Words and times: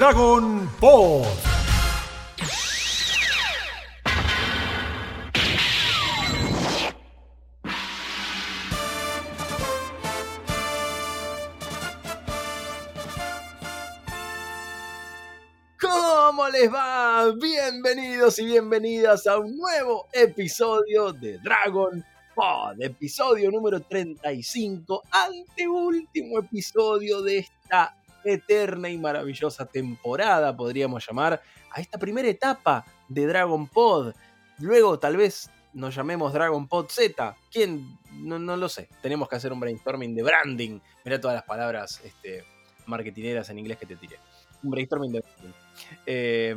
Dragon 0.00 0.66
Ball. 0.80 1.26
¿Cómo 15.78 16.48
les 16.48 16.72
va? 16.72 17.30
Bienvenidos 17.32 18.38
y 18.38 18.46
bienvenidas 18.46 19.26
a 19.26 19.36
un 19.36 19.54
nuevo 19.58 20.06
episodio 20.14 21.12
de 21.12 21.36
Dragon 21.40 22.02
Pod, 22.34 22.80
episodio 22.80 23.50
número 23.50 23.80
35, 23.80 25.02
anteúltimo 25.10 26.38
episodio 26.38 27.20
de 27.20 27.40
esta 27.40 27.99
eterna 28.24 28.88
y 28.88 28.98
maravillosa 28.98 29.66
temporada, 29.66 30.56
podríamos 30.56 31.06
llamar, 31.06 31.42
a 31.70 31.80
esta 31.80 31.98
primera 31.98 32.28
etapa 32.28 32.84
de 33.08 33.26
Dragon 33.26 33.66
Pod. 33.68 34.14
Luego 34.58 34.98
tal 34.98 35.16
vez 35.16 35.50
nos 35.72 35.94
llamemos 35.94 36.32
Dragon 36.32 36.66
Pod 36.66 36.88
Z. 36.88 37.36
¿Quién? 37.50 37.98
No, 38.12 38.38
no 38.38 38.56
lo 38.56 38.68
sé. 38.68 38.88
Tenemos 39.02 39.28
que 39.28 39.36
hacer 39.36 39.52
un 39.52 39.60
brainstorming 39.60 40.14
de 40.14 40.22
branding. 40.22 40.80
Mira 41.04 41.20
todas 41.20 41.34
las 41.34 41.44
palabras 41.44 42.00
este, 42.04 42.44
marketineras 42.86 43.48
en 43.50 43.58
inglés 43.58 43.78
que 43.78 43.86
te 43.86 43.96
tiré. 43.96 44.16
Un 44.62 44.70
brainstorming 44.70 45.12
de 45.12 45.20
branding. 45.20 45.52
Eh, 46.06 46.54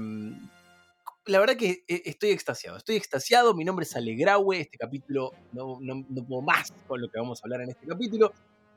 la 1.26 1.40
verdad 1.40 1.56
que 1.56 1.84
eh, 1.88 2.02
estoy 2.06 2.32
extasiado. 2.32 2.78
Estoy 2.78 2.96
extasiado. 2.96 3.54
Mi 3.54 3.64
nombre 3.64 3.84
es 3.84 3.96
Alegraue. 3.96 4.60
Este 4.60 4.78
capítulo 4.78 5.32
no, 5.54 5.78
no, 5.80 6.06
no 6.10 6.26
puedo 6.26 6.42
más 6.42 6.74
con 6.88 7.00
lo 7.00 7.10
que 7.10 7.20
vamos 7.20 7.40
a 7.40 7.46
hablar 7.46 7.62
en 7.62 7.70
este 7.70 7.86
capítulo. 7.86 8.34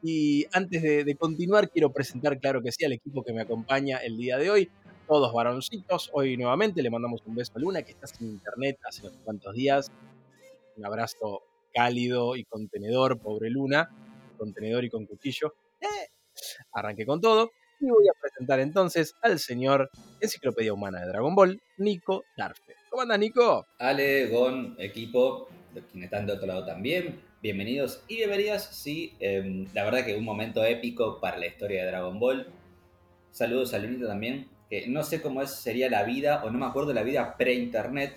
Y 0.09 0.47
antes 0.53 0.83
de, 0.83 1.17
continuar, 1.17 1.69
quiero 1.69 1.91
presentar, 1.91 2.39
claro 2.39 2.63
que 2.63 2.71
sí, 2.71 2.85
al 2.85 2.93
equipo 2.93 3.25
que 3.25 3.33
me 3.33 3.43
acompaña 3.43 3.99
el 3.99 4.17
día 4.17 4.39
de 4.39 4.51
hoy. 4.51 4.71
Todos 5.09 5.33
varoncitos. 5.33 6.11
Hoy 6.13 6.37
nuevamente 6.37 6.81
le 6.81 6.91
mandamos 6.91 7.23
un 7.27 7.35
beso 7.35 7.55
a 7.57 7.59
Luna, 7.59 7.83
que 7.83 7.91
está 7.91 8.07
sin 8.07 8.29
internet 8.29 8.79
hace 8.85 9.03
unos 9.03 9.19
cuantos 9.25 9.53
días. 9.53 9.91
Un 10.77 10.87
abrazo 10.87 11.43
cálido 11.75 12.37
y 12.37 12.45
contenedor, 12.45 13.19
pobre 13.19 13.51
Luna. 13.51 13.91
Contenedor 14.39 14.85
y 14.85 14.91
con 14.91 15.07
cuchillo. 15.07 15.55
Eh, 15.81 16.07
arranqué 16.71 17.05
con 17.05 17.21
todo. 17.21 17.51
Y 17.81 17.91
voy 17.91 18.07
a 18.07 18.13
presentar 18.21 18.61
entonces 18.61 19.17
al 19.23 19.41
señor 19.41 19.91
Enciclopedia 20.21 20.73
Humana 20.73 21.01
de 21.01 21.09
Dragon 21.09 21.35
Ball, 21.35 21.61
Nico 21.79 22.23
Darfe. 22.37 22.77
¿Cómo 22.91 23.03
andas, 23.03 23.19
Nico? 23.19 23.67
Ale, 23.81 24.29
Gon, 24.29 24.77
equipo, 24.79 25.49
quienes 25.91 26.05
están 26.05 26.27
de 26.27 26.33
otro 26.35 26.47
lado 26.47 26.65
también. 26.65 27.26
Bienvenidos 27.47 28.03
y 28.09 28.17
bienvenidas. 28.17 28.71
Sí, 28.73 29.15
eh, 29.21 29.69
la 29.73 29.85
verdad 29.85 30.05
que 30.05 30.17
un 30.17 30.25
momento 30.25 30.65
épico 30.65 31.21
para 31.21 31.37
la 31.39 31.47
historia 31.47 31.85
de 31.85 31.91
Dragon 31.93 32.19
Ball. 32.19 32.49
Saludos 33.31 33.73
a 33.73 33.79
Lunita 33.79 34.09
también, 34.09 34.49
que 34.69 34.89
no 34.89 35.05
sé 35.05 35.23
cómo 35.23 35.41
es, 35.43 35.53
sería 35.55 35.89
la 35.89 36.03
vida, 36.03 36.43
o 36.43 36.51
no 36.51 36.59
me 36.59 36.67
acuerdo 36.67 36.93
la 36.93 37.05
vida 37.05 37.37
pre-internet. 37.37 38.17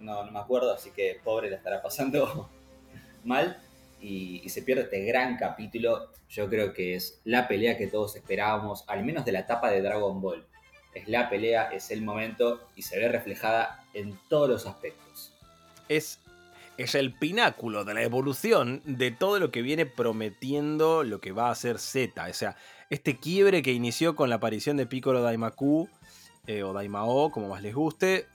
No, 0.00 0.24
no 0.24 0.32
me 0.32 0.38
acuerdo, 0.38 0.72
así 0.72 0.92
que 0.92 1.20
pobre 1.22 1.50
la 1.50 1.56
estará 1.56 1.82
pasando 1.82 2.48
mal. 3.24 3.60
Y, 4.00 4.40
y, 4.42 4.48
se 4.48 4.62
pierde 4.62 4.84
este 4.84 5.04
gran 5.04 5.36
capítulo. 5.36 6.10
Yo 6.30 6.48
creo 6.48 6.72
que 6.72 6.94
es 6.94 7.20
la 7.24 7.48
pelea 7.48 7.76
que 7.76 7.86
todos 7.86 8.16
esperábamos, 8.16 8.84
al 8.88 9.04
menos 9.04 9.26
de 9.26 9.32
la 9.32 9.40
etapa 9.40 9.70
de 9.70 9.82
Dragon 9.82 10.22
Ball. 10.22 10.46
Es 10.94 11.06
la 11.06 11.28
pelea, 11.28 11.64
es 11.64 11.90
el 11.90 12.00
momento 12.00 12.66
y 12.74 12.80
se 12.80 12.98
ve 12.98 13.08
reflejada 13.10 13.84
en 13.92 14.18
todos 14.30 14.48
los 14.48 14.64
aspectos. 14.64 15.34
Es, 15.86 16.18
es 16.82 16.94
el 16.94 17.12
pináculo 17.12 17.84
de 17.84 17.92
la 17.92 18.02
evolución 18.02 18.80
de 18.86 19.10
todo 19.10 19.38
lo 19.38 19.50
que 19.50 19.60
viene 19.60 19.84
prometiendo 19.84 21.04
lo 21.04 21.20
que 21.20 21.30
va 21.30 21.50
a 21.50 21.54
ser 21.54 21.78
Z. 21.78 22.26
O 22.26 22.32
sea, 22.32 22.56
este 22.88 23.18
quiebre 23.18 23.60
que 23.60 23.72
inició 23.72 24.16
con 24.16 24.30
la 24.30 24.36
aparición 24.36 24.78
de 24.78 24.86
Piccolo 24.86 25.20
Daimaku 25.20 25.90
eh, 26.46 26.62
o 26.62 26.72
Daimao, 26.72 27.30
como 27.30 27.50
más 27.50 27.62
les 27.62 27.74
guste, 27.74 28.28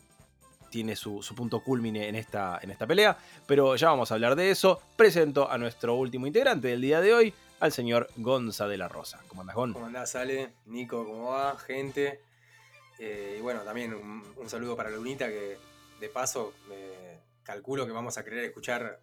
tiene 0.69 0.95
su, 0.95 1.25
punto 1.35 1.61
culmine 1.61 2.07
en 2.07 2.13
esta, 2.13 2.59
en 2.61 2.69
esta 2.69 2.85
pelea, 2.85 3.17
pero 3.47 3.75
ya 3.77 3.89
vamos 3.89 4.11
a 4.11 4.13
hablar 4.13 4.35
de 4.35 4.51
eso. 4.51 4.79
Presento 4.95 5.49
a 5.49 5.57
nuestro 5.57 5.95
último 5.95 6.27
integrante 6.27 6.67
del 6.67 6.81
día 6.81 7.01
de 7.01 7.15
hoy, 7.15 7.33
al 7.59 7.71
señor 7.71 8.09
Gonza 8.15 8.67
de 8.67 8.77
la 8.77 8.87
Rosa. 8.87 9.23
¿Cómo 9.27 9.41
andás, 9.41 9.55
Gon? 9.55 9.73
¿Cómo 9.73 9.87
andás, 9.87 10.15
Ale? 10.15 10.53
Nico, 10.67 11.03
¿cómo 11.03 11.31
va? 11.31 11.57
Gente. 11.57 12.19
Eh, 12.99 13.37
y 13.39 13.41
bueno, 13.41 13.61
también 13.61 13.95
un, 13.95 14.49
saludo 14.49 14.75
para 14.75 14.91
Lunita, 14.91 15.29
que 15.29 15.57
de 15.99 16.09
paso 16.09 16.53
eh, 16.69 17.04
calculo 17.45 17.85
que 17.85 17.93
vamos 17.93 18.17
a 18.17 18.25
querer 18.25 18.43
escuchar 18.43 18.99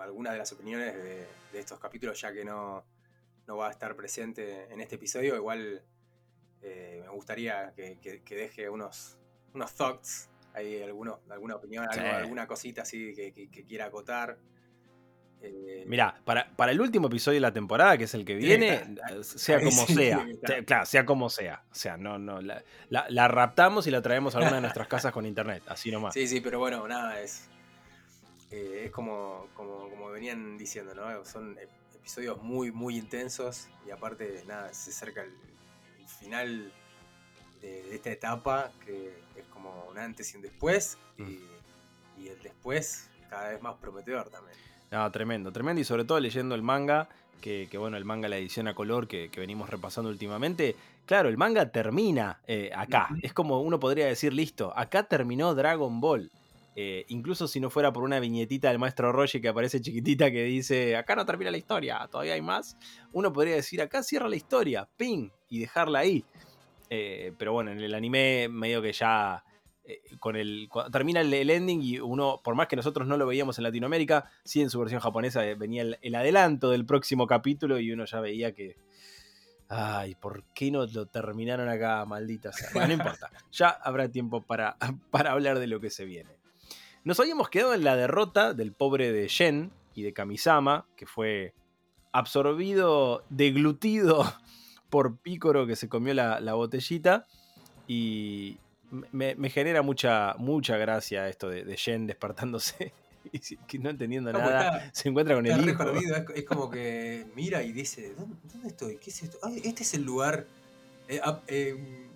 algunas 0.00 0.32
de 0.32 0.38
las 0.38 0.50
opiniones 0.52 0.94
de, 0.96 1.26
de, 1.52 1.60
estos 1.60 1.78
capítulos, 1.78 2.20
ya 2.20 2.32
que 2.32 2.44
no, 2.44 2.84
no 3.46 3.56
va 3.56 3.68
a 3.68 3.70
estar 3.70 3.94
presente 3.94 4.72
en 4.72 4.80
este 4.80 4.96
episodio. 4.96 5.36
Igual 5.36 5.84
eh, 6.62 7.00
me 7.04 7.08
gustaría 7.10 7.72
que, 7.76 7.98
que, 8.00 8.22
que 8.22 8.34
deje 8.34 8.68
unos, 8.68 9.16
unos 9.54 9.72
thoughts 9.74 10.28
hay 10.54 10.82
alguno, 10.82 11.20
alguna 11.30 11.56
opinión, 11.56 11.86
sí. 11.92 12.00
algo, 12.00 12.16
alguna 12.16 12.46
cosita 12.46 12.82
así 12.82 13.14
que, 13.14 13.32
que, 13.32 13.48
que 13.48 13.64
quiera 13.64 13.86
acotar. 13.86 14.38
Eh, 15.42 15.84
Mirá, 15.86 16.20
para, 16.24 16.54
para, 16.56 16.72
el 16.72 16.80
último 16.80 17.08
episodio 17.08 17.36
de 17.36 17.40
la 17.40 17.52
temporada, 17.52 17.98
que 17.98 18.04
es 18.04 18.14
el 18.14 18.24
que 18.24 18.36
viene, 18.36 18.96
sea 19.22 19.58
como 19.58 19.86
sea, 19.86 20.26
sea, 20.46 20.64
claro, 20.64 20.86
sea 20.86 21.04
como 21.04 21.30
sea. 21.30 21.64
O 21.70 21.74
sea, 21.74 21.96
no, 21.96 22.18
no, 22.18 22.40
la, 22.40 22.62
la, 22.88 23.06
la, 23.08 23.28
raptamos 23.28 23.86
y 23.86 23.90
la 23.90 24.00
traemos 24.02 24.34
a 24.34 24.38
alguna 24.38 24.56
de 24.56 24.60
nuestras 24.62 24.86
casas 24.86 25.12
con 25.12 25.26
internet, 25.26 25.62
así 25.66 25.90
nomás. 25.90 26.14
Sí, 26.22 26.28
sí, 26.28 26.40
pero 26.40 26.58
bueno, 26.58 26.86
nada, 26.86 27.20
es. 27.20 27.48
Eh, 28.50 28.82
es 28.84 28.90
como, 28.90 29.48
como, 29.54 29.88
como 29.88 30.10
venían 30.10 30.56
diciendo, 30.58 30.94
¿no? 30.94 31.24
Son 31.24 31.56
episodios 31.94 32.42
muy, 32.42 32.70
muy 32.70 32.96
intensos 32.96 33.68
y 33.86 33.90
aparte, 33.90 34.44
nada, 34.46 34.72
se 34.74 34.90
acerca 34.90 35.22
el, 35.22 35.32
el 35.98 36.08
final 36.08 36.72
de, 37.60 37.82
de 37.84 37.94
esta 37.94 38.10
etapa 38.10 38.72
que 38.84 39.14
es 39.36 39.46
como 39.46 39.86
un 39.88 39.98
antes 39.98 40.32
y 40.34 40.36
un 40.36 40.42
después, 40.42 40.98
y, 41.18 41.40
y, 42.20 42.28
el 42.28 42.42
después 42.42 43.08
cada 43.30 43.50
vez 43.50 43.62
más 43.62 43.76
prometedor 43.76 44.28
también. 44.28 44.56
No, 44.92 45.10
tremendo, 45.10 45.50
tremendo, 45.52 45.80
y 45.80 45.84
sobre 45.84 46.04
todo 46.04 46.20
leyendo 46.20 46.54
el 46.54 46.60
manga, 46.60 47.08
que, 47.40 47.66
que 47.70 47.78
bueno, 47.78 47.96
el 47.96 48.04
manga, 48.04 48.28
la 48.28 48.36
edición 48.36 48.68
a 48.68 48.74
color 48.74 49.08
que, 49.08 49.30
que, 49.30 49.40
venimos 49.40 49.70
repasando 49.70 50.10
últimamente, 50.10 50.76
claro, 51.06 51.30
el 51.30 51.38
manga 51.38 51.72
termina 51.72 52.42
eh, 52.46 52.70
acá, 52.76 53.08
es 53.22 53.32
como 53.32 53.62
uno 53.62 53.80
podría 53.80 54.04
decir, 54.04 54.34
listo, 54.34 54.70
acá 54.76 55.04
terminó 55.04 55.54
Dragon 55.54 55.98
Ball. 55.98 56.30
Eh, 56.74 57.04
incluso 57.08 57.48
si 57.48 57.60
no 57.60 57.68
fuera 57.68 57.92
por 57.92 58.02
una 58.02 58.18
viñetita 58.18 58.68
del 58.68 58.78
maestro 58.78 59.12
Roger 59.12 59.42
que 59.42 59.48
aparece 59.48 59.80
chiquitita 59.80 60.30
que 60.30 60.44
dice, 60.44 60.96
acá 60.96 61.16
no 61.16 61.24
termina 61.24 61.50
la 61.50 61.58
historia, 61.58 62.06
todavía 62.10 62.34
hay 62.34 62.42
más, 62.42 62.76
uno 63.12 63.32
podría 63.32 63.56
decir, 63.56 63.80
acá 63.80 64.02
cierra 64.02 64.28
la 64.28 64.36
historia, 64.36 64.88
ping, 64.98 65.30
y 65.48 65.60
dejarla 65.60 66.00
ahí. 66.00 66.24
Eh, 66.90 67.32
pero 67.38 67.54
bueno, 67.54 67.70
en 67.70 67.80
el 67.80 67.94
anime 67.94 68.48
medio 68.50 68.82
que 68.82 68.92
ya 68.92 69.42
con 70.20 70.36
el 70.36 70.68
termina 70.90 71.20
el, 71.20 71.32
el, 71.34 71.50
ending 71.50 71.82
y 71.82 71.98
uno, 71.98 72.40
por 72.42 72.54
más 72.54 72.68
que 72.68 72.76
nosotros 72.76 73.08
no 73.08 73.16
lo 73.16 73.26
veíamos 73.26 73.58
en 73.58 73.64
Latinoamérica, 73.64 74.30
sí 74.44 74.60
en 74.60 74.70
su 74.70 74.78
versión 74.78 75.00
japonesa 75.00 75.44
eh, 75.46 75.54
venía 75.54 75.82
el, 75.82 75.98
el, 76.02 76.14
adelanto 76.14 76.70
del 76.70 76.86
próximo 76.86 77.26
capítulo 77.26 77.78
y 77.78 77.90
uno 77.92 78.04
ya 78.04 78.20
veía 78.20 78.52
que. 78.52 78.76
Ay, 79.68 80.14
¿por 80.16 80.44
qué 80.54 80.70
no 80.70 80.84
lo 80.86 81.06
terminaron 81.06 81.68
acá, 81.68 82.04
maldita 82.04 82.52
sea? 82.52 82.68
Bueno, 82.72 82.88
no 82.88 82.94
importa. 82.94 83.30
Ya 83.52 83.70
habrá 83.70 84.08
tiempo 84.08 84.42
para, 84.42 84.76
para 85.10 85.32
hablar 85.32 85.58
de 85.58 85.66
lo 85.66 85.80
que 85.80 85.90
se 85.90 86.04
viene. 86.04 86.30
Nos 87.04 87.18
habíamos 87.18 87.48
quedado 87.48 87.74
en 87.74 87.82
la 87.82 87.96
derrota 87.96 88.54
del 88.54 88.72
pobre 88.72 89.10
de 89.12 89.26
Shen 89.28 89.72
y 89.94 90.02
de 90.02 90.12
Kamisama, 90.12 90.86
que 90.94 91.06
fue 91.06 91.54
absorbido, 92.12 93.24
deglutido 93.30 94.32
por 94.90 95.16
Picoro 95.18 95.66
que 95.66 95.74
se 95.74 95.88
comió 95.88 96.14
la, 96.14 96.38
la 96.38 96.54
botellita. 96.54 97.26
Y, 97.88 98.58
me, 99.10 99.34
me, 99.34 99.50
genera 99.50 99.82
mucha, 99.82 100.34
mucha 100.34 100.76
gracia 100.76 101.28
esto 101.28 101.48
de, 101.48 101.64
de 101.64 101.76
Jen 101.76 102.06
despertándose 102.06 102.92
y 103.32 103.78
no 103.78 103.90
entendiendo 103.90 104.32
no, 104.32 104.38
nada, 104.38 104.78
está, 104.78 104.94
se 104.94 105.08
encuentra 105.08 105.34
con 105.34 105.46
el 105.46 105.68
hijo. 105.68 105.78
Perdido. 105.78 106.16
Es, 106.16 106.24
es, 106.34 106.44
como 106.44 106.70
que 106.70 107.26
mira 107.34 107.62
y 107.62 107.72
dice, 107.72 108.14
¿dónde, 108.16 108.36
dónde 108.44 108.68
estoy? 108.68 108.96
¿Qué 108.96 109.10
es 109.10 109.22
esto? 109.22 109.38
Ay, 109.42 109.62
este 109.64 109.82
es 109.82 109.94
el 109.94 110.02
lugar... 110.02 110.46
Eh, 111.08 111.20
eh, 111.48 112.08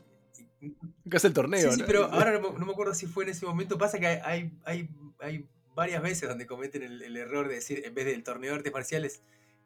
¿Qué 1.10 1.16
es 1.16 1.24
el 1.24 1.32
torneo? 1.32 1.70
Sí, 1.70 1.78
sí, 1.78 1.84
pero 1.86 2.04
ahora 2.12 2.38
no, 2.38 2.52
no, 2.52 2.66
me 2.66 2.72
acuerdo 2.72 2.94
si 2.94 3.06
fue 3.06 3.24
en 3.24 3.30
ese 3.30 3.46
momento. 3.46 3.78
Pasa 3.78 3.98
que 3.98 4.06
hay, 4.06 4.52
hay, 4.64 4.90
hay 5.20 5.46
varias 5.74 6.02
veces 6.02 6.28
donde 6.28 6.46
cometen 6.46 6.82
el, 6.82 7.02
el, 7.02 7.16
error 7.16 7.48
de 7.48 7.56
decir, 7.56 7.82
en 7.84 7.94
vez 7.94 8.06
del 8.06 8.22
torneo 8.22 8.50
de 8.52 8.56
artes 8.58 8.72
marciales, 8.72 9.22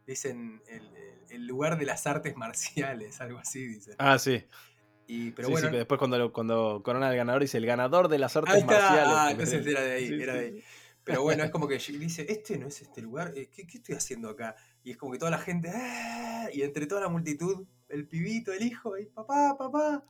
dicen 0.07 0.63
el, 0.69 0.83
el 1.31 1.47
lugar 1.47 1.79
de 1.79 1.87
las 1.87 2.07
artes 2.07 2.37
marciales, 2.37 3.21
algo 3.21 3.39
así, 3.39 3.67
dicen. 3.67 3.95
Ah, 3.99 4.19
sí. 4.19 4.45
Y, 5.13 5.33
pero 5.33 5.49
sí, 5.49 5.53
bueno, 5.53 5.71
sí, 5.71 5.77
después 5.77 5.99
cuando, 5.99 6.33
cuando 6.33 6.83
corona 6.85 7.11
el 7.11 7.17
ganador 7.17 7.43
dice 7.43 7.59
el 7.59 7.67
ganador 7.67 8.07
de 8.07 8.19
las 8.21 8.37
artes 8.37 8.65
marciales. 8.65 9.07
Ah, 9.09 9.29
entonces 9.33 9.67
era 9.67 9.81
de 9.81 9.93
ahí, 9.93 10.07
sí, 10.07 10.23
era 10.23 10.35
de 10.35 10.41
ahí. 10.41 10.65
Pero 11.03 11.23
bueno, 11.25 11.43
es 11.43 11.51
como 11.51 11.67
que 11.67 11.79
dice, 11.79 12.27
este 12.29 12.59
no 12.59 12.69
es 12.69 12.81
este 12.81 13.03
lugar, 13.03 13.33
eh, 13.35 13.51
¿qué, 13.53 13.67
qué 13.67 13.79
estoy 13.79 13.97
haciendo 13.97 14.29
acá? 14.29 14.55
Y 14.85 14.93
es 14.93 14.97
como 14.97 15.11
que 15.11 15.19
toda 15.19 15.33
la 15.33 15.39
gente, 15.39 15.69
¡ah! 15.75 16.49
y 16.53 16.63
entre 16.63 16.87
toda 16.87 17.01
la 17.01 17.09
multitud, 17.09 17.67
el 17.89 18.07
pibito, 18.07 18.53
el 18.53 18.63
hijo, 18.63 18.97
y 18.97 19.07
papá, 19.07 19.57
papá. 19.59 20.05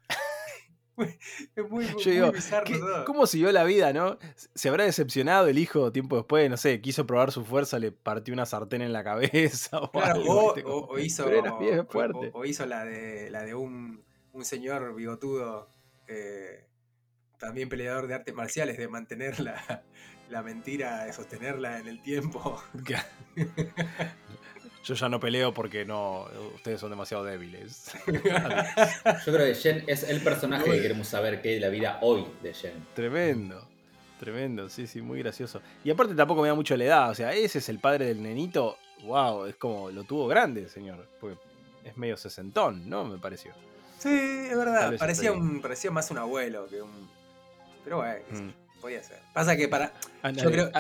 es 1.57 1.71
muy, 1.71 1.87
Yo 1.87 2.11
digo, 2.11 2.27
muy 2.27 2.35
bizarro 2.35 2.67
¿qué, 2.67 2.77
todo. 2.77 3.05
¿Cómo 3.07 3.27
siguió 3.27 3.51
la 3.53 3.65
vida, 3.65 3.95
no? 3.95 4.19
Se 4.55 4.69
habrá 4.69 4.85
decepcionado 4.85 5.49
el 5.49 5.57
hijo 5.57 5.93
tiempo 5.93 6.17
después, 6.17 6.51
no 6.51 6.59
sé, 6.59 6.83
quiso 6.83 7.07
probar 7.07 7.33
su 7.33 7.43
fuerza, 7.43 7.79
le 7.79 7.91
partió 7.91 8.35
una 8.35 8.45
sartén 8.45 8.83
en 8.83 8.93
la 8.93 9.03
cabeza. 9.03 9.81
O, 9.81 9.91
claro, 9.91 10.15
algo, 10.21 10.53
o, 10.53 10.61
o, 10.67 10.89
o, 10.91 10.99
hizo, 10.99 11.25
o, 12.35 12.45
hizo 12.45 12.67
la 12.67 12.85
de, 12.85 13.31
la 13.31 13.45
de 13.45 13.55
un 13.55 14.05
un 14.33 14.45
señor 14.45 14.95
bigotudo, 14.95 15.69
eh, 16.09 16.67
también 17.39 17.69
peleador 17.69 18.07
de 18.07 18.15
artes 18.15 18.35
marciales, 18.35 18.79
de 18.79 18.89
mantener 18.89 19.41
la, 19.41 19.83
la 20.29 20.43
mentira, 20.43 21.05
de 21.05 21.13
sostenerla 21.13 21.79
en 21.79 21.89
el 21.89 22.03
tiempo. 22.03 22.63
Yo 24.85 24.95
ya 24.95 25.09
no 25.11 25.21
peleo 25.21 25.53
porque 25.53 25.85
no, 25.85 26.27
ustedes 26.55 26.81
son 26.81 26.91
demasiado 26.91 27.23
débiles. 27.23 27.93
Yo 28.07 29.33
creo 29.33 29.47
que 29.47 29.55
Jen 29.55 29.85
es 29.87 30.05
el 30.05 30.23
personaje 30.23 30.71
que 30.71 30.81
queremos 30.81 31.07
saber 31.07 31.43
qué 31.43 31.57
es 31.57 31.61
la 31.61 31.69
vida 31.69 31.99
hoy 32.01 32.27
de 32.43 32.55
Jen. 32.55 32.87
Tremendo. 32.95 33.69
Tremendo, 34.19 34.69
sí, 34.69 34.87
sí, 34.87 35.01
muy 35.01 35.19
gracioso. 35.19 35.63
Y 35.83 35.91
aparte 35.91 36.15
tampoco 36.15 36.43
me 36.43 36.49
da 36.49 36.55
mucho 36.55 36.77
la 36.77 36.85
edad, 36.85 37.11
o 37.11 37.15
sea, 37.15 37.33
ese 37.33 37.59
es 37.59 37.69
el 37.71 37.79
padre 37.79 38.05
del 38.05 38.23
nenito, 38.23 38.77
wow, 39.05 39.47
es 39.47 39.57
como 39.57 39.91
lo 39.91 40.05
tuvo 40.05 40.27
grande, 40.29 40.69
señor, 40.69 41.09
porque 41.19 41.39
es 41.85 41.97
medio 41.97 42.19
sesentón, 42.19 42.89
¿no? 42.89 43.05
Me 43.05 43.17
pareció. 43.17 43.53
Sí, 44.01 44.09
es 44.09 44.57
verdad, 44.57 44.97
parecía, 44.99 45.33
un, 45.33 45.61
parecía 45.61 45.91
más 45.91 46.11
un 46.11 46.19
abuelo 46.19 46.67
que 46.69 46.83
un... 46.83 47.09
Pero 47.85 47.99
bueno, 47.99 48.21
mm. 48.31 48.81
podía 48.81 49.03
ser. 49.03 49.21
Pasa 49.33 49.57
que 49.57 49.69
para... 49.69 49.93
A 50.23 50.33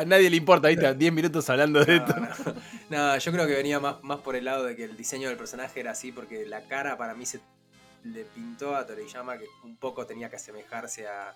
nadie, 0.05 0.29
le 0.31 0.37
importa, 0.37 0.69
¿viste? 0.69 0.95
10 0.95 1.13
minutos 1.13 1.49
hablando 1.49 1.85
de 1.85 1.97
esto. 1.97 2.15
No. 2.91 3.17
yo 3.17 3.33
creo 3.33 3.47
que 3.47 3.55
venía 3.55 3.79
más, 3.79 4.03
más 4.03 4.19
por 4.19 4.35
el 4.35 4.45
lado 4.45 4.65
de 4.65 4.75
que 4.75 4.83
el 4.83 4.97
diseño 4.97 5.29
del 5.29 5.39
personaje 5.39 5.79
era 5.79 5.93
así, 5.93 6.11
porque 6.11 6.45
la 6.45 6.63
cara 6.63 6.99
para 6.99 7.15
mí 7.15 7.25
se 7.25 7.41
le 8.03 8.25
pintó 8.25 8.75
a 8.75 8.85
Toriyama 8.85 9.39
que 9.39 9.45
un 9.63 9.77
poco 9.77 10.07
tenía 10.07 10.29
que 10.29 10.37
asemejarse 10.37 11.07
a 11.07 11.33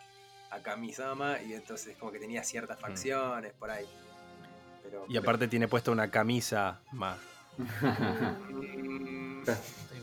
a 0.55 0.61
Kamisama 0.61 1.43
y 1.43 1.55
entonces 1.55 1.97
como 1.97 2.13
que 2.13 2.19
tenía 2.19 2.45
ciertas 2.45 2.79
mm. 2.79 2.81
facciones 2.81 3.53
por 3.55 3.71
ahí. 3.71 3.87
y 5.09 5.17
aparte 5.17 5.49
tiene 5.49 5.69
puesta 5.69 5.91
una 5.91 6.11
camisa 6.11 6.81
Ma. 6.93 7.17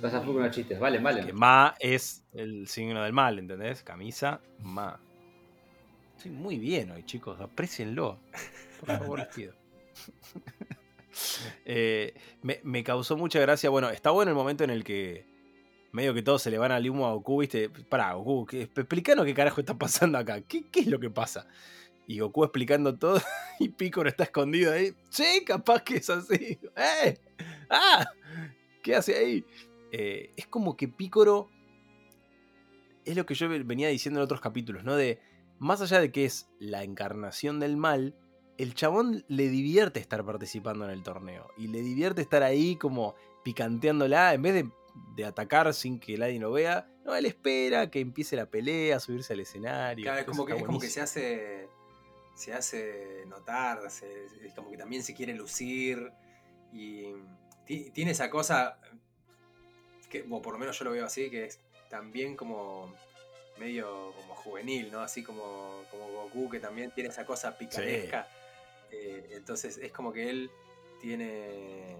Vas 0.01 0.13
a 0.15 0.21
con 0.23 0.41
los 0.41 0.51
chistes, 0.51 0.79
vale, 0.79 0.99
vale. 0.99 1.25
Que 1.25 1.33
Ma 1.33 1.75
es 1.79 2.23
el 2.33 2.67
signo 2.67 3.03
del 3.03 3.13
mal, 3.13 3.37
¿entendés? 3.37 3.83
Camisa, 3.83 4.41
Ma. 4.59 4.99
Estoy 6.17 6.31
muy 6.31 6.57
bien 6.57 6.91
hoy, 6.91 7.03
chicos, 7.03 7.39
aprecienlo. 7.39 8.17
Por 8.79 8.97
favor, 8.97 9.19
les 9.19 9.27
pido. 9.29 9.53
Eh, 11.65 12.13
me, 12.41 12.61
me, 12.63 12.85
causó 12.85 13.17
mucha 13.17 13.37
gracia. 13.41 13.69
Bueno, 13.69 13.89
está 13.89 14.11
bueno 14.11 14.31
el 14.31 14.35
momento 14.35 14.63
en 14.63 14.69
el 14.69 14.85
que 14.85 15.25
medio 15.91 16.13
que 16.13 16.21
todos 16.21 16.41
se 16.41 16.49
le 16.49 16.57
van 16.57 16.71
al 16.71 16.89
humo 16.89 17.05
a 17.05 17.11
Goku, 17.11 17.41
¿viste? 17.41 17.69
Pará, 17.69 18.13
Goku, 18.13 18.47
explícanos 18.55 19.25
qué 19.25 19.33
carajo 19.33 19.59
está 19.59 19.77
pasando 19.77 20.17
acá. 20.17 20.41
¿Qué, 20.41 20.63
es 20.73 20.87
lo 20.87 21.01
que 21.01 21.09
pasa? 21.09 21.47
Y 22.07 22.19
Goku 22.19 22.45
explicando 22.45 22.97
todo 22.97 23.21
y 23.59 23.67
Piccolo 23.67 24.09
está 24.09 24.23
escondido 24.23 24.71
ahí. 24.71 24.93
Sí, 25.09 25.43
capaz 25.45 25.83
que 25.83 25.97
es 25.97 26.09
así. 26.09 26.57
¡Eh! 26.75 27.19
¡Ah! 27.69 28.05
¿Qué 28.81 28.95
hace 28.95 29.15
ahí? 29.15 29.45
Eh, 29.91 30.31
es 30.35 30.47
como 30.47 30.77
que 30.77 30.87
Piccolo... 30.87 31.49
Es 33.03 33.15
lo 33.15 33.25
que 33.25 33.33
yo 33.33 33.49
venía 33.49 33.87
diciendo 33.87 34.19
en 34.19 34.23
otros 34.23 34.41
capítulos, 34.41 34.83
¿no? 34.83 34.95
De, 34.95 35.19
más 35.57 35.81
allá 35.81 35.99
de 35.99 36.11
que 36.11 36.25
es 36.25 36.47
la 36.59 36.83
encarnación 36.83 37.59
del 37.59 37.75
mal, 37.75 38.15
el 38.59 38.75
chabón 38.75 39.25
le 39.27 39.49
divierte 39.49 39.99
estar 39.99 40.23
participando 40.23 40.85
en 40.85 40.91
el 40.91 41.01
torneo. 41.01 41.47
Y 41.57 41.67
le 41.67 41.81
divierte 41.81 42.21
estar 42.21 42.43
ahí 42.43 42.75
como 42.75 43.15
picanteándola, 43.43 44.35
en 44.35 44.41
vez 44.43 44.53
de 44.53 44.69
de 45.15 45.25
atacar 45.25 45.73
sin 45.73 45.99
que 45.99 46.17
nadie 46.17 46.39
lo 46.39 46.51
vea. 46.51 46.87
No, 47.05 47.15
él 47.15 47.25
espera 47.25 47.89
que 47.89 47.99
empiece 47.99 48.35
la 48.35 48.45
pelea, 48.45 48.99
subirse 48.99 49.33
al 49.33 49.39
escenario. 49.39 50.03
Claro, 50.03 50.19
es 50.19 50.25
como, 50.25 50.45
que, 50.45 50.53
es 50.53 50.63
como 50.63 50.79
que 50.79 50.89
se 50.89 51.01
hace 51.01 51.69
se 52.33 52.53
hace 52.53 53.25
notar, 53.27 53.79
es 53.85 54.53
como 54.55 54.71
que 54.71 54.77
también 54.77 55.03
se 55.03 55.13
quiere 55.13 55.33
lucir 55.33 56.11
y 56.71 57.13
tiene 57.93 58.11
esa 58.11 58.29
cosa 58.29 58.79
que, 60.11 60.25
o 60.29 60.41
por 60.41 60.53
lo 60.53 60.59
menos 60.59 60.77
yo 60.77 60.85
lo 60.85 60.91
veo 60.91 61.05
así, 61.05 61.29
que 61.29 61.45
es 61.45 61.59
también 61.89 62.35
como 62.35 62.93
medio 63.57 64.13
como 64.15 64.35
juvenil, 64.35 64.91
¿no? 64.91 65.01
Así 65.01 65.23
como, 65.23 65.83
como 65.89 66.07
Goku, 66.11 66.49
que 66.49 66.59
también 66.59 66.91
tiene 66.91 67.09
esa 67.09 67.25
cosa 67.25 67.57
picaresca. 67.57 68.27
Eh, 68.91 69.29
entonces 69.31 69.77
es 69.77 69.91
como 69.91 70.11
que 70.11 70.29
él 70.29 70.51
tiene 70.99 71.95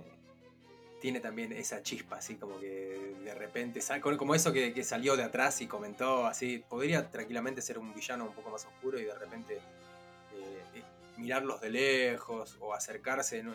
tiene 1.00 1.20
también 1.20 1.52
esa 1.52 1.82
chispa, 1.82 2.18
así 2.18 2.36
como 2.36 2.60
que 2.60 3.16
de 3.24 3.34
repente, 3.34 3.82
como 4.18 4.36
eso 4.36 4.54
que, 4.54 4.84
salió 4.84 5.18
de 5.18 5.24
atrás 5.24 5.60
y 5.62 5.66
comentó, 5.66 6.28
así, 6.28 6.60
podría 6.60 7.10
tranquilamente 7.10 7.60
ser 7.64 7.80
un 7.80 7.92
villano 7.92 8.26
un 8.26 8.36
poco 8.36 8.52
más 8.52 8.66
oscuro 8.66 9.00
y 9.00 9.06
de 9.06 9.16
repente 9.16 9.56
eh, 9.56 10.64
eh, 10.76 10.84
mirarlos 11.18 11.60
de 11.60 11.72
lejos 11.72 12.56
o 12.60 12.76
acercarse 12.76 13.40
en, 13.40 13.52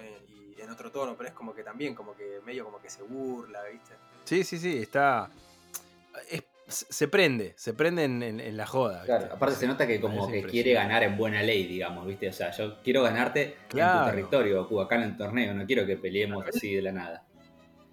y 0.59 0.61
en 0.61 0.71
otro 0.71 0.91
tono, 0.91 1.17
pero 1.17 1.29
es 1.29 1.35
como 1.37 1.55
que 1.55 1.63
también, 1.63 1.95
como 1.95 2.17
que 2.17 2.41
medio 2.45 2.65
como 2.65 2.81
que 2.81 2.91
se 2.91 3.03
burla, 3.03 3.63
¿viste? 3.65 3.95
Sí, 4.27 4.43
sí, 4.43 4.59
sí, 4.59 4.79
está... 4.79 5.31
se 6.69 7.07
prende, 7.07 7.55
se 7.57 7.75
prende 7.75 8.05
en, 8.05 8.57
la 8.57 8.67
joda. 8.67 9.05
Claro, 9.05 9.33
aparte 9.33 9.55
se 9.55 9.67
nota 9.69 9.87
que 9.87 10.01
como 10.01 10.29
que 10.29 10.43
quiere 10.43 10.73
ganar 10.73 11.05
en 11.05 11.17
buena 11.17 11.43
ley, 11.43 11.67
digamos, 11.67 12.07
¿viste? 12.07 12.29
O 12.29 12.33
sea, 12.33 12.51
yo 12.51 12.83
quiero 12.83 13.03
ganarte 13.05 13.57
en 13.73 13.89
tu 13.99 14.05
territorio, 14.05 14.63
Goku, 14.63 14.81
acá 14.81 14.97
en 14.97 15.03
el 15.03 15.17
torneo, 15.17 15.55
no 15.55 15.65
quiero 15.65 15.87
que 15.87 15.97
peleemos 15.97 16.45
así 16.47 16.75
de 16.75 16.83
la 16.83 16.93
nada. 16.93 17.27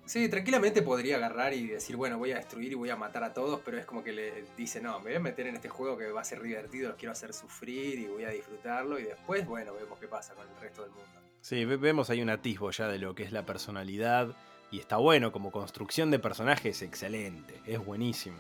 Sí, 0.06 0.28
tranquilamente 0.28 0.82
podría 0.82 1.16
agarrar 1.16 1.54
y 1.54 1.68
decir, 1.68 1.96
bueno, 1.96 2.18
voy 2.18 2.32
a 2.32 2.36
destruir 2.36 2.74
y 2.74 2.76
voy 2.76 2.90
a 2.90 2.98
matar 2.98 3.24
a 3.24 3.34
todos, 3.34 3.62
pero 3.64 3.78
es 3.78 3.86
como 3.86 4.04
que 4.04 4.12
le 4.12 4.44
dice, 4.58 4.82
no, 4.82 5.00
me 5.00 5.12
voy 5.12 5.16
a 5.16 5.20
meter 5.20 5.48
en 5.48 5.56
este 5.56 5.70
juego 5.70 5.98
que 5.98 6.12
va 6.12 6.22
a 6.22 6.26
ser 6.26 6.42
divertido, 6.42 6.90
los 6.90 6.98
quiero 6.98 7.14
hacer 7.14 7.32
sufrir 7.32 8.00
y 8.00 8.08
voy 8.08 8.26
a 8.26 8.30
disfrutarlo 8.30 9.00
y 9.00 9.04
después, 9.04 9.46
bueno, 9.46 9.74
vemos 9.74 9.98
qué 10.00 10.08
pasa 10.08 10.34
con 10.34 10.46
el 10.46 10.60
resto 10.60 10.82
del 10.82 10.92
mundo. 10.92 11.08
Sí, 11.40 11.64
vemos 11.64 12.10
ahí 12.10 12.22
un 12.22 12.30
atisbo 12.30 12.72
ya 12.72 12.88
de 12.88 12.98
lo 12.98 13.16
que 13.16 13.24
es 13.24 13.32
la 13.32 13.46
personalidad 13.46 14.36
y 14.74 14.80
está 14.80 14.98
bueno, 14.98 15.32
como 15.32 15.52
construcción 15.52 16.12
de 16.12 16.20
personajes, 16.20 16.82
excelente, 16.82 17.62
es 17.66 17.84
buenísimo. 17.84 18.38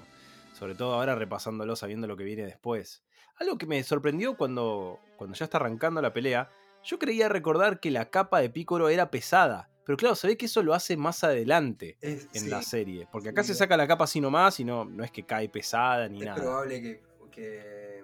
Sobre 0.53 0.75
todo 0.75 0.93
ahora 0.93 1.15
repasándolo, 1.15 1.75
sabiendo 1.75 2.07
lo 2.07 2.17
que 2.17 2.23
viene 2.23 2.43
después. 2.43 3.03
Algo 3.37 3.57
que 3.57 3.65
me 3.65 3.83
sorprendió 3.83 4.35
cuando, 4.35 4.99
cuando 5.15 5.35
ya 5.35 5.45
está 5.45 5.57
arrancando 5.57 6.01
la 6.01 6.13
pelea, 6.13 6.49
yo 6.83 6.99
creía 6.99 7.29
recordar 7.29 7.79
que 7.79 7.91
la 7.91 8.09
capa 8.09 8.41
de 8.41 8.49
Picoro 8.49 8.89
era 8.89 9.09
pesada 9.09 9.69
pero 9.85 9.97
claro, 9.97 10.15
se 10.15 10.27
ve 10.27 10.37
que 10.37 10.45
eso 10.45 10.63
lo 10.63 10.73
hace 10.73 10.95
más 10.95 11.23
adelante 11.23 11.97
en 12.01 12.49
la 12.49 12.61
serie. 12.61 13.07
Porque 13.11 13.29
acá 13.29 13.43
se 13.43 13.53
saca 13.53 13.75
la 13.75 13.87
capa 13.87 14.05
así 14.05 14.21
nomás 14.21 14.59
y 14.59 14.63
no, 14.63 14.85
no 14.85 15.03
es 15.03 15.11
que 15.11 15.23
cae 15.23 15.49
pesada 15.49 16.07
ni 16.07 16.19
nada. 16.19 16.37
Es 16.37 16.41
probable 16.41 17.01
que, 17.31 18.03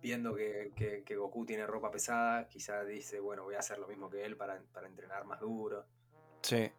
viendo 0.00 0.34
que, 0.34 1.04
Goku 1.14 1.44
tiene 1.44 1.66
ropa 1.66 1.90
pesada, 1.90 2.48
quizás 2.48 2.86
dice, 2.86 3.20
bueno, 3.20 3.44
voy 3.44 3.56
a 3.56 3.58
hacer 3.58 3.78
lo 3.78 3.88
mismo 3.88 4.08
que 4.08 4.24
él 4.24 4.36
para, 4.36 4.56
entrenar 4.86 5.24
más 5.26 5.40
duro. 5.40 5.84
Sí. 6.40 6.70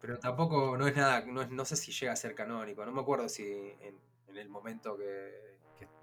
Pero 0.00 0.18
tampoco, 0.18 0.76
no 0.78 0.86
es 0.86 0.96
nada, 0.96 1.24
no, 1.26 1.46
no 1.46 1.64
sé 1.64 1.76
si 1.76 1.92
llega 1.92 2.12
a 2.12 2.16
ser 2.16 2.34
canónico. 2.34 2.84
No 2.84 2.92
me 2.92 3.00
acuerdo 3.00 3.28
si 3.28 3.44
en 3.44 4.36
el 4.36 4.48
momento 4.48 4.96
que, 4.96 5.50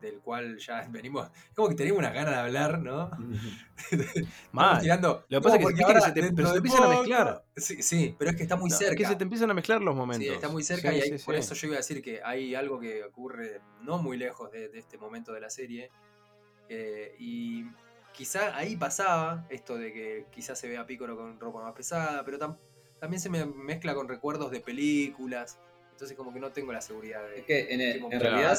del 0.02 0.20
cual 0.20 0.58
ya 0.58 0.88
venimos, 0.90 1.30
como 1.56 1.70
que 1.70 1.76
tenemos 1.76 2.00
una 2.00 2.12
gana 2.12 2.32
de 2.32 2.38
hablar, 2.38 2.80
¿no? 2.80 3.12
Mal. 4.52 4.82
Tirando, 4.82 5.26
lo 5.28 5.40
que 5.40 5.44
pasa 5.44 5.58
es 5.58 5.66
que, 5.66 6.02
se 6.02 6.12
te, 6.12 6.20
empiezan 6.28 6.84
a 6.84 6.88
mezclar. 6.90 7.46
Sí, 7.56 7.82
sí, 7.82 8.16
pero 8.18 8.32
es 8.32 8.38
que 8.38 8.44
está 8.44 8.56
muy 8.56 8.70
cerca. 8.70 8.94
Es 8.94 8.98
que 8.98 9.06
se 9.06 9.16
te 9.16 9.24
empiezan 9.24 9.52
a 9.52 9.54
mezclar 9.54 9.82
los 9.82 9.96
momentos. 9.96 10.28
Sí, 10.28 10.34
está 10.34 10.50
muy 10.50 10.64
cerca 10.64 10.94
y 10.94 11.18
por 11.20 11.36
eso 11.36 11.54
yo 11.56 11.68
iba 11.68 11.76
a 11.76 11.78
decir 11.78 12.02
que 12.02 12.22
hay 12.24 12.56
algo 12.56 12.80
que 12.80 13.04
ocurre 13.04 13.62
no 13.82 13.98
muy 13.98 14.18
lejos 14.18 14.52
de, 14.52 14.72
este 14.74 14.98
momento 14.98 15.34
de 15.34 15.42
la 15.42 15.50
serie. 15.50 15.92
Eh, 16.70 17.16
y 17.18 17.66
quizá 18.12 18.56
ahí 18.58 18.76
pasaba 18.76 19.46
esto 19.50 19.78
de 19.78 19.94
que 19.94 20.26
quizás 20.32 20.60
se 20.60 20.68
vea 20.68 20.86
Piccolo 20.86 21.16
con 21.16 21.40
ropa 21.40 21.64
más 21.64 21.74
pesada, 21.74 22.24
pero 22.26 22.38
también 23.00 23.20
se 23.22 23.30
me 23.30 23.46
mezcla 23.46 23.94
con 23.96 24.08
recuerdos 24.08 24.52
de 24.52 24.60
películas 24.60 25.60
entonces 25.98 26.16
como 26.16 26.32
que 26.32 26.40
no 26.40 26.52
tengo 26.52 26.72
la 26.72 26.80
seguridad 26.80 27.24
de... 27.28 27.40
Es 27.40 27.46
que 27.46 27.74
en, 27.74 28.22
realidad... 28.22 28.56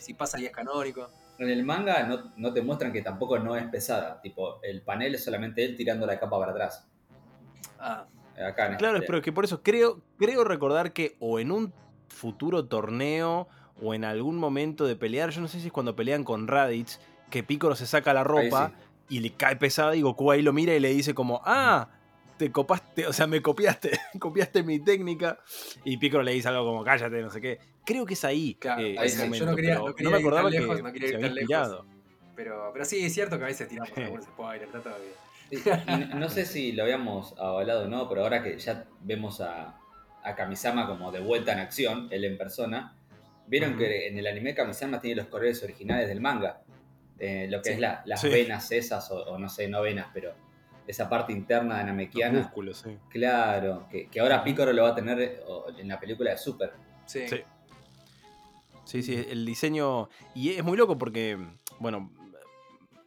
si, 0.00 0.12
pasa, 0.12 0.38
y 0.38 0.44
es 0.44 0.52
canónico. 0.52 1.08
En 1.38 1.48
el 1.48 1.64
manga 1.64 2.02
no, 2.02 2.30
no, 2.36 2.52
te 2.52 2.60
muestran 2.60 2.92
que 2.92 3.00
tampoco 3.00 3.38
no 3.38 3.56
es 3.56 3.64
pesada. 3.68 4.20
Tipo, 4.20 4.60
el 4.62 4.82
panel 4.82 5.14
es 5.14 5.24
solamente 5.24 5.64
él 5.64 5.74
tirando 5.76 6.04
la 6.04 6.20
capa 6.20 6.38
para 6.38 6.52
atrás. 6.52 6.86
Ah. 7.78 8.06
Acá 8.34 8.76
claro, 8.76 9.00
pero 9.06 9.16
es 9.16 9.24
que 9.24 9.32
por 9.32 9.46
eso 9.46 9.62
creo, 9.62 10.02
creo 10.18 10.44
recordar 10.44 10.92
que 10.92 11.16
o 11.20 11.40
en 11.40 11.50
un 11.50 11.72
futuro 12.10 12.66
torneo 12.66 13.48
o 13.80 13.94
en 13.94 14.04
algún 14.04 14.36
momento 14.36 14.84
de 14.84 14.94
pelear, 14.94 15.30
yo 15.30 15.40
no 15.40 15.48
sé 15.48 15.58
si 15.58 15.68
es 15.68 15.72
cuando 15.72 15.96
pelean 15.96 16.22
con 16.22 16.48
Raditz, 16.48 16.98
que 17.30 17.42
Piccolo 17.42 17.76
se 17.76 17.86
saca 17.86 18.12
la 18.12 18.24
ropa 18.24 18.72
y 19.08 19.20
le 19.20 19.30
cae 19.30 19.56
pesada 19.56 19.96
y 19.96 20.02
Goku 20.02 20.30
ahí 20.30 20.42
lo 20.42 20.52
mira 20.52 20.74
y 20.74 20.80
le 20.80 20.90
dice 20.90 21.14
como, 21.14 21.40
ah, 21.46 21.88
te 22.36 22.52
copaste, 22.52 23.06
o 23.06 23.12
sea, 23.12 23.26
me 23.26 23.42
copiaste, 23.42 23.90
copiaste 24.18 24.62
mi 24.62 24.80
técnica. 24.80 25.38
Y 25.84 25.96
Piccolo 25.96 26.22
le 26.22 26.32
dice 26.32 26.48
algo 26.48 26.64
como, 26.64 26.84
cállate, 26.84 27.20
no 27.20 27.30
sé 27.30 27.40
qué. 27.40 27.58
Creo 27.84 28.04
que 28.04 28.14
es 28.14 28.24
ahí. 28.24 28.58
Eh, 28.78 28.96
yo 29.32 29.46
no, 29.46 29.56
quería, 29.56 29.76
no, 29.76 30.10
me 30.10 30.16
acordaba 30.16 30.50
que 30.50 30.60
no 30.60 30.92
quería 30.92 31.08
ir 31.10 31.20
tan 31.20 31.34
lejos. 31.34 31.84
Pero, 32.34 32.70
pero 32.72 32.84
sí, 32.84 33.04
es 33.04 33.14
cierto 33.14 33.38
que 33.38 33.44
a 33.44 33.46
veces 33.46 33.68
tiramos 33.68 33.90
algún 33.96 34.22
spoiler, 34.22 34.64
está 34.64 34.80
todo 34.80 34.94
bien. 34.98 36.10
no 36.18 36.28
sé 36.28 36.44
si 36.44 36.72
lo 36.72 36.82
habíamos 36.82 37.34
hablado 37.38 37.84
o 37.84 37.88
no, 37.88 38.08
pero 38.08 38.22
ahora 38.22 38.42
que 38.42 38.58
ya 38.58 38.84
vemos 39.00 39.40
a, 39.40 39.78
a 40.22 40.34
Kamisama 40.34 40.86
como 40.86 41.12
de 41.12 41.20
vuelta 41.20 41.52
en 41.52 41.60
acción, 41.60 42.08
él 42.10 42.24
en 42.24 42.36
persona, 42.36 42.96
vieron 43.46 43.78
que 43.78 44.08
en 44.08 44.18
el 44.18 44.26
anime 44.26 44.54
Kamisama 44.54 45.00
tiene 45.00 45.16
los 45.16 45.26
colores 45.28 45.62
originales 45.62 46.08
del 46.08 46.20
manga. 46.20 46.62
Eh, 47.18 47.46
lo 47.48 47.62
que 47.62 47.72
es 47.72 47.78
la, 47.78 48.02
las 48.04 48.22
venas 48.24 48.70
esas, 48.72 49.10
o, 49.10 49.24
o, 49.24 49.38
no 49.38 49.48
sé, 49.48 49.68
no 49.68 49.80
venas, 49.80 50.08
pero 50.12 50.34
esa 50.86 51.08
parte 51.08 51.32
interna 51.32 51.78
de 51.78 51.84
Namekiana. 51.84 52.40
músculos, 52.40 52.78
sí. 52.78 52.96
Claro, 53.08 53.86
que, 53.90 54.08
ahora 54.20 54.42
Piccolo 54.44 54.72
lo 54.72 54.82
va 54.84 54.90
a 54.90 54.94
tener 54.94 55.42
en 55.78 55.88
la 55.88 55.98
película 55.98 56.30
de 56.30 56.38
Super. 56.38 56.72
Sí. 57.06 57.24
Sí, 58.84 59.02
sí, 59.02 59.26
el 59.28 59.44
diseño. 59.44 60.08
Y 60.34 60.50
es 60.50 60.64
muy 60.64 60.76
loco 60.76 60.96
porque, 60.96 61.36
bueno, 61.80 62.10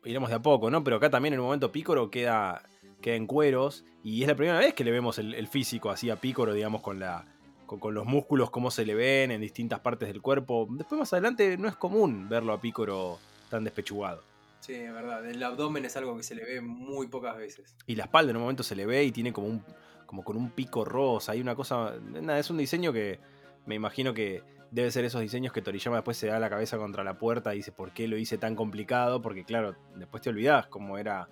iremos 0.04 0.30
de 0.30 0.36
a 0.36 0.42
poco, 0.42 0.70
¿no? 0.70 0.84
Pero 0.84 0.98
acá 0.98 1.10
también 1.10 1.34
en 1.34 1.40
un 1.40 1.46
momento 1.46 1.72
Pícoro 1.72 2.12
queda, 2.12 2.64
queda 3.02 3.16
en 3.16 3.28
cueros. 3.28 3.86
Y 4.04 4.22
es 4.22 4.28
la 4.28 4.36
primera 4.36 4.60
vez 4.60 4.74
que 4.74 4.84
le 4.84 4.92
vemos 4.92 5.20
el, 5.20 5.34
el 5.34 5.48
físico 5.48 5.90
así 5.90 6.10
a 6.10 6.18
Pícoro, 6.18 6.54
digamos, 6.54 6.82
con 6.82 7.00
la. 7.00 7.26
Con, 7.66 7.80
con 7.80 7.94
los 7.94 8.06
músculos, 8.06 8.50
cómo 8.50 8.72
se 8.72 8.84
le 8.84 8.96
ven 8.96 9.30
en 9.30 9.42
distintas 9.42 9.80
partes 9.80 10.08
del 10.08 10.22
cuerpo. 10.22 10.68
Después 10.72 10.98
más 10.98 11.14
adelante 11.14 11.56
no 11.56 11.68
es 11.68 11.76
común 11.76 12.28
verlo 12.28 12.52
a 12.52 12.60
Pícoro 12.60 13.20
tan 13.50 13.64
despechugado. 13.64 14.24
Sí, 14.60 14.74
es 14.74 14.94
verdad. 14.94 15.26
El 15.26 15.42
abdomen 15.44 15.86
es 15.86 15.96
algo 15.98 16.16
que 16.18 16.24
se 16.24 16.36
le 16.36 16.44
ve 16.44 16.62
muy 16.62 17.08
pocas 17.08 17.38
veces. 17.38 17.76
Y 17.88 17.96
la 17.96 18.04
espalda 18.06 18.32
en 18.32 18.38
un 18.38 18.44
momento 18.44 18.64
se 18.64 18.76
le 18.76 18.86
ve 18.86 19.04
y 19.04 19.12
tiene 19.12 19.32
como 19.34 19.48
un. 19.48 19.64
como 20.06 20.24
con 20.24 20.36
un 20.38 20.52
pico 20.52 20.84
rosa. 20.86 21.32
Hay 21.32 21.42
una 21.42 21.56
cosa. 21.56 21.96
Nada, 22.02 22.40
es 22.40 22.50
un 22.50 22.58
diseño 22.58 22.92
que 22.94 23.20
me 23.66 23.76
imagino 23.76 24.14
que 24.14 24.44
debe 24.72 24.92
ser 24.92 25.06
esos 25.06 25.22
diseños 25.22 25.52
que 25.54 25.62
Toriyama 25.62 25.98
después 25.98 26.18
se 26.18 26.28
da 26.28 26.40
la 26.40 26.50
cabeza 26.50 26.78
contra 26.78 27.04
la 27.04 27.18
puerta 27.18 27.54
y 27.54 27.58
dice 27.58 27.72
por 27.72 27.92
qué 27.92 28.08
lo 28.08 28.18
hice 28.18 28.38
tan 28.38 28.56
complicado. 28.56 29.22
Porque 29.22 29.44
claro, 29.46 29.76
después 29.96 30.22
te 30.22 30.30
olvidás 30.30 30.68
cómo 30.68 30.98
era 30.98 31.30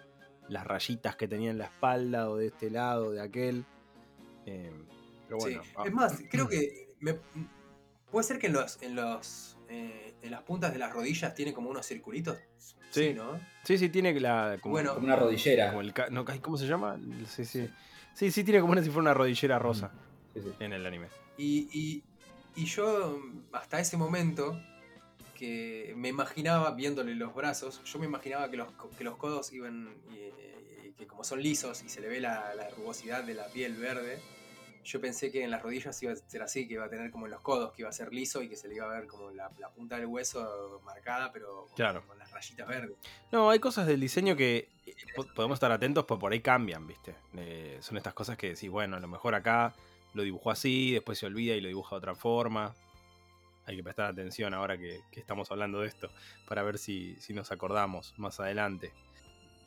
las 0.48 0.66
rayitas 0.66 1.16
que 1.18 1.28
tenía 1.28 1.52
en 1.52 1.58
la 1.58 1.66
espalda, 1.66 2.30
o 2.30 2.38
de 2.38 2.48
este 2.48 2.70
lado, 2.70 3.12
de 3.12 3.22
aquel. 3.22 3.66
Eh, 4.46 4.72
pero 5.28 5.38
bueno. 5.40 5.62
sí. 5.64 5.70
ah, 5.76 5.84
Es 5.86 5.92
más, 5.94 6.24
creo 6.32 6.48
que 6.48 6.96
me- 7.02 7.20
puede 8.10 8.24
ser 8.24 8.40
que 8.40 8.48
en 8.48 8.54
los, 8.54 8.82
en 8.82 8.96
los 8.96 9.57
eh, 9.70 10.16
en 10.22 10.32
las 10.32 10.42
puntas 10.44 10.72
de 10.74 10.80
las 10.80 10.92
rodillas 10.94 11.34
tiene 11.36 11.54
como 11.54 11.70
unos 11.70 11.86
circulitos. 11.88 12.38
Sí. 12.90 13.14
¿no? 13.14 13.40
Sí, 13.64 13.78
sí, 13.78 13.90
tiene 13.90 14.18
la. 14.20 14.58
Como, 14.62 14.74
Bueno, 14.74 14.94
Como 14.96 15.06
una 15.06 15.16
rodillera. 15.16 15.68
como 15.70 15.82
el 15.82 15.94
no, 16.12 16.26
¿Cómo 16.42 16.58
se 16.58 16.66
llama? 16.68 16.98
Sí, 17.28 17.46
sí. 17.46 17.70
Sí, 18.14 18.32
sí, 18.32 18.44
tiene 18.44 18.62
como 18.62 18.72
una 18.74 18.82
si 18.82 18.90
fuera 18.90 19.02
una 19.02 19.14
rodillera 19.14 19.60
rosa 19.60 19.92
Sí, 20.34 20.42
sí. 20.42 20.50
en 20.60 20.74
el 20.74 20.86
anime. 20.86 21.08
Y, 21.38 21.68
y- 21.72 22.04
y 22.56 22.66
yo, 22.66 23.20
hasta 23.52 23.80
ese 23.80 23.98
momento, 23.98 24.60
que 25.36 25.94
me 25.96 26.08
imaginaba, 26.10 26.72
viéndole 26.72 27.14
los 27.14 27.36
brazos, 27.36 27.84
yo 27.84 28.00
me 28.00 28.06
imaginaba 28.08 28.50
que 28.50 28.58
los, 28.58 28.72
co- 28.72 28.90
que 28.98 29.04
los 29.04 29.18
codos 29.18 29.54
iban, 29.54 29.96
y, 30.12 30.88
y 30.88 30.92
que 30.94 31.06
como 31.06 31.24
son 31.24 31.44
lisos 31.44 31.84
y 31.84 31.90
se 31.90 32.02
le 32.02 32.08
ve 32.08 32.20
la, 32.20 32.56
la 32.56 32.70
rugosidad 32.72 33.24
de 33.24 33.36
la 33.36 33.46
piel 33.48 33.76
verde, 33.76 34.20
yo 34.88 35.02
pensé 35.02 35.32
que 35.32 35.44
en 35.44 35.52
las 35.52 35.62
rodillas 35.62 36.02
iba 36.02 36.14
a 36.14 36.16
ser 36.16 36.42
así, 36.42 36.68
que 36.68 36.76
iba 36.76 36.86
a 36.86 36.90
tener 36.90 37.12
como 37.12 37.26
en 37.26 37.32
los 37.32 37.42
codos, 37.42 37.74
que 37.74 37.82
iba 37.82 37.90
a 37.90 37.94
ser 37.94 38.14
liso 38.14 38.42
y 38.42 38.48
que 38.48 38.56
se 38.56 38.68
le 38.70 38.76
iba 38.76 38.86
a 38.86 39.00
ver 39.00 39.06
como 39.08 39.30
la, 39.32 39.52
la 39.60 39.70
punta 39.70 39.98
del 39.98 40.06
hueso 40.06 40.82
marcada, 40.86 41.32
pero 41.34 41.66
con, 41.68 41.76
Claro. 41.76 42.08
con 42.08 42.18
las 42.18 42.32
rayitas 42.32 42.68
verdes. 42.68 42.96
No, 43.32 43.50
hay 43.50 43.60
cosas 43.60 43.86
del 43.86 44.00
diseño 44.00 44.36
que 44.38 44.70
po- 45.16 45.28
podemos 45.36 45.58
estar 45.58 45.72
atentos, 45.72 46.06
pero 46.08 46.18
por 46.20 46.32
ahí 46.32 46.40
cambian, 46.40 46.88
¿viste? 46.88 47.16
Eh, 47.36 47.78
son 47.82 47.98
estas 47.98 48.14
cosas 48.14 48.38
que 48.38 48.50
decís, 48.54 48.70
bueno, 48.70 48.96
a 48.96 49.00
lo 49.00 49.08
mejor 49.08 49.36
acá 49.36 49.74
lo 50.14 50.24
dibujó 50.24 50.52
así, 50.52 50.94
después 50.94 51.18
se 51.20 51.26
olvida 51.26 51.54
y 51.56 51.62
lo 51.62 51.68
dibuja 51.68 51.96
de 51.96 51.98
otra 51.98 52.16
forma. 52.16 52.74
Hay 53.66 53.76
que 53.76 53.84
prestar 53.84 54.06
atención 54.12 54.54
ahora 54.54 54.78
que, 54.78 55.02
que 55.12 55.20
estamos 55.20 55.52
hablando 55.52 55.82
de 55.82 55.88
esto, 55.90 56.10
para 56.48 56.64
ver 56.64 56.78
si, 56.78 57.18
si 57.20 57.34
nos 57.34 57.52
acordamos 57.52 58.14
más 58.18 58.40
adelante. 58.40 58.94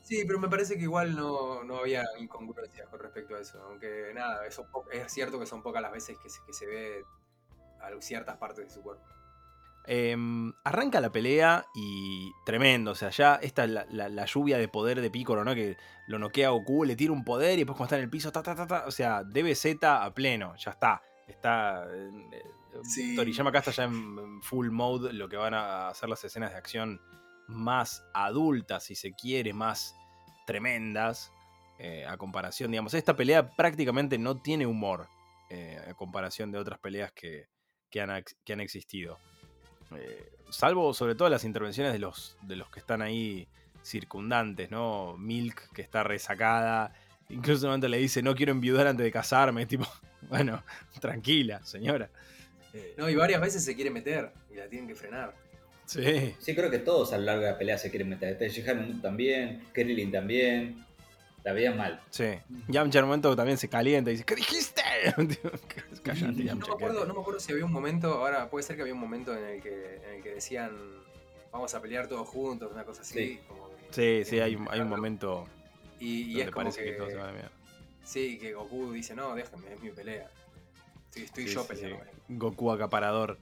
Sí, 0.02 0.24
pero 0.26 0.38
me 0.38 0.48
parece 0.48 0.76
que 0.76 0.82
igual 0.84 1.14
no, 1.14 1.62
no 1.64 1.78
había 1.78 2.04
incongruencias 2.18 2.88
con 2.88 2.98
respecto 3.00 3.36
a 3.36 3.40
eso. 3.40 3.62
Aunque 3.68 4.10
nada, 4.14 4.46
eso 4.46 4.66
es 4.92 5.12
cierto 5.12 5.38
que 5.38 5.46
son 5.46 5.62
pocas 5.62 5.82
las 5.82 5.92
veces 5.92 6.16
que 6.22 6.28
se, 6.28 6.40
que 6.46 6.52
se 6.52 6.66
ve 6.66 7.04
a 7.80 7.90
ciertas 8.00 8.36
partes 8.38 8.64
de 8.66 8.70
su 8.74 8.82
cuerpo. 8.82 9.04
Em, 9.86 10.52
arranca 10.64 11.00
la 11.00 11.10
pelea 11.10 11.64
y 11.74 12.30
tremendo, 12.44 12.90
o 12.90 12.94
sea, 12.94 13.08
ya 13.10 13.36
esta 13.36 13.64
es 13.64 13.70
la, 13.70 13.86
la- 13.90 14.08
la 14.10 14.24
lluvia 14.26 14.58
de 14.58 14.68
poder 14.68 15.00
de 15.00 15.10
Piccolo, 15.10 15.42
¿no? 15.44 15.54
Que 15.54 15.76
lo 16.06 16.18
noquea 16.18 16.48
a 16.48 16.50
Goku, 16.50 16.84
le 16.84 16.96
tira 16.96 17.12
un 17.12 17.24
poder 17.24 17.54
y 17.54 17.56
después 17.58 17.76
cuando 17.76 17.86
está 17.86 17.96
en 17.96 18.02
el 18.04 18.10
piso, 18.10 18.30
ta, 18.30 18.42
ta, 18.42 18.54
ta, 18.54 18.66
ta, 18.66 18.84
o 18.86 18.90
sea, 18.90 19.24
DBZ 19.24 19.82
a 19.84 20.12
pleno, 20.12 20.54
ya 20.56 20.72
está. 20.72 21.02
Está. 21.26 21.86
eh, 21.90 22.42
Sí. 22.84 23.16
Toriyama 23.16 23.50
acá 23.50 23.58
está 23.60 23.70
ya 23.72 23.84
en, 23.84 24.16
en 24.18 24.42
full 24.42 24.70
mode, 24.70 25.12
lo 25.12 25.28
que 25.28 25.36
van 25.36 25.54
a 25.54 25.88
hacer 25.88 26.08
las 26.08 26.22
escenas 26.24 26.52
de 26.52 26.56
acción 26.58 27.00
más 27.50 28.04
adultas, 28.14 28.84
si 28.84 28.94
se 28.94 29.12
quiere, 29.12 29.52
más 29.52 29.94
tremendas, 30.46 31.32
eh, 31.78 32.04
a 32.06 32.16
comparación, 32.16 32.70
digamos, 32.70 32.92
esta 32.94 33.16
pelea 33.16 33.56
prácticamente 33.56 34.18
no 34.18 34.36
tiene 34.36 34.66
humor, 34.66 35.08
eh, 35.48 35.80
a 35.88 35.94
comparación 35.94 36.52
de 36.52 36.58
otras 36.58 36.78
peleas 36.78 37.10
que, 37.12 37.48
que 37.88 38.00
han, 38.00 38.22
que 38.44 38.52
han 38.52 38.60
existido. 38.60 39.18
Eh, 39.96 40.30
salvo 40.50 40.92
sobre 40.92 41.14
todo 41.14 41.28
las 41.28 41.44
intervenciones 41.44 41.92
de 41.92 41.98
los, 41.98 42.36
de 42.42 42.56
los 42.56 42.68
que 42.70 42.80
están 42.80 43.00
ahí 43.00 43.48
circundantes, 43.82 44.70
¿no? 44.70 45.16
Milk, 45.16 45.72
que 45.72 45.80
está 45.80 46.04
resacada. 46.04 46.92
Incluso 47.30 47.66
un 47.66 47.70
momento 47.70 47.88
le 47.88 47.96
dice, 47.96 48.22
no 48.22 48.34
quiero 48.34 48.52
enviudar 48.52 48.86
antes 48.86 49.04
de 49.04 49.10
casarme. 49.10 49.64
Tipo, 49.66 49.86
bueno, 50.28 50.62
tranquila, 51.00 51.64
señora. 51.64 52.10
No, 52.98 53.08
y 53.08 53.16
varias 53.16 53.40
veces 53.40 53.64
se 53.64 53.74
quiere 53.74 53.90
meter 53.90 54.32
y 54.50 54.56
la 54.56 54.68
tienen 54.68 54.86
que 54.86 54.94
frenar. 54.94 55.34
Sí. 55.90 56.34
Sí, 56.38 56.54
creo 56.54 56.70
que 56.70 56.78
todos 56.78 57.12
a 57.12 57.18
lo 57.18 57.24
largo 57.24 57.42
de 57.44 57.50
la 57.52 57.58
pelea 57.58 57.78
se 57.78 57.90
quieren 57.90 58.08
meter. 58.08 58.40
Este 58.40 58.70
Hanum 58.70 59.00
también, 59.00 59.62
Krillin 59.72 60.10
también. 60.12 60.84
La 61.42 61.52
veían 61.54 61.76
mal. 61.78 62.00
Sí. 62.10 62.26
Yamcha 62.68 62.98
en 62.98 63.04
un 63.04 63.08
momento 63.10 63.34
también 63.34 63.56
se 63.56 63.68
calienta 63.68 64.10
y 64.10 64.14
dice, 64.14 64.24
¿qué 64.24 64.34
dijiste? 64.34 64.82
Cállate, 66.02 66.32
No 66.32 66.44
Yamcha. 66.44 66.66
me, 66.68 66.72
acuerdo, 66.74 67.06
no 67.06 67.14
me 67.14 67.20
acuerdo 67.20 67.40
si 67.40 67.52
había 67.52 67.64
un 67.64 67.72
momento, 67.72 68.12
ahora 68.14 68.50
puede 68.50 68.62
ser 68.62 68.76
que 68.76 68.82
había 68.82 68.94
un 68.94 69.00
momento 69.00 69.34
en 69.36 69.44
el 69.44 69.62
que, 69.62 69.96
en 70.06 70.14
el 70.16 70.22
que 70.22 70.34
decían 70.34 70.70
vamos 71.52 71.74
a 71.74 71.80
pelear 71.80 72.06
todos 72.08 72.28
juntos, 72.28 72.70
una 72.72 72.84
cosa 72.84 73.00
así. 73.02 73.14
Sí. 73.14 73.40
como 73.48 73.68
que- 73.70 74.24
Sí, 74.24 74.30
sí, 74.30 74.38
hay, 74.40 74.54
un- 74.54 74.68
hay 74.70 74.80
un 74.80 74.88
momento 74.88 75.46
Y, 75.98 76.06
y 76.06 76.24
donde 76.26 76.42
es 76.44 76.50
como 76.50 76.64
parece 76.64 76.84
que, 76.84 76.90
que, 76.92 76.96
todo 76.96 77.08
se 77.10 77.16
va 77.16 77.24
a 77.24 77.26
la 77.28 77.32
mierda. 77.32 77.50
sí, 78.04 78.38
que 78.38 78.52
Goku 78.52 78.92
dice, 78.92 79.14
no, 79.14 79.34
déjenme, 79.34 79.72
es 79.72 79.80
mi 79.80 79.90
pelea. 79.90 80.30
Estoy, 81.08 81.22
estoy 81.24 81.48
Sí, 81.48 81.54
yo 81.54 81.62
sí, 81.62 81.68
peleando. 81.68 81.96
sí. 81.96 82.02
con 82.04 82.08
él". 82.34 82.38
Goku 82.38 82.70
acaparador. 82.70 83.38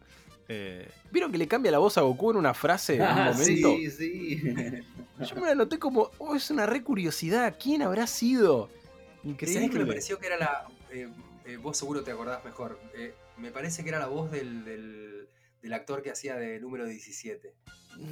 Eh, 0.49 0.89
¿Vieron 1.11 1.31
que 1.31 1.39
le 1.39 1.47
cambia 1.47 1.71
la 1.71 1.79
voz 1.79 1.99
a 1.99 2.01
Goku 2.03 2.31
en 2.31 2.39
una 2.39 2.55
frase 2.55 2.97
en 2.97 3.03
un 3.03 3.09
Ah, 3.09 3.33
momento? 3.33 3.69
sí, 3.77 3.91
sí. 3.91 4.43
Yo 5.21 5.35
me 5.37 5.47
la 5.49 5.55
noté 5.55 5.79
como, 5.79 6.11
oh, 6.19 6.35
es 6.35 6.51
una 6.51 6.65
re 6.67 6.83
curiosidad. 6.83 7.57
¿Quién 7.63 7.83
habrá 7.83 8.07
sido? 8.07 8.69
¿Sabés 8.69 9.25
que 9.25 9.29
me 9.29 9.31
Increíble. 9.33 9.85
pareció 9.87 10.19
que 10.19 10.27
era 10.29 10.39
la. 10.39 10.65
eh, 10.91 11.09
eh, 11.45 11.57
vos 11.57 11.77
seguro 11.77 12.03
te 12.03 12.13
acordás 12.13 12.45
mejor. 12.45 12.79
eh, 12.95 13.15
me 13.37 13.51
parece 13.51 13.83
que 13.83 13.91
era 13.91 13.99
la 13.99 14.07
voz 14.07 14.31
del, 14.31 14.65
del, 14.65 15.29
del 15.61 15.73
actor 15.73 16.03
que 16.03 16.11
hacía 16.11 16.37
de 16.37 16.61
número 16.61 16.87
17. 16.87 17.53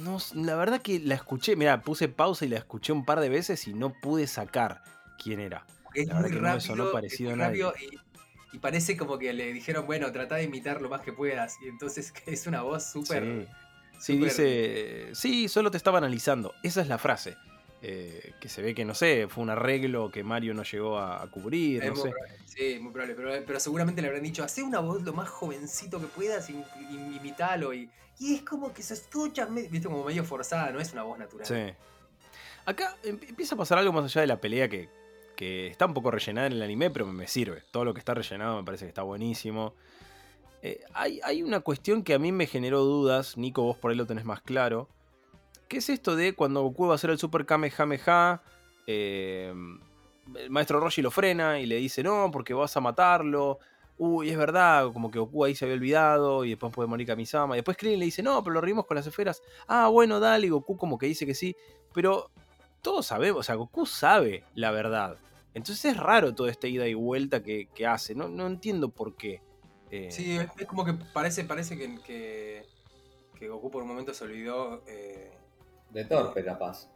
No, 0.03 0.17
s- 0.17 0.35
la 0.35 0.55
verdad 0.55 0.81
que 0.81 0.99
la 0.99 1.15
escuché, 1.15 1.55
mira, 1.55 1.81
puse 1.81 2.07
pausa 2.09 2.45
y 2.45 2.49
la 2.49 2.57
escuché 2.57 2.91
un 2.93 3.05
par 3.05 3.19
de 3.21 3.29
veces 3.29 3.67
y 3.67 3.73
no 3.73 3.93
pude 4.01 4.27
sacar 4.27 4.83
quién 5.23 5.39
era. 5.39 5.65
Es 5.93 6.07
La 6.07 6.15
verdad 6.15 6.27
muy 6.29 6.35
que 6.35 6.41
no 6.41 6.41
me 6.43 6.53
rápido. 6.53 6.67
sonó 6.75 6.91
parecido 6.91 7.29
es 7.31 7.33
a 7.33 7.37
muy 7.37 7.45
nadie. 7.45 7.63
rápido 7.63 7.87
y, 7.91 7.95
y 8.57 8.59
parece 8.59 8.97
como 8.97 9.19
que 9.19 9.31
le 9.33 9.53
dijeron, 9.53 9.85
bueno, 9.85 10.11
trata 10.11 10.35
de 10.35 10.43
imitar 10.43 10.81
lo 10.81 10.89
más 10.89 11.01
que 11.01 11.13
puedas. 11.13 11.55
Y 11.63 11.67
entonces 11.67 12.11
es 12.25 12.47
una 12.47 12.63
voz 12.63 12.83
súper. 12.85 13.47
Sí. 13.99 14.17
Dice, 14.17 15.09
sí, 15.13 15.47
solo 15.47 15.69
te 15.71 15.77
estaba 15.77 15.99
analizando. 15.99 16.53
Esa 16.63 16.81
es 16.81 16.87
la 16.87 16.97
frase. 16.97 17.35
Eh, 17.83 18.33
que 18.41 18.49
se 18.49 18.63
ve 18.63 18.73
que, 18.73 18.83
no 18.85 18.95
sé, 18.95 19.27
fue 19.29 19.43
un 19.43 19.51
arreglo 19.51 20.09
que 20.11 20.23
Mario 20.23 20.55
no 20.55 20.63
llegó 20.63 20.97
a, 20.97 21.21
a 21.21 21.27
cubrir, 21.29 21.83
es 21.83 21.89
no 21.89 21.95
muy 21.95 22.03
sé. 22.03 22.09
probable, 22.09 22.37
sí, 22.47 22.79
muy 22.81 22.91
probable. 22.91 23.13
Pero, 23.15 23.45
pero 23.45 23.59
seguramente 23.59 24.01
le 24.01 24.07
habrán 24.07 24.23
dicho, 24.23 24.43
hace 24.43 24.63
una 24.63 24.79
voz 24.79 25.03
lo 25.03 25.13
más 25.13 25.29
jovencito 25.29 25.99
que 26.01 26.07
puedas, 26.07 26.49
y, 26.49 26.53
y- 26.89 27.17
imitalo. 27.17 27.75
Y, 27.75 27.87
y 28.19 28.33
es 28.35 28.41
como 28.41 28.73
que 28.73 28.81
se 28.81 28.95
escucha, 28.95 29.45
viste, 29.45 29.83
como 29.87 30.03
medio 30.03 30.23
forzada, 30.23 30.71
no 30.71 30.79
es 30.79 30.91
una 30.93 31.03
voz 31.03 31.19
natural. 31.19 31.45
Sí. 31.45 31.73
Acá 32.65 32.97
em- 33.03 33.19
empieza 33.27 33.53
a 33.53 33.57
pasar 33.59 33.77
algo 33.77 33.93
más 33.93 34.05
allá 34.05 34.21
de 34.21 34.27
la 34.27 34.41
pelea 34.41 34.67
que, 34.67 34.89
que 35.37 35.67
está 35.67 35.85
un 35.85 35.93
poco 35.93 36.11
rellenada 36.11 36.47
en 36.47 36.53
el 36.53 36.61
anime, 36.61 36.89
pero 36.89 37.05
me, 37.05 37.27
sirve. 37.27 37.63
Todo 37.71 37.85
lo 37.85 37.93
que 37.93 37.99
está 37.99 38.13
rellenado 38.13 38.57
me 38.57 38.65
parece 38.65 38.83
que 38.83 38.89
está 38.89 39.03
buenísimo. 39.03 39.73
Eh, 40.61 40.81
hay, 40.93 41.21
hay 41.23 41.43
una 41.43 41.61
cuestión 41.61 42.03
que 42.03 42.13
a 42.13 42.19
mí 42.19 42.33
me 42.33 42.47
generó 42.47 42.83
dudas, 42.83 43.37
Nico, 43.37 43.63
vos 43.63 43.77
por 43.77 43.91
ahí 43.91 43.97
lo 43.97 44.05
tenés 44.05 44.25
más 44.25 44.41
claro. 44.41 44.89
¿Qué 45.69 45.77
es 45.77 45.89
esto 45.89 46.17
de 46.17 46.33
cuando 46.33 46.61
Goku 46.63 46.87
va 46.87 46.93
a 46.93 46.95
hacer 46.95 47.11
el 47.11 47.19
Super 47.19 47.45
Kamehameha? 47.45 48.41
eh, 48.87 49.53
el 50.35 50.49
maestro 50.49 50.79
Roshi 50.79 51.01
lo 51.01 51.11
frena 51.11 51.59
y 51.59 51.65
le 51.65 51.75
dice 51.75 52.01
no, 52.01 52.29
porque 52.31 52.53
vas 52.53 52.75
a 52.75 52.81
matarlo. 52.81 53.59
Uy, 53.99 54.29
es 54.29 54.37
verdad, 54.37 54.91
como 54.93 55.09
que 55.09 55.19
Goku 55.19 55.43
ahí 55.43 55.55
se 55.55 55.65
había 55.65 55.75
olvidado 55.75 56.45
y 56.45 56.51
después 56.51 56.71
puede 56.71 56.87
morir 56.87 57.07
Kamisama. 57.07 57.55
Y 57.55 57.59
después 57.59 57.77
Krillin 57.77 57.99
le 57.99 58.05
dice, 58.05 58.21
no, 58.21 58.43
pero 58.43 58.55
lo 58.55 58.61
rimos 58.61 58.85
con 58.85 58.95
las 58.95 59.07
esferas. 59.07 59.41
Ah, 59.67 59.87
bueno, 59.87 60.19
dale, 60.19 60.47
y 60.47 60.49
Goku 60.49 60.77
como 60.77 60.97
que 60.97 61.07
dice 61.07 61.25
que 61.25 61.33
sí. 61.33 61.55
Pero 61.93 62.29
todos 62.81 63.05
sabemos, 63.07 63.39
o 63.41 63.43
sea, 63.43 63.55
Goku 63.55 63.85
sabe 63.85 64.43
la 64.55 64.71
verdad. 64.71 65.17
Entonces 65.53 65.85
es 65.85 65.97
raro 65.97 66.35
toda 66.35 66.51
esta 66.51 66.67
ida 66.67 66.87
y 66.87 66.93
vuelta 66.93 67.41
que, 67.43 67.67
que 67.73 67.87
hace. 67.87 68.13
No, 68.15 68.27
no 68.27 68.45
entiendo 68.47 68.89
por 68.89 69.15
qué. 69.15 69.41
Eh, 69.89 70.09
Sí, 70.11 70.37
es, 70.37 70.47
es 70.57 70.67
como 70.67 70.85
que 70.85 70.93
parece, 70.93 71.43
parece 71.45 71.77
que, 71.77 71.99
que, 72.01 72.65
que 73.39 73.47
Goku 73.49 73.71
por 73.71 73.81
un 73.83 73.89
momento 73.89 74.13
se 74.13 74.23
olvidó 74.25 74.83
eh, 74.87 75.31
De 75.89 76.05
torpe, 76.05 76.43
capaz. 76.43 76.87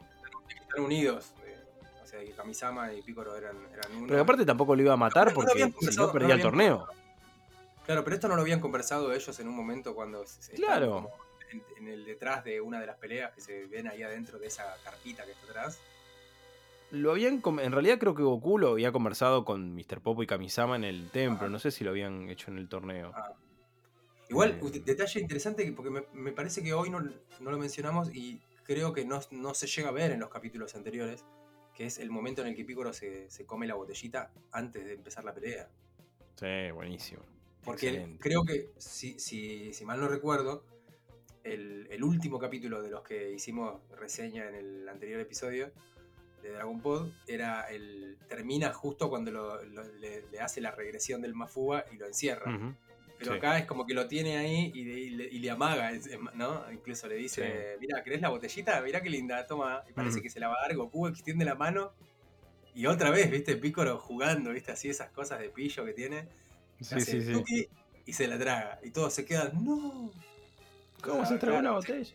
de 0.48 0.54
que 0.56 0.62
están 0.62 0.84
unidos. 0.84 1.34
eh, 1.46 1.56
o 2.04 2.06
sea, 2.06 2.20
que 2.20 2.32
Kamisama 2.32 2.94
y 2.94 3.02
Piccolo 3.02 3.36
eran, 3.36 3.58
eran 3.74 3.96
uno. 3.96 4.06
Pero 4.08 4.18
que 4.18 4.22
aparte 4.22 4.46
tampoco 4.46 4.76
lo 4.76 4.82
iba 4.84 4.94
a 4.94 4.98
matar 4.98 5.30
No, 5.30 5.34
porque 5.34 5.54
si 5.80 5.96
no 5.98 6.06
no 6.08 6.12
perdía 6.12 6.36
el 6.36 6.42
torneo. 6.42 6.88
Claro, 7.86 8.04
pero 8.04 8.16
esto 8.16 8.28
no 8.28 8.36
lo 8.36 8.42
habían 8.42 8.60
conversado 8.60 9.12
ellos 9.12 9.40
en 9.40 9.48
un 9.48 9.56
momento 9.56 9.96
cuando 9.96 10.26
se- 10.28 10.42
se 10.44 10.54
Claro. 10.54 10.86
estaban 10.86 11.04
como 11.04 11.31
En, 11.51 11.63
en 11.77 11.88
el 11.88 12.05
detrás 12.05 12.43
de 12.43 12.62
una 12.62 12.79
de 12.79 12.88
las 12.88 12.98
peleas 12.98 13.31
que 13.34 13.41
se 13.41 13.65
ven 13.67 13.88
ahí 13.88 14.03
adentro 14.03 14.39
de 14.39 14.48
esa 14.48 14.75
carpita 14.84 15.25
que 15.25 15.31
está 15.31 15.46
atrás. 15.46 15.79
Lo 16.91 17.12
habían 17.12 17.41
en 17.62 17.72
realidad 17.72 18.00
creo 18.00 18.15
que 18.15 18.24
Goku 18.24 18.58
lo 18.58 18.72
había 18.72 18.91
conversado 18.91 19.46
con 19.46 19.74
Mr. 19.75 20.01
Popo 20.01 20.24
y 20.24 20.27
Kamisama 20.27 20.75
en 20.75 20.84
el 20.84 21.10
templo. 21.10 21.50
No 21.50 21.58
sé 21.60 21.72
si 21.72 21.84
lo 21.84 21.91
habían 21.91 22.29
hecho 22.29 22.51
en 22.51 22.58
el 22.58 22.67
torneo. 22.67 23.12
Ah. 23.15 23.34
Igual, 24.29 24.60
Eh, 24.62 24.79
detalle 24.86 25.20
interesante, 25.20 25.65
que- 25.65 25.72
porque 25.74 25.89
me, 25.89 26.03
me 26.13 26.31
parece 26.31 26.63
que 26.63 26.74
hoy 26.74 26.89
no, 26.89 27.00
no 27.01 27.51
lo 27.51 27.58
mencionamos 27.58 28.13
y 28.15 28.41
creo 28.63 28.93
que 28.93 29.03
no, 29.05 29.20
no 29.31 29.53
se 29.53 29.67
llega 29.67 29.89
a 29.89 29.91
ver 29.91 30.12
en 30.12 30.20
los 30.22 30.29
capítulos 30.29 30.75
anteriores, 30.75 31.25
que 31.75 31.86
es 31.86 31.98
el 31.98 32.10
momento 32.10 32.41
en 32.41 32.48
el 32.50 32.55
que 32.55 32.63
Piccolo 32.63 32.93
se, 32.93 33.29
se 33.29 33.46
come 33.46 33.67
la 33.67 33.75
botellita 33.75 34.31
antes 34.51 34.86
de 34.86 34.93
empezar 34.93 35.24
la 35.25 35.34
pelea. 35.34 35.70
Sí, 36.36 36.72
buenísimo. 36.74 37.24
Porque 37.63 37.89
Excelente. 37.89 38.20
creo 38.22 38.43
que, 38.43 38.70
si, 38.77 39.20
si, 39.20 39.74
si 39.74 39.86
mal 39.86 40.00
no 40.00 40.08
recuerdo, 40.08 40.63
el, 41.43 41.88
el 41.89 42.03
último 42.03 42.39
capítulo 42.39 42.81
de 42.81 42.89
los 42.89 43.01
que 43.01 43.31
hicimos 43.31 43.81
reseña 43.98 44.48
en 44.48 44.55
el 44.55 44.89
anterior 44.89 45.19
episodio 45.21 45.71
de 46.43 46.51
Dragon 46.51 46.79
Pod 46.81 47.12
era 47.27 47.63
el 47.69 48.17
termina 48.27 48.74
justo 48.74 49.10
cuando 49.10 49.31
lo- 49.31 49.63
lo- 49.63 49.83
le, 50.00 50.24
le 50.31 50.39
hace 50.39 50.60
la 50.62 50.71
regresión 50.71 51.21
del 51.21 51.33
Mafuba 51.36 51.86
y 51.91 51.98
lo 51.98 52.07
encierra. 52.07 52.75
Pero 53.19 53.33
Sí. 53.33 53.38
acá 53.38 53.60
es 53.60 53.65
como 53.67 53.86
que 53.86 53.93
lo 53.93 54.07
tiene 54.07 54.38
ahí 54.38 54.71
y, 54.74 54.83
de- 54.83 55.00
y 55.00 55.10
le, 55.12 55.24
y 55.25 55.38
le 55.39 55.50
amaga, 55.51 55.91
¿no? 56.33 56.71
Incluso 56.71 57.07
le 57.07 57.15
dice, 57.15 57.77
mira, 57.79 58.03
¿querés 58.03 58.21
la 58.21 58.29
botellita? 58.29 58.81
Mira 58.81 59.01
qué 59.03 59.10
linda, 59.12 59.45
toma. 59.45 59.83
Y 59.88 59.93
parece 59.93 60.21
que 60.24 60.29
se 60.31 60.39
la 60.39 60.48
va 60.48 60.55
a 60.55 60.62
dar, 60.63 60.75
Goku 60.75 61.07
extiende 61.07 61.45
la 61.45 61.53
mano. 61.53 61.91
Y 62.74 62.88
otra 62.88 63.12
vez, 63.12 63.29
¿viste? 63.29 63.55
Piccolo 63.57 64.00
jugando, 64.00 64.51
¿viste? 64.51 64.71
Así 64.71 64.89
esas 64.89 65.12
cosas 65.12 65.39
de 65.39 65.50
pillo 65.50 65.86
que 65.86 65.93
tiene. 65.93 66.27
Sí, 66.79 66.95
hace 66.95 67.12
sí, 67.12 67.21
sí. 67.21 67.31
tuki 67.33 67.67
y 68.07 68.13
se 68.13 68.27
la 68.27 68.39
traga. 68.39 68.79
Y 68.83 68.89
todos 68.89 69.13
se 69.13 69.24
quedan, 69.25 69.63
no. 69.63 70.10
¿Cómo 71.01 71.22
Ah, 71.22 71.25
se 71.25 71.38
tragó 71.38 71.60
claro, 71.60 71.60
una 71.60 71.72
botella? 71.72 72.13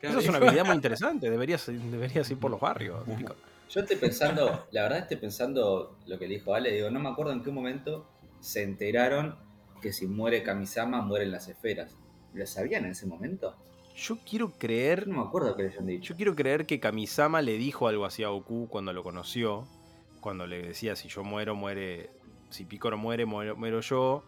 claro, 0.00 0.18
Eso 0.18 0.20
es 0.20 0.28
una 0.28 0.38
habilidad 0.46 0.64
muy 0.66 0.74
interesante. 0.76 1.30
Deberías, 1.30 1.66
deberías 1.66 2.30
ir 2.30 2.38
por 2.38 2.50
los 2.50 2.60
barrios. 2.60 3.02
Pico. 3.18 3.34
Yo 3.70 3.80
estoy 3.80 3.96
pensando, 3.96 4.66
la 4.70 4.82
verdad 4.82 4.98
estoy 5.00 5.16
pensando 5.16 5.96
lo 6.06 6.18
que 6.18 6.28
le 6.28 6.34
dijo 6.34 6.54
Ale, 6.54 6.72
digo, 6.72 6.90
no 6.90 7.00
me 7.00 7.08
acuerdo 7.08 7.32
en 7.32 7.42
qué 7.42 7.50
momento 7.50 8.06
se 8.40 8.62
enteraron 8.62 9.36
que 9.82 9.92
si 9.92 10.06
muere 10.06 10.42
Kamisama 10.42 11.02
mueren 11.02 11.30
las 11.32 11.48
esferas. 11.48 11.96
¿Lo 12.32 12.46
sabían 12.46 12.84
en 12.84 12.92
ese 12.92 13.06
momento? 13.06 13.54
Yo 13.96 14.18
quiero 14.28 14.52
creer. 14.58 15.08
No 15.08 15.22
me 15.22 15.28
acuerdo 15.28 15.56
que 15.56 15.64
les 15.64 15.72
hayan 15.72 15.86
dicho. 15.86 16.12
Yo 16.12 16.16
quiero 16.16 16.34
creer 16.36 16.66
que 16.66 16.78
Kamisama 16.80 17.40
le 17.42 17.56
dijo 17.56 17.88
algo 17.88 18.04
así 18.04 18.22
a 18.22 18.28
Goku 18.28 18.68
cuando 18.68 18.92
lo 18.92 19.02
conoció. 19.02 19.66
Cuando 20.20 20.46
le 20.46 20.60
decía 20.62 20.96
si 20.96 21.08
yo 21.08 21.24
muero, 21.24 21.54
muere. 21.54 22.10
Si 22.50 22.64
Picoro 22.64 22.96
muere, 22.98 23.24
muero, 23.26 23.56
muero 23.56 23.80
yo. 23.80 24.22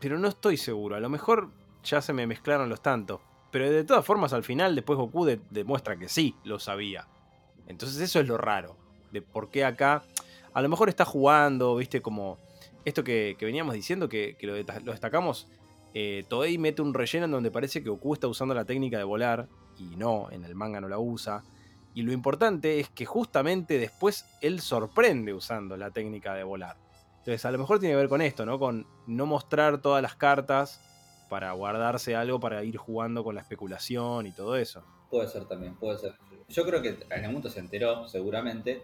Pero 0.00 0.18
no 0.18 0.28
estoy 0.28 0.56
seguro. 0.56 0.96
A 0.96 1.00
lo 1.00 1.08
mejor 1.10 1.50
ya 1.84 2.00
se 2.02 2.12
me 2.12 2.26
mezclaron 2.26 2.68
los 2.68 2.82
tantos. 2.82 3.20
Pero 3.50 3.70
de 3.70 3.84
todas 3.84 4.04
formas, 4.04 4.32
al 4.32 4.44
final, 4.44 4.74
después 4.74 4.96
Goku 4.96 5.24
de- 5.24 5.40
demuestra 5.50 5.98
que 5.98 6.08
sí 6.08 6.36
lo 6.44 6.58
sabía. 6.58 7.08
Entonces, 7.66 8.00
eso 8.00 8.20
es 8.20 8.28
lo 8.28 8.36
raro. 8.38 8.76
De 9.10 9.22
por 9.22 9.50
qué 9.50 9.64
acá. 9.64 10.02
A 10.52 10.62
lo 10.62 10.68
mejor 10.68 10.88
está 10.88 11.04
jugando, 11.04 11.76
viste, 11.76 12.00
como. 12.00 12.38
Esto 12.84 13.04
que, 13.04 13.36
veníamos 13.40 13.74
diciendo, 13.74 14.08
que, 14.08 14.36
que 14.38 14.46
lo 14.46 14.54
destacamos. 14.54 15.48
Eh, 15.92 16.24
Toei 16.28 16.56
mete 16.58 16.80
un 16.82 16.94
relleno 16.94 17.24
en 17.24 17.32
donde 17.32 17.50
parece 17.50 17.82
que 17.82 17.90
Goku 17.90 18.14
está 18.14 18.28
usando 18.28 18.54
la 18.54 18.64
técnica 18.64 18.98
de 18.98 19.04
volar. 19.04 19.48
Y 19.78 19.96
no, 19.96 20.28
en 20.30 20.44
el 20.44 20.54
manga 20.54 20.80
no 20.80 20.88
la 20.88 20.98
usa. 20.98 21.42
Y 21.94 22.02
lo 22.02 22.12
importante 22.12 22.78
es 22.78 22.88
que 22.88 23.04
justamente 23.04 23.78
después 23.78 24.24
él 24.40 24.60
sorprende 24.60 25.34
usando 25.34 25.76
la 25.76 25.90
técnica 25.90 26.34
de 26.34 26.44
volar. 26.44 26.76
Entonces, 27.18 27.44
a 27.44 27.50
lo 27.50 27.58
mejor 27.58 27.80
tiene 27.80 27.94
que 27.94 27.96
ver 27.96 28.08
con 28.08 28.22
esto, 28.22 28.46
¿no? 28.46 28.58
Con 28.58 28.86
no 29.08 29.26
mostrar 29.26 29.78
todas 29.82 30.00
las 30.02 30.14
cartas 30.14 30.80
para 31.30 31.52
guardarse 31.52 32.14
algo 32.14 32.38
para 32.40 32.62
ir 32.64 32.76
jugando 32.76 33.24
con 33.24 33.34
la 33.34 33.40
especulación 33.40 34.26
y 34.26 34.32
todo 34.32 34.56
eso. 34.56 34.84
Puede 35.08 35.28
ser 35.28 35.46
también, 35.46 35.76
puede 35.76 35.96
ser. 35.96 36.14
Yo 36.48 36.64
creo 36.66 36.82
que 36.82 36.88
en 36.90 37.12
algún 37.12 37.26
momento 37.28 37.48
se 37.48 37.60
enteró, 37.60 38.06
seguramente, 38.08 38.82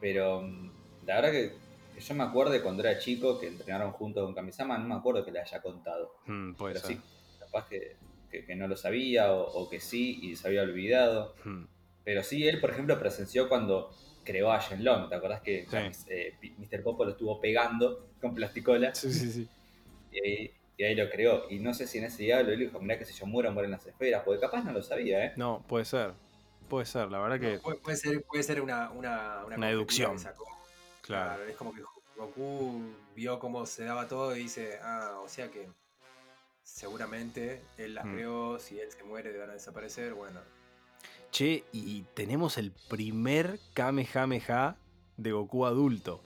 pero 0.00 0.42
mm, 0.42 0.70
la 1.06 1.14
verdad 1.16 1.30
que, 1.32 1.56
yo 2.00 2.14
me 2.14 2.24
acuerdo 2.24 2.52
de 2.52 2.62
cuando 2.62 2.82
era 2.82 2.98
chico 2.98 3.38
que 3.38 3.46
entrenaron 3.48 3.92
junto 3.92 4.24
con 4.24 4.34
Kamisama, 4.34 4.76
no 4.78 4.86
me 4.88 4.94
acuerdo 4.96 5.24
que 5.24 5.30
le 5.32 5.40
haya 5.40 5.62
contado. 5.62 6.12
Hmm, 6.26 6.52
puede 6.54 6.74
pero 6.74 6.86
ser. 6.86 6.96
sí, 6.96 7.02
capaz 7.38 7.68
que, 7.68 7.96
que- 8.30 8.44
que 8.44 8.56
no 8.56 8.66
lo 8.68 8.76
sabía 8.76 9.32
o, 9.32 9.42
o 9.42 9.68
que 9.70 9.80
sí 9.80 10.18
y 10.22 10.36
se 10.36 10.48
había 10.48 10.62
olvidado. 10.62 11.34
Hmm. 11.44 11.64
Pero 12.04 12.22
sí, 12.22 12.46
él, 12.48 12.60
por 12.60 12.70
ejemplo, 12.70 12.98
presenció 12.98 13.48
cuando 13.48 13.90
creó 14.24 14.50
a 14.50 14.58
Shenlong. 14.60 15.08
¿Te 15.08 15.14
acordás 15.14 15.40
que 15.42 15.62
Sí. 15.64 15.76
Kamis- 15.76 16.06
eh, 16.08 16.34
Mr. 16.58 16.82
Popo 16.82 17.04
lo 17.04 17.12
estuvo 17.12 17.40
pegando 17.40 18.08
con 18.20 18.34
plasticola? 18.34 18.94
Sí, 18.94 19.12
sí, 19.12 19.30
sí. 19.30 19.48
y 20.80 20.84
ahí 20.84 20.94
lo 20.94 21.10
creó. 21.10 21.44
Y 21.50 21.58
no 21.58 21.74
sé 21.74 21.86
si 21.86 21.98
en 21.98 22.04
ese 22.04 22.22
día 22.22 22.42
lo 22.42 22.56
dijo, 22.56 22.80
mirá 22.80 22.98
que 22.98 23.04
si 23.04 23.12
yo 23.12 23.26
muero, 23.26 23.52
mueren 23.52 23.70
las 23.70 23.84
esferas. 23.86 24.22
Porque 24.24 24.40
capaz 24.40 24.64
no 24.64 24.72
lo 24.72 24.82
sabía, 24.82 25.26
¿eh? 25.26 25.32
No, 25.36 25.62
puede 25.68 25.84
ser. 25.84 26.14
Puede 26.70 26.86
ser, 26.86 27.10
la 27.10 27.18
verdad 27.18 27.38
que. 27.38 27.58
Puede, 27.58 27.76
puede 27.78 27.96
ser, 27.98 28.22
puede 28.22 28.42
ser 28.42 28.62
una, 28.62 28.90
una, 28.90 29.44
Una 29.44 29.56
conjetura 29.56 29.68
deducción. 29.68 30.12
que 30.12 30.18
sacó. 30.20 30.44
Claro. 31.02 31.34
Claro, 31.36 31.50
es 31.50 31.56
como 31.56 31.74
que 31.74 31.82
Goku 32.16 32.80
vio 33.14 33.38
cómo 33.38 33.66
se 33.66 33.84
daba 33.84 34.08
todo 34.08 34.34
y 34.34 34.40
dice, 34.44 34.78
ah, 34.82 35.20
o 35.22 35.28
sea 35.28 35.50
que 35.50 35.68
seguramente 36.62 37.62
él 37.76 37.94
las 37.94 38.04
Mm. 38.06 38.14
creó, 38.14 38.58
si 38.58 38.78
él 38.80 38.90
se 38.90 39.02
muere 39.04 39.36
van 39.36 39.50
a 39.50 39.54
desaparecer, 39.54 40.14
bueno. 40.14 40.40
Che, 41.30 41.64
y 41.72 42.02
tenemos 42.14 42.56
el 42.58 42.72
primer 42.88 43.60
Kamehameha 43.74 44.76
de 45.16 45.32
Goku 45.32 45.66
adulto. 45.66 46.22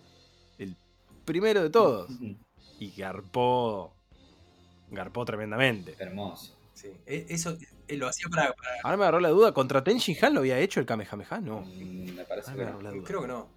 El 0.59 0.77
primero 1.25 1.61
de 1.63 1.71
todos. 1.71 2.09
Y 2.81 2.91
garpó. 3.01 3.95
Garpó 4.91 5.25
tremendamente. 5.25 5.95
Hermoso. 5.99 6.57
Sí. 6.75 6.93
E- 7.07 7.27
Eso 7.29 7.57
él 7.89 7.99
lo 7.99 8.09
hacía 8.09 8.27
para, 8.29 8.53
para- 8.53 8.71
Ahora 8.83 8.97
me 8.97 9.03
agarró 9.05 9.21
la 9.21 9.29
duda. 9.31 9.53
¿Contra 9.53 9.83
Ten 9.85 9.99
Han 10.23 10.35
lo 10.35 10.41
había 10.41 10.59
hecho 10.59 10.81
el 10.81 10.87
Kamehameha? 10.87 11.41
No. 11.41 11.61
Mm, 11.63 12.15
Me 12.17 12.25
parece 12.25 12.51
Ahora 12.51 12.67
que 12.67 12.83
me 12.83 12.91
duda. 12.91 13.05
Creo 13.07 13.23
que 13.23 13.29
no. 13.29 13.49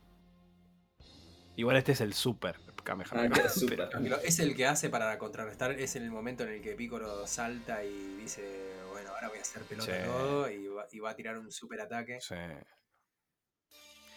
Igual 1.56 1.78
este 1.78 1.94
es 1.94 2.02
el 2.02 2.13
super 2.13 2.56
Kamehameha. 2.84 3.30
Ah, 3.46 3.50
super. 3.50 3.90
Pero- 3.92 4.22
es 4.22 4.40
el 4.40 4.56
que 4.56 4.66
hace 4.68 4.90
para 4.90 5.18
contrarrestar, 5.18 5.72
es 5.72 5.96
en 5.96 6.04
el 6.04 6.12
momento 6.12 6.44
en 6.44 6.50
el 6.50 6.62
que 6.62 6.74
Piccolo 6.76 7.26
salta 7.26 7.84
y 7.84 8.16
dice, 8.22 8.44
bueno, 8.92 9.10
ahora 9.10 9.30
voy 9.30 9.40
a 9.40 9.42
hacer 9.42 9.63
pelota 9.63 9.92
Sí. 9.92 10.04
todo 10.06 10.50
y 10.52 10.68
va, 10.68 10.88
y 10.92 11.00
va 11.00 11.10
a 11.10 11.16
tirar 11.16 11.38
un 11.38 11.52
super 11.52 11.82
ataque. 11.82 12.20
Sí. 12.22 12.36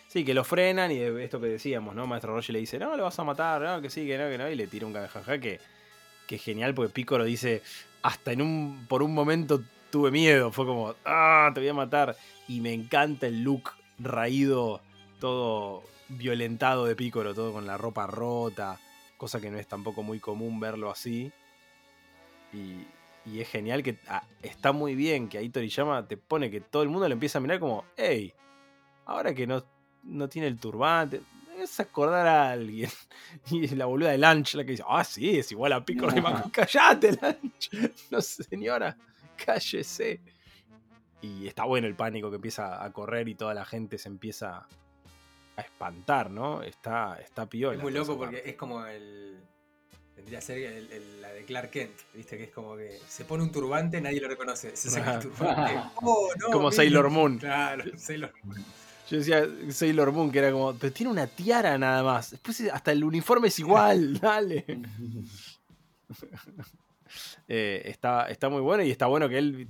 Sí, 0.08 0.24
que 0.24 0.34
lo 0.34 0.42
frenan 0.44 0.90
y 0.90 0.98
esto 0.98 1.40
que 1.40 1.46
decíamos, 1.46 1.94
¿no? 1.94 2.06
Maestro 2.06 2.34
Roger 2.34 2.52
le 2.52 2.58
dice, 2.58 2.78
no, 2.80 2.96
lo 2.96 3.04
vas 3.04 3.18
a 3.18 3.24
matar, 3.24 3.62
no, 3.62 3.80
que 3.80 3.88
sí, 3.90 4.06
que 4.06 4.18
no, 4.18 4.28
que 4.28 4.38
no, 4.38 4.48
y 4.50 4.56
le 4.56 4.66
tira 4.66 4.84
un 4.86 4.92
Kamehameha 4.92 5.38
que, 5.40 5.60
que 6.30 6.38
genial 6.38 6.74
porque 6.74 6.92
Piccolo 6.92 7.24
dice, 7.24 7.60
hasta 8.02 8.30
en 8.30 8.40
un, 8.40 8.86
por 8.88 9.02
un 9.02 9.12
momento 9.12 9.64
tuve 9.90 10.12
miedo, 10.12 10.52
fue 10.52 10.64
como, 10.64 10.94
ah, 11.04 11.50
te 11.52 11.58
voy 11.58 11.68
a 11.68 11.74
matar. 11.74 12.16
Y 12.46 12.60
me 12.60 12.72
encanta 12.72 13.26
el 13.26 13.42
look 13.42 13.72
raído, 13.98 14.80
todo 15.18 15.82
violentado 16.08 16.84
de 16.84 16.94
Piccolo, 16.94 17.34
todo 17.34 17.52
con 17.52 17.66
la 17.66 17.76
ropa 17.76 18.06
rota, 18.06 18.78
cosa 19.16 19.40
que 19.40 19.50
no 19.50 19.58
es 19.58 19.66
tampoco 19.66 20.04
muy 20.04 20.20
común 20.20 20.60
verlo 20.60 20.88
así. 20.88 21.32
Y, 22.52 22.86
es 23.36 23.48
genial 23.48 23.82
que 23.82 23.98
ah, 24.08 24.22
está 24.40 24.70
muy 24.70 24.94
bien 24.94 25.28
que 25.28 25.38
ahí 25.38 25.50
Toriyama 25.50 26.06
te 26.06 26.16
pone 26.16 26.50
que 26.50 26.60
todo 26.60 26.82
el 26.82 26.88
mundo 26.88 27.08
le 27.08 27.14
empieza 27.14 27.38
a 27.38 27.40
mirar 27.40 27.58
como, 27.58 27.84
hey, 27.96 28.32
ahora 29.04 29.34
que 29.34 29.48
no, 29.48 29.64
no 30.04 30.28
tiene 30.28 30.46
el 30.46 30.58
turbante, 30.58 31.22
es 31.62 31.80
acordar 31.80 32.26
a 32.26 32.50
alguien. 32.50 32.90
Y 33.50 33.68
la 33.68 33.86
boluda 33.86 34.10
de 34.10 34.18
Lunch 34.18 34.54
la 34.54 34.64
que 34.64 34.72
dice, 34.72 34.84
ah, 34.88 35.04
sí, 35.04 35.38
es 35.38 35.50
igual 35.52 35.72
a 35.72 35.84
y 35.86 35.94
Maco, 36.20 36.50
callate, 36.52 37.12
Lunch. 37.12 37.70
No, 38.10 38.20
señora, 38.20 38.96
cállese. 39.44 40.20
Y 41.22 41.46
está 41.46 41.64
bueno 41.64 41.86
el 41.86 41.94
pánico 41.96 42.30
que 42.30 42.36
empieza 42.36 42.82
a 42.82 42.92
correr 42.92 43.28
y 43.28 43.34
toda 43.34 43.52
la 43.54 43.64
gente 43.64 43.98
se 43.98 44.08
empieza 44.08 44.66
a 45.56 45.60
espantar, 45.60 46.30
¿no? 46.30 46.62
Está, 46.62 47.18
está 47.20 47.46
piola. 47.46 47.76
Es 47.76 47.82
muy 47.82 47.92
loco 47.92 48.16
porque 48.16 48.36
parte. 48.36 48.50
es 48.50 48.56
como 48.56 48.84
el. 48.86 49.38
Vendría 50.16 50.38
a 50.38 50.42
ser 50.42 50.58
el- 50.58 50.90
el- 50.92 51.22
la 51.22 51.28
de 51.32 51.44
Clark 51.44 51.70
Kent, 51.70 51.92
¿viste? 52.14 52.36
Que 52.36 52.44
es 52.44 52.50
como 52.50 52.76
que 52.76 52.98
se 53.08 53.24
pone 53.24 53.42
un 53.42 53.50
turbante, 53.52 54.00
nadie 54.00 54.20
lo 54.20 54.28
reconoce. 54.28 54.74
Se 54.76 54.90
saca 54.90 55.14
el 55.16 55.20
turbante. 55.22 55.80
¡Oh, 55.96 56.30
no! 56.38 56.46
Como 56.48 56.68
mira! 56.68 56.76
Sailor 56.76 57.10
Moon. 57.10 57.38
Claro, 57.38 57.84
Sailor 57.96 58.32
Moon. 58.44 58.64
Yo 59.10 59.18
decía 59.18 59.44
Sailor 59.70 60.12
Moon, 60.12 60.30
que 60.30 60.38
era 60.38 60.52
como, 60.52 60.72
pero 60.74 60.92
tiene 60.92 61.10
una 61.12 61.26
tiara 61.26 61.76
nada 61.76 62.02
más. 62.02 62.30
Después 62.30 62.60
hasta 62.72 62.92
el 62.92 63.02
uniforme 63.04 63.48
es 63.48 63.58
igual, 63.58 64.18
dale. 64.20 64.64
Eh, 67.48 67.82
está, 67.86 68.26
está 68.28 68.48
muy 68.48 68.60
bueno 68.60 68.84
y 68.84 68.90
está 68.90 69.06
bueno 69.06 69.28
que 69.28 69.38
él. 69.38 69.68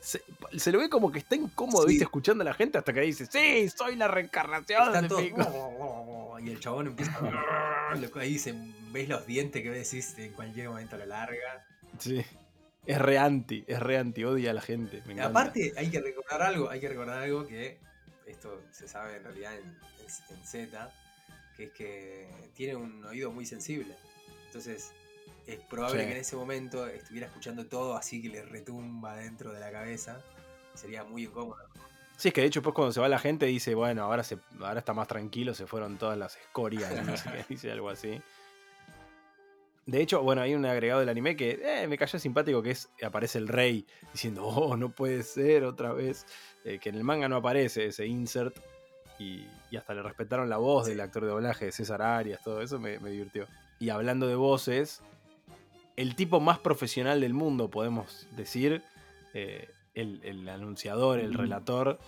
Se, 0.00 0.22
se 0.56 0.72
lo 0.72 0.78
ve 0.78 0.88
como 0.88 1.12
que 1.12 1.18
está 1.18 1.34
incómodo, 1.36 1.82
Sí. 1.82 1.88
¿viste? 1.88 2.04
Escuchando 2.04 2.40
a 2.42 2.46
la 2.46 2.54
gente 2.54 2.78
hasta 2.78 2.92
que 2.94 3.00
dice: 3.02 3.26
¡Sí! 3.26 3.68
¡Soy 3.68 3.96
la 3.96 4.08
reencarnación 4.08 4.86
Están 4.86 5.02
de 5.02 5.08
todos. 5.08 5.22
Piccolo". 5.22 6.38
Y 6.40 6.50
el 6.50 6.60
chabón 6.60 6.86
empieza 6.86 7.12
a. 7.20 7.92
Ahí 8.20 8.38
se, 8.38 8.54
ves 8.92 9.08
los 9.08 9.26
dientes 9.26 9.60
que 9.60 9.70
decís 9.70 10.14
en 10.18 10.32
cualquier 10.32 10.68
momento 10.68 10.96
lo 10.96 11.04
larga. 11.04 11.66
Sí. 11.98 12.24
Es 12.86 12.98
re 12.98 13.18
anti, 13.18 13.64
es 13.66 13.80
re 13.80 13.98
anti, 13.98 14.24
odia 14.24 14.52
a 14.52 14.54
la 14.54 14.60
gente. 14.62 15.02
Me 15.04 15.14
Y 15.14 15.16
encanta. 15.18 15.40
aparte, 15.40 15.72
hay 15.76 15.90
que 15.90 16.00
recordar 16.00 16.42
algo, 16.42 16.70
hay 16.70 16.78
que 16.80 16.88
recordar 16.88 17.24
algo 17.24 17.46
que 17.46 17.80
esto 18.28 18.62
se 18.70 18.86
sabe 18.88 19.16
en 19.16 19.24
realidad 19.24 19.54
en, 19.56 19.64
en- 19.64 20.36
en 20.38 20.46
Z, 20.46 20.92
que 21.56 21.64
es 21.64 21.72
que 21.72 22.28
tiene 22.54 22.76
un 22.76 23.04
oído 23.04 23.30
muy 23.30 23.46
sensible. 23.46 23.94
Entonces, 24.46 24.92
es 25.46 25.58
probable 25.60 26.00
Sí. 26.02 26.06
que 26.06 26.12
en 26.14 26.20
ese 26.20 26.36
momento 26.36 26.86
estuviera 26.86 27.26
escuchando 27.26 27.66
todo 27.66 27.96
así 27.96 28.20
que 28.22 28.28
le 28.28 28.42
retumba 28.42 29.16
dentro 29.16 29.52
de 29.52 29.60
la 29.60 29.70
cabeza. 29.72 30.20
Sería 30.74 31.04
muy 31.04 31.24
incómodo. 31.24 31.58
Sí, 32.16 32.28
es 32.28 32.34
que 32.34 32.40
de 32.42 32.46
hecho, 32.48 32.60
después 32.60 32.74
cuando 32.74 32.92
se 32.92 33.00
va 33.00 33.08
la 33.08 33.18
gente, 33.18 33.46
dice: 33.46 33.74
Bueno, 33.74 34.02
ahora, 34.02 34.22
se, 34.24 34.38
ahora 34.60 34.80
está 34.80 34.92
más 34.92 35.06
tranquilo, 35.08 35.54
se 35.54 35.66
fueron 35.66 35.98
todas 35.98 36.18
las 36.18 36.36
escorias, 36.36 36.90
no 37.06 37.16
sé 37.16 37.30
qué, 37.30 37.44
dice 37.48 37.70
algo 37.70 37.88
así. 37.90 38.20
De 39.88 40.02
hecho, 40.02 40.22
bueno, 40.22 40.42
hay 40.42 40.54
un 40.54 40.66
agregado 40.66 41.00
del 41.00 41.08
anime 41.08 41.34
que 41.34 41.58
eh, 41.62 41.88
me 41.88 41.96
cayó 41.96 42.18
simpático, 42.18 42.62
que 42.62 42.72
es, 42.72 42.90
aparece 43.02 43.38
el 43.38 43.48
rey 43.48 43.86
diciendo, 44.12 44.44
oh, 44.46 44.76
no 44.76 44.90
puede 44.90 45.22
ser 45.22 45.64
otra 45.64 45.94
vez. 45.94 46.26
Eh, 46.66 46.78
que 46.78 46.90
en 46.90 46.96
el 46.96 47.04
manga 47.04 47.26
no 47.26 47.36
aparece 47.36 47.86
ese 47.86 48.06
insert. 48.06 48.54
Y, 49.18 49.46
y 49.70 49.78
hasta 49.78 49.94
le 49.94 50.02
respetaron 50.02 50.50
la 50.50 50.58
voz 50.58 50.86
del 50.86 51.00
actor 51.00 51.24
de 51.24 51.30
doblaje 51.30 51.64
de 51.64 51.72
César 51.72 52.02
Arias, 52.02 52.42
todo 52.44 52.60
eso 52.60 52.78
me, 52.78 52.98
me 53.00 53.08
divirtió. 53.10 53.46
Y 53.78 53.88
hablando 53.88 54.28
de 54.28 54.34
voces, 54.34 55.00
el 55.96 56.14
tipo 56.14 56.38
más 56.38 56.58
profesional 56.58 57.22
del 57.22 57.32
mundo, 57.32 57.70
podemos 57.70 58.28
decir, 58.36 58.82
eh, 59.32 59.70
el, 59.94 60.20
el 60.22 60.46
anunciador, 60.50 61.18
el 61.18 61.32
relator, 61.32 61.98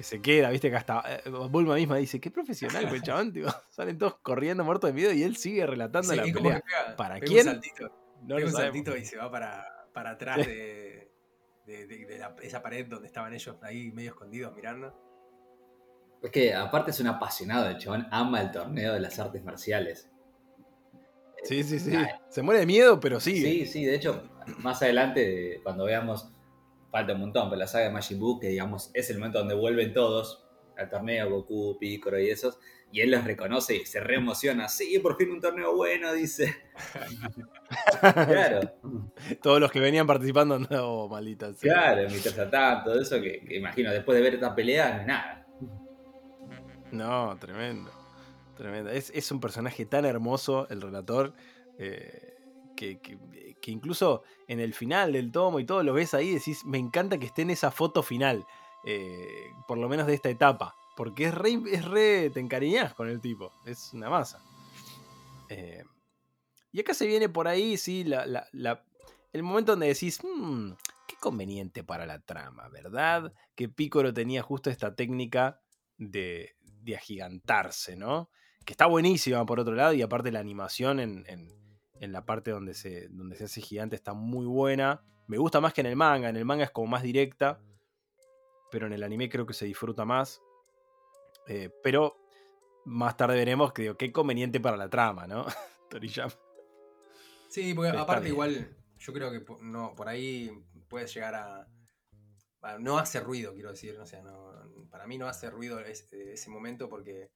que 0.00 0.04
se 0.04 0.22
queda, 0.22 0.48
viste 0.48 0.70
que 0.70 0.76
hasta 0.76 1.02
eh, 1.06 1.28
Bulma 1.28 1.74
misma 1.74 1.96
dice, 1.98 2.18
qué 2.20 2.30
profesional 2.30 2.88
fue 2.88 2.96
el 2.96 3.02
chabón, 3.02 3.34
tío. 3.34 3.46
Salen 3.68 3.98
todos 3.98 4.16
corriendo 4.22 4.64
muertos 4.64 4.88
de 4.88 4.94
miedo 4.94 5.12
y 5.12 5.22
él 5.22 5.36
sigue 5.36 5.66
relatando 5.66 6.08
Sí, 6.10 6.16
la 6.16 6.22
pelea. 6.22 6.62
pega- 6.62 6.96
¿Para 6.96 7.14
pega 7.16 7.26
quién? 7.26 7.46
Un 7.48 7.52
saltito, 7.52 8.16
No 8.22 8.36
pega 8.36 8.46
un 8.48 8.52
saltito 8.54 8.96
y 8.96 9.04
se 9.04 9.18
va 9.18 9.30
para, 9.30 9.66
para 9.92 10.12
atrás 10.12 10.36
de, 10.46 11.12
de- 11.66 11.86
de- 11.86 12.06
de 12.06 12.18
la- 12.18 12.34
esa 12.42 12.62
pared 12.62 12.86
donde 12.86 13.08
estaban 13.08 13.34
ellos 13.34 13.54
ahí 13.62 13.92
medio 13.92 14.12
escondidos 14.12 14.54
mirando. 14.54 14.98
Es 16.22 16.30
que 16.30 16.54
aparte 16.54 16.92
es 16.92 17.00
un 17.00 17.06
apasionado, 17.08 17.68
el 17.68 17.76
chabón 17.76 18.06
ama 18.10 18.40
el 18.40 18.50
torneo 18.50 18.94
de 18.94 19.00
las 19.00 19.18
artes 19.18 19.44
marciales. 19.44 20.08
Sí, 21.44 21.62
sí, 21.62 21.78
sí. 21.78 21.92
Se 22.30 22.40
muere 22.42 22.60
de 22.60 22.66
miedo, 22.66 23.00
pero 23.00 23.20
sigue. 23.20 23.40
Sí, 23.50 23.66
sí, 23.66 23.84
de 23.84 23.94
hecho, 23.96 24.22
más 24.58 24.80
adelante, 24.82 25.60
cuando 25.62 25.84
veamos, 25.84 26.32
falta 26.90 27.12
un 27.14 27.20
montón, 27.20 27.48
pero 27.50 27.58
la 27.60 27.66
saga 27.66 27.84
de 27.86 27.90
Majin 27.92 28.18
Buu, 28.18 28.38
que 28.40 28.48
digamos 28.48 28.90
es 28.94 29.08
el 29.10 29.18
momento 29.18 29.38
donde 29.38 29.54
vuelven 29.54 29.92
todos 29.92 30.46
al 30.76 30.88
torneo, 30.88 31.28
Goku, 31.30 31.76
Piccolo 31.78 32.18
y 32.18 32.30
esos, 32.30 32.58
y 32.90 33.00
él 33.02 33.10
los 33.10 33.22
reconoce 33.24 33.76
y 33.76 33.84
se 33.86 34.00
reemociona. 34.00 34.68
Sí, 34.68 34.98
por 34.98 35.16
fin 35.16 35.30
un 35.30 35.40
torneo 35.40 35.76
bueno, 35.76 36.12
dice. 36.12 36.54
Claro, 38.00 38.60
Todos 39.42 39.60
los 39.60 39.70
que 39.70 39.78
venían 39.80 40.06
participando, 40.06 40.58
no, 40.58 41.06
maldita 41.08 41.52
sea. 41.54 41.72
claro, 41.72 42.08
Mr. 42.08 42.32
Satan, 42.32 42.82
todo 42.84 43.00
eso 43.00 43.20
que, 43.20 43.44
que 43.46 43.56
imagino, 43.58 43.90
después 43.92 44.16
de 44.16 44.22
ver 44.22 44.34
esta 44.34 44.54
pelea, 44.54 44.94
no 44.94 45.00
es 45.02 45.06
nada. 45.06 45.46
No, 46.90 47.36
tremendo. 47.38 47.90
Tremendo. 48.56 48.90
Es, 48.90 49.10
es 49.14 49.30
un 49.30 49.40
personaje 49.40 49.86
tan 49.86 50.04
hermoso, 50.04 50.66
el 50.70 50.80
relator, 50.82 51.34
eh, 51.78 52.34
que, 52.76 52.98
que- 53.00 53.49
que 53.60 53.70
incluso 53.70 54.22
en 54.48 54.60
el 54.60 54.74
final 54.74 55.12
del 55.12 55.30
tomo 55.32 55.60
y 55.60 55.64
todo 55.66 55.82
lo 55.82 55.92
ves 55.92 56.14
ahí 56.14 56.32
decís, 56.34 56.64
me 56.64 56.78
encanta 56.78 57.18
que 57.18 57.26
esté 57.26 57.42
en 57.42 57.50
esa 57.50 57.70
foto 57.70 58.02
final, 58.02 58.46
eh, 58.84 59.50
por 59.68 59.78
lo 59.78 59.88
menos 59.88 60.06
de 60.06 60.14
esta 60.14 60.30
etapa, 60.30 60.74
porque 60.96 61.26
es 61.26 61.34
re, 61.34 61.58
es 61.70 61.84
re, 61.84 62.30
te 62.30 62.40
encariñás 62.40 62.94
con 62.94 63.08
el 63.08 63.20
tipo, 63.20 63.52
es 63.66 63.92
una 63.92 64.08
masa. 64.10 64.42
Eh, 65.48 65.84
y 66.72 66.80
acá 66.80 66.94
se 66.94 67.06
viene 67.06 67.28
por 67.28 67.48
ahí, 67.48 67.76
sí, 67.76 68.04
la, 68.04 68.26
la- 68.26 68.46
la- 68.52 68.84
el 69.32 69.42
momento 69.42 69.72
donde 69.72 69.88
decís, 69.88 70.20
"Mm, 70.24 70.72
qué 71.06 71.16
conveniente 71.20 71.82
para 71.84 72.06
la 72.06 72.20
trama, 72.20 72.68
¿verdad? 72.68 73.32
Que 73.54 73.68
Piccolo 73.68 74.12
tenía 74.14 74.42
justo 74.42 74.70
esta 74.70 74.94
técnica 74.94 75.60
de, 75.98 76.54
de 76.82 76.96
agigantarse, 76.96 77.96
¿no? 77.96 78.30
Que 78.64 78.72
está 78.72 78.86
buenísima 78.86 79.44
por 79.46 79.58
otro 79.60 79.74
lado, 79.74 79.92
y 79.92 80.02
aparte 80.02 80.30
la 80.32 80.40
animación 80.40 81.00
en- 81.00 81.24
en 82.00 82.12
la 82.12 82.24
parte 82.26 82.50
donde 82.50 82.74
se, 82.74 83.08
donde 83.08 83.36
se 83.36 83.44
hace 83.44 83.60
gigante 83.60 83.94
está 83.94 84.12
muy 84.14 84.46
buena. 84.46 85.02
Me 85.28 85.38
gusta 85.38 85.60
más 85.60 85.72
que 85.72 85.82
en 85.82 85.86
el 85.86 85.96
manga, 85.96 86.28
en 86.28 86.36
el 86.36 86.44
manga 86.44 86.64
es 86.64 86.70
como 86.72 86.88
más 86.88 87.02
directa, 87.02 87.60
pero 88.70 88.86
en 88.86 88.92
el 88.92 89.02
anime 89.04 89.28
creo 89.28 89.46
que 89.46 89.54
se 89.54 89.66
disfruta 89.66 90.04
más. 90.04 90.42
Eh, 91.46 91.70
pero 91.82 92.16
más 92.84 93.16
tarde 93.16 93.36
veremos 93.36 93.72
que 93.72 93.82
digo, 93.82 93.96
qué 93.96 94.10
conveniente 94.12 94.58
para 94.60 94.76
la 94.76 94.88
trama, 94.88 95.26
¿no? 95.26 95.46
Toriyama. 95.90 96.32
Sí, 97.48 97.74
porque 97.74 97.90
aparte 97.90 98.28
igual 98.28 98.76
yo 98.98 99.12
creo 99.12 99.30
que 99.30 99.44
no, 99.60 99.94
por 99.94 100.08
ahí 100.08 100.50
puedes 100.88 101.12
llegar 101.14 101.34
a... 101.34 101.68
a- 102.62 102.78
No 102.78 102.98
hace 102.98 103.20
ruido, 103.20 103.54
quiero 103.54 103.70
decir. 103.70 103.98
O 103.98 104.06
sea, 104.06 104.22
no, 104.22 104.52
para 104.90 105.06
mí 105.06 105.18
no 105.18 105.26
hace 105.26 105.50
ruido 105.50 105.80
ese, 105.80 106.32
ese 106.32 106.50
momento 106.50 106.88
porque 106.88 107.30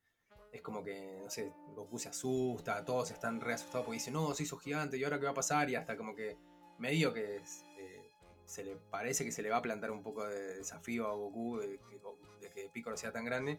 es 0.55 0.63
como 0.63 0.85
que, 0.85 1.19
no 1.21 1.29
sé, 1.29 1.53
Goku 1.75 1.99
se 1.99 2.09
asusta, 2.09 2.85
todos 2.85 3.11
están 3.11 3.41
re 3.41 3.55
asustados 3.55 3.85
porque 3.85 3.99
dicen, 3.99 4.15
no, 4.15 4.33
se 4.35 4.45
hizo 4.45 4.57
gigante 4.57 4.97
y 4.97 5.03
ahora 5.03 5.19
qué 5.19 5.25
va 5.25 5.33
a 5.33 5.35
pasar 5.35 5.69
y 5.69 5.75
hasta 5.75 5.97
como 5.97 6.15
que 6.15 6.37
medio 6.79 7.13
que 7.13 7.39
eh, 7.79 8.11
se 8.47 8.63
le 8.63 8.77
parece 8.77 9.25
que 9.25 9.33
se 9.33 9.43
le 9.43 9.51
va 9.51 9.57
a 9.57 9.63
plantar 9.63 9.91
un 9.91 10.05
poco 10.05 10.25
de 10.25 10.59
desafío 10.59 11.09
a 11.09 11.15
Goku 11.15 11.59
de 11.59 11.79
que, 11.79 12.01
de 12.41 12.51
que 12.51 12.71
Piccolo 12.73 12.97
sea 12.97 13.11
tan 13.11 13.25
grande. 13.25 13.59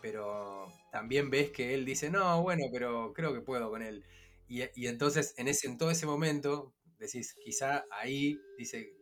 Pero 0.00 0.68
también 0.92 1.30
ves 1.30 1.50
que 1.50 1.74
él 1.74 1.84
dice, 1.84 2.10
no, 2.10 2.42
bueno, 2.42 2.62
pero 2.72 3.12
creo 3.12 3.34
que 3.34 3.40
puedo 3.40 3.68
con 3.68 3.82
él. 3.82 4.04
Y, 4.46 4.62
y 4.74 4.86
entonces, 4.86 5.34
en, 5.36 5.48
ese, 5.48 5.66
en 5.66 5.78
todo 5.78 5.90
ese 5.90 6.06
momento, 6.06 6.72
decís, 6.98 7.34
quizá 7.44 7.84
ahí, 7.90 8.40
dice, 8.56 8.94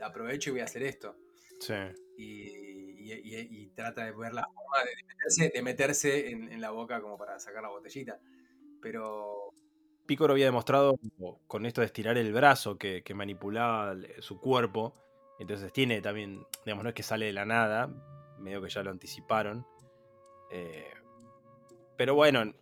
aprovecho 0.00 0.50
y 0.50 0.52
voy 0.52 0.60
a 0.60 0.64
hacer 0.64 0.82
esto. 0.82 1.16
Sí. 1.58 1.74
Y, 2.18 2.75
y- 3.12 3.34
y- 3.34 3.48
y 3.62 3.66
trata 3.68 4.04
de 4.04 4.12
ver 4.12 4.32
la 4.32 4.44
forma 4.44 4.84
de 4.84 5.02
meterse, 5.06 5.50
de 5.54 5.62
meterse 5.62 6.30
en, 6.30 6.52
en 6.52 6.60
la 6.60 6.70
boca 6.70 7.00
como 7.00 7.16
para 7.18 7.38
sacar 7.38 7.62
la 7.62 7.68
botellita. 7.70 8.20
Pero 8.80 9.52
Piccolo 10.06 10.32
había 10.34 10.46
demostrado 10.46 10.98
con 11.46 11.66
esto 11.66 11.80
de 11.80 11.86
estirar 11.86 12.16
el 12.18 12.32
brazo 12.32 12.78
que, 12.78 13.02
que 13.02 13.14
manipulaba 13.14 13.96
su 14.20 14.40
cuerpo. 14.40 14.94
Entonces 15.38 15.72
tiene 15.72 16.00
también, 16.00 16.44
digamos, 16.64 16.84
no 16.84 16.90
es 16.90 16.94
que 16.94 17.02
sale 17.02 17.26
de 17.26 17.32
la 17.32 17.44
nada, 17.44 17.88
medio 18.38 18.62
que 18.62 18.68
ya 18.70 18.82
lo 18.82 18.90
anticiparon. 18.90 19.66
Eh, 20.50 20.86
pero 21.96 22.14
bueno, 22.14 22.54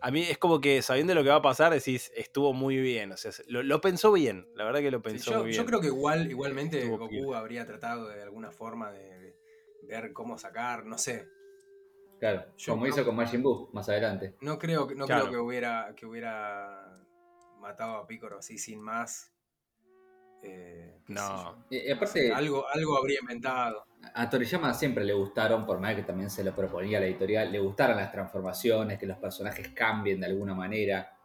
a 0.00 0.10
mí 0.10 0.22
es 0.22 0.38
como 0.38 0.60
que 0.60 0.82
sabiendo 0.82 1.14
lo 1.14 1.22
que 1.22 1.30
va 1.30 1.36
a 1.36 1.42
pasar, 1.42 1.72
decís, 1.72 2.12
estuvo 2.14 2.52
muy 2.52 2.76
bien. 2.76 3.12
O 3.12 3.16
sea, 3.16 3.32
lo, 3.48 3.62
lo 3.62 3.80
pensó 3.80 4.12
bien, 4.12 4.46
la 4.54 4.64
verdad 4.64 4.80
que 4.80 4.90
lo 4.90 4.98
sí, 4.98 5.04
pensó 5.04 5.32
yo, 5.32 5.38
muy 5.40 5.48
bien. 5.48 5.58
yo 5.60 5.66
creo 5.66 5.80
que 5.80 5.86
igual, 5.88 6.30
igualmente 6.30 6.78
Estuvo 6.82 6.98
Goku 6.98 7.34
habría 7.34 7.66
tratado 7.66 8.08
de 8.08 8.22
alguna 8.22 8.50
forma 8.50 8.92
de, 8.92 9.18
de 9.18 9.36
ver 9.82 10.12
cómo 10.12 10.38
sacar, 10.38 10.84
no 10.86 10.96
sé. 10.98 11.28
Claro, 12.18 12.44
Yo 12.56 12.72
como 12.74 12.84
no- 12.86 12.90
hizo 12.90 13.04
con 13.04 13.16
Majin 13.16 13.42
Buu 13.42 13.68
más 13.72 13.88
adelante. 13.88 14.36
No 14.40 14.58
creo, 14.58 14.86
que- 14.86 14.94
no 14.94 15.06
Claro. 15.06 15.22
creo 15.22 15.32
que 15.32 15.38
hubiera, 15.38 15.92
que 15.96 16.06
hubiera 16.06 17.00
matado 17.58 17.96
a 17.96 18.06
Piccolo 18.06 18.38
así 18.38 18.58
sin 18.58 18.80
más. 18.80 19.32
Eh, 20.44 20.98
No. 21.08 21.64
Y, 21.70 21.88
yo. 21.88 21.94
aparte, 21.94 22.32
Algo, 22.32 22.66
algo 22.68 22.96
habría 22.96 23.18
inventado. 23.20 23.84
a 24.14 24.28
Toriyama 24.28 24.74
siempre 24.74 25.04
le 25.04 25.12
gustaron, 25.12 25.64
por 25.64 25.78
más 25.78 25.94
que 25.94 26.02
también 26.02 26.30
se 26.30 26.42
lo 26.42 26.54
proponía 26.54 26.98
la 26.98 27.06
editorial, 27.06 27.50
le 27.52 27.60
gustaron 27.60 27.96
las 27.96 28.10
transformaciones, 28.10 28.98
que 28.98 29.06
los 29.06 29.18
personajes 29.18 29.68
cambien 29.70 30.18
de 30.20 30.26
alguna 30.26 30.54
manera. 30.54 31.16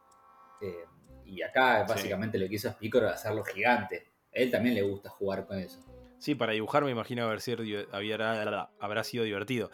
Eh, 0.60 0.84
y 1.24 1.42
acá 1.42 1.84
Sí. 1.86 1.92
básicamente 1.94 2.38
lo 2.38 2.48
que 2.48 2.54
hizo 2.54 2.68
es 2.68 2.74
Piccolo 2.76 3.08
hacerlo 3.08 3.44
gigante. 3.44 4.06
A 4.34 4.38
él 4.40 4.50
también 4.50 4.74
le 4.76 4.82
gusta 4.82 5.10
jugar 5.10 5.46
con 5.46 5.58
eso. 5.58 5.80
Sí, 6.18 6.34
para 6.34 6.52
dibujar 6.52 6.84
me 6.84 6.90
imagino 6.90 7.24
haber 7.24 7.40
sido, 7.40 7.62
habrá, 8.80 9.04
sido 9.04 9.24
divertido. 9.24 9.70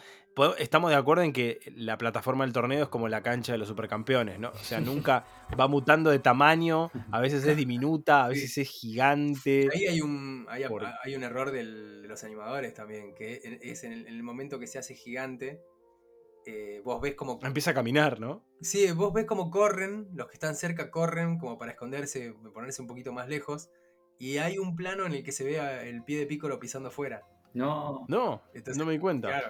Estamos 0.58 0.90
de 0.90 0.96
acuerdo 0.96 1.22
en 1.22 1.32
que 1.32 1.60
la 1.76 1.96
plataforma 1.96 2.44
del 2.44 2.52
torneo 2.52 2.82
es 2.82 2.88
como 2.88 3.08
la 3.08 3.22
cancha 3.22 3.52
de 3.52 3.58
los 3.58 3.68
supercampeones, 3.68 4.38
¿no? 4.38 4.50
O 4.50 4.58
sea, 4.58 4.80
nunca 4.80 5.24
va 5.58 5.68
mutando 5.68 6.10
de 6.10 6.18
tamaño, 6.18 6.90
a 7.10 7.20
veces 7.20 7.44
es 7.46 7.56
diminuta, 7.56 8.24
a 8.24 8.28
veces 8.28 8.58
es 8.58 8.68
gigante. 8.68 9.68
Ahí 9.72 9.86
hay 9.86 10.00
un, 10.00 10.46
hay, 10.48 10.64
Por- 10.66 10.84
hay 11.02 11.14
un 11.14 11.22
error 11.22 11.50
del- 11.50 12.02
de 12.02 12.08
los 12.08 12.22
animadores 12.24 12.74
también, 12.74 13.14
que 13.14 13.40
es 13.62 13.84
en 13.84 13.92
el, 13.92 14.06
en 14.06 14.14
el 14.14 14.22
momento 14.22 14.58
que 14.58 14.66
se 14.66 14.78
hace 14.78 14.94
gigante, 14.94 15.62
eh, 16.46 16.82
vos 16.84 17.00
ves 17.00 17.14
como... 17.14 17.38
Empieza 17.42 17.70
a 17.70 17.74
caminar, 17.74 18.20
¿no? 18.20 18.44
Sí, 18.60 18.90
vos 18.92 19.12
ves 19.14 19.24
como 19.24 19.50
corren, 19.50 20.08
los 20.14 20.26
que 20.26 20.34
están 20.34 20.56
cerca 20.56 20.90
corren 20.90 21.38
como 21.38 21.56
para 21.58 21.72
esconderse, 21.72 22.34
ponerse 22.52 22.82
un 22.82 22.88
poquito 22.88 23.12
más 23.12 23.28
lejos, 23.28 23.70
y 24.18 24.38
hay 24.38 24.58
un 24.58 24.76
plano 24.76 25.06
en 25.06 25.12
el 25.14 25.22
que 25.24 25.32
se 25.32 25.44
ve 25.44 25.88
el 25.88 26.02
pie 26.02 26.18
de 26.18 26.26
Piccolo 26.26 26.58
pisando 26.58 26.90
fuera. 26.90 27.22
No, 27.54 28.04
No, 28.08 28.42
Entonces, 28.52 28.76
no 28.78 28.84
me 28.86 28.92
di 28.92 28.98
cuenta. 28.98 29.28
Claro, 29.28 29.48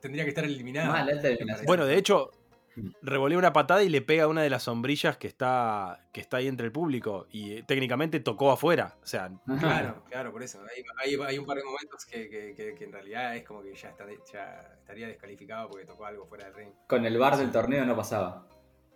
tendría 0.00 0.24
que 0.24 0.30
estar 0.30 0.44
eliminado. 0.44 0.92
mal, 0.92 1.08
alta 1.08 1.28
eliminación. 1.28 1.66
Bueno, 1.66 1.86
de 1.86 1.96
hecho, 1.96 2.30
Mm. 2.78 2.90
revolea 3.00 3.38
una 3.38 3.54
patada 3.54 3.82
y 3.82 3.88
le 3.88 4.02
pega 4.02 4.24
a 4.24 4.28
una 4.28 4.42
de 4.42 4.50
las 4.50 4.64
sombrillas 4.64 5.16
que 5.16 5.26
está, 5.26 6.06
que 6.12 6.20
está 6.20 6.36
ahí 6.36 6.46
entre 6.46 6.66
el 6.66 6.72
público. 6.72 7.26
Y 7.30 7.52
eh, 7.54 7.62
técnicamente 7.66 8.20
tocó 8.20 8.52
afuera. 8.52 8.98
O 9.02 9.06
sea, 9.06 9.30
Claro, 9.58 10.04
claro, 10.10 10.30
por 10.30 10.42
eso. 10.42 10.60
Hay, 10.60 10.82
hay- 11.14 11.18
hay 11.26 11.38
un 11.38 11.46
par 11.46 11.56
de 11.56 11.64
momentos 11.64 12.04
que, 12.04 12.28
que- 12.28 12.52
que- 12.54 12.74
que 12.74 12.84
en 12.84 12.92
realidad 12.92 13.34
es 13.34 13.44
como 13.44 13.62
que 13.62 13.74
ya, 13.74 13.88
está, 13.88 14.04
ya 14.30 14.60
estaría 14.78 15.06
descalificado 15.06 15.70
porque 15.70 15.86
tocó 15.86 16.04
algo 16.04 16.26
fuera 16.26 16.44
del 16.44 16.54
ring. 16.54 16.68
Con 16.86 17.06
el 17.06 17.16
bar 17.16 17.38
del 17.38 17.50
torneo 17.50 17.86
no 17.86 17.96
pasaba. 17.96 18.46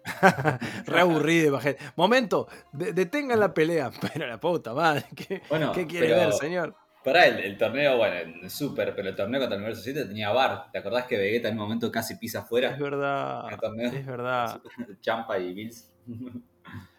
re 0.86 1.00
aburrido, 1.00 1.48
imagínate. 1.48 1.84
Momento, 1.96 2.48
de- 2.72 2.92
detengan 2.92 3.40
la 3.40 3.52
pelea. 3.54 3.90
Pero 4.12 4.26
la 4.26 4.38
puta 4.40 4.74
madre, 4.74 5.04
¿qué, 5.14 5.42
Bueno, 5.48 5.72
qué 5.72 5.86
quiere 5.86 6.08
pero- 6.08 6.18
ver, 6.20 6.32
señor? 6.32 6.74
Pará, 7.02 7.26
el, 7.26 7.38
el 7.38 7.56
torneo, 7.56 7.96
bueno, 7.96 8.14
en 8.16 8.50
Super, 8.50 8.94
pero 8.94 9.08
el 9.08 9.16
torneo 9.16 9.40
contra 9.40 9.56
el 9.56 9.62
Universo 9.62 9.82
7 9.84 10.04
tenía 10.04 10.28
bar. 10.32 10.70
¿Te 10.70 10.80
acordás 10.80 11.06
que 11.06 11.16
Vegeta 11.16 11.48
en 11.48 11.54
un 11.54 11.60
momento 11.62 11.90
casi 11.90 12.16
pisa 12.16 12.40
afuera? 12.40 12.72
Es 12.72 12.78
verdad, 12.78 13.46
El 13.48 13.80
es 13.94 14.04
verdad. 14.04 14.60
Champa 15.00 15.38
y 15.38 15.54
Bills. 15.54 15.90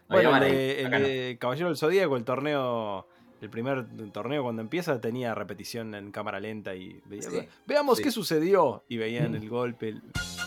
Bueno, 0.10 0.36
el 0.38 0.42
de, 0.52 0.82
el 0.82 0.90
de 0.92 1.38
Caballero 1.40 1.68
del 1.68 1.78
Zodíaco, 1.78 2.18
el 2.18 2.26
torneo, 2.26 3.08
el 3.41 3.49
primer 3.49 3.86
torneo 4.13 4.43
cuando 4.43 4.62
empieza 4.62 5.01
tenía 5.01 5.34
repetición 5.36 5.93
en 5.95 6.12
cámara 6.12 6.39
lenta 6.39 6.75
y 6.75 7.01
veía- 7.06 7.30
Sí. 7.30 7.47
veamos 7.65 7.97
Sí. 7.97 8.04
qué 8.04 8.12
sucedió 8.12 8.84
y 8.88 8.97
veían 8.97 9.36
el 9.36 9.49
golpe. 9.49 9.89
el- 9.89 10.01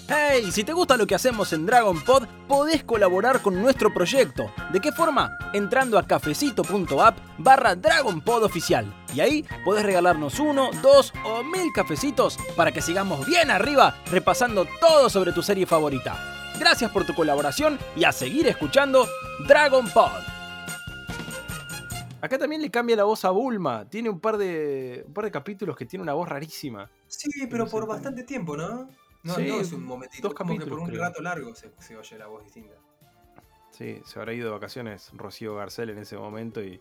Hey, 0.09 0.51
si 0.53 0.65
te 0.65 0.73
gusta 0.73 0.97
lo 0.97 1.07
que 1.07 1.15
hacemos 1.15 1.53
en 1.55 1.65
Dragon 1.67 1.99
Pod, 2.03 2.27
podés 2.47 2.85
colaborar 2.85 3.41
con 3.43 3.61
nuestro 3.61 3.93
proyecto. 3.93 4.51
¿De 4.73 4.81
qué 4.81 4.93
forma? 4.93 5.37
Entrando 5.55 5.99
a 5.99 6.07
cafecito.app 6.07 7.19
barra 7.39 7.75
Dragon 7.75 8.21
Pod 8.21 8.45
oficial. 8.45 8.93
Y 9.15 9.21
ahí 9.21 9.45
podés 9.65 9.85
regalarnos 9.85 10.39
uno, 10.41 10.71
dos 10.83 11.13
o 11.25 11.43
mil 11.43 11.73
cafecitos 11.75 12.39
para 12.57 12.71
que 12.73 12.83
sigamos 12.83 13.27
bien 13.27 13.51
arriba 13.51 13.97
repasando 14.11 14.67
todo 14.81 15.09
sobre 15.09 15.33
tu 15.33 15.43
serie 15.43 15.67
favorita. 15.67 16.53
Gracias 16.61 16.91
por 16.93 17.05
tu 17.05 17.15
colaboración 17.15 17.79
y 17.97 18.05
a 18.05 18.13
seguir 18.13 18.47
escuchando 18.47 19.09
Dragon 19.49 19.89
Pod. 19.89 20.34
Acá 22.25 22.39
también 22.39 22.63
le 22.63 22.71
cambia 22.71 22.97
la 22.97 23.05
voz 23.05 23.25
a 23.25 23.31
Bulma. 23.31 23.89
Tiene 23.89 24.09
un 24.09 24.19
par 24.19 24.39
de, 24.39 25.05
un 25.07 25.13
par 25.13 25.25
de 25.27 25.31
capítulos 25.31 25.77
que 25.77 25.85
tiene 25.85 26.03
una 26.03 26.15
voz 26.15 26.29
rarísima. 26.29 26.91
Sí, 27.07 27.29
pero 27.51 27.67
por 27.67 27.87
bastante 27.87 28.23
tiempo, 28.25 28.57
¿no? 28.57 28.89
No, 29.23 29.35
Sí, 29.35 29.47
no 29.49 29.61
es 29.61 29.73
un 29.73 29.85
momentito, 29.85 30.29
dos 30.29 30.35
como 30.35 30.59
que 30.59 30.67
por 30.67 30.79
un 30.79 30.87
creo. 30.89 31.01
rato 31.01 31.21
largo 31.23 31.55
se, 31.55 31.71
se 31.79 31.97
oye 31.97 32.19
la 32.19 32.27
voz 32.27 32.45
distinta. 32.45 32.75
Sí, 33.71 34.01
se 34.05 34.19
habrá 34.19 34.33
ido 34.33 34.47
de 34.47 34.53
vacaciones 34.53 35.11
Rocío 35.15 35.55
Garcel 35.57 35.91
en 35.91 35.99
ese 35.99 36.17
momento 36.17 36.63
y, 36.63 36.81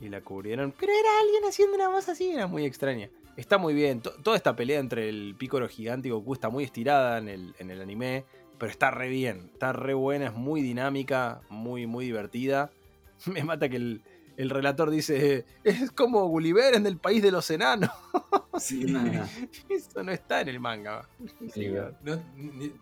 y 0.00 0.08
la 0.08 0.20
cubrieron. 0.20 0.74
Pero 0.78 0.92
era 0.92 1.08
alguien 1.22 1.44
haciendo 1.48 1.76
una 1.76 1.88
voz 1.88 2.08
así, 2.08 2.30
era 2.30 2.46
muy 2.46 2.64
extraña. 2.64 3.08
Está 3.36 3.56
muy 3.56 3.72
bien. 3.72 4.00
to- 4.02 4.14
toda 4.22 4.36
esta 4.36 4.56
pelea 4.56 4.80
entre 4.80 5.08
el 5.08 5.34
pícoro 5.38 5.68
gigante 5.68 6.08
y 6.08 6.10
Goku 6.10 6.34
está 6.34 6.48
muy 6.48 6.64
estirada 6.64 7.18
en 7.18 7.28
el, 7.28 7.54
en 7.58 7.70
el 7.70 7.80
anime. 7.80 8.24
Pero 8.58 8.70
está 8.72 8.90
re 8.90 9.08
bien. 9.08 9.50
Está 9.52 9.72
re 9.72 9.94
buena, 9.94 10.26
es 10.26 10.34
muy 10.34 10.60
dinámica, 10.60 11.40
muy, 11.48 11.86
muy 11.86 12.04
divertida. 12.06 12.70
Me 13.26 13.44
mata 13.44 13.68
que 13.68 13.76
el, 13.76 14.02
el 14.38 14.48
relator 14.50 14.88
dice: 14.90 15.44
Es 15.62 15.90
como 15.92 16.26
Gulliver 16.28 16.74
en 16.74 16.86
el 16.86 16.96
país 16.96 17.22
de 17.22 17.30
los 17.30 17.50
enanos. 17.50 17.90
Sí, 18.58 18.86
no, 18.86 19.00
Eso 19.68 20.02
no 20.02 20.10
está 20.10 20.40
en 20.40 20.48
el 20.48 20.58
manga. 20.58 21.08
Sí, 21.54 21.68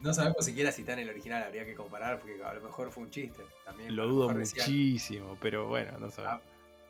No, 0.00 0.14
sabemos 0.14 0.42
siquiera 0.46 0.72
si 0.72 0.80
está 0.80 0.94
en 0.94 1.00
el 1.00 1.10
original, 1.10 1.42
habría 1.42 1.66
que 1.66 1.74
comparar, 1.74 2.18
porque 2.18 2.42
a 2.42 2.54
lo 2.54 2.62
mejor 2.62 2.90
fue 2.90 3.02
un 3.04 3.10
chiste. 3.10 3.42
También, 3.62 3.94
Lo 3.94 4.06
dudo 4.08 4.28
decía- 4.32 4.62
muchísimo, 4.62 5.36
pero 5.38 5.68
bueno, 5.68 5.98
no 5.98 6.08
sabemos. 6.10 6.40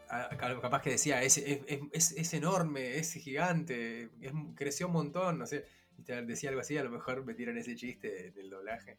a- 0.09 0.26
a- 0.31 0.61
capaz 0.61 0.83
que 0.83 0.90
decía, 0.90 1.20
es, 1.24 1.37
es, 1.38 1.62
es- 1.66 1.81
es- 1.92 2.12
es 2.12 2.35
enorme, 2.35 2.96
es 2.98 3.12
gigante, 3.14 4.09
es- 4.20 4.33
creció 4.55 4.87
un 4.87 4.92
montón, 4.92 5.37
no 5.40 5.46
sé. 5.48 5.64
Y 5.98 6.02
decía 6.24 6.50
algo 6.50 6.61
así, 6.61 6.79
a 6.79 6.85
lo 6.85 6.90
mejor 6.90 7.24
metieron 7.24 7.59
ese 7.59 7.74
chiste 7.74 8.31
del 8.37 8.50
doblaje. 8.50 8.98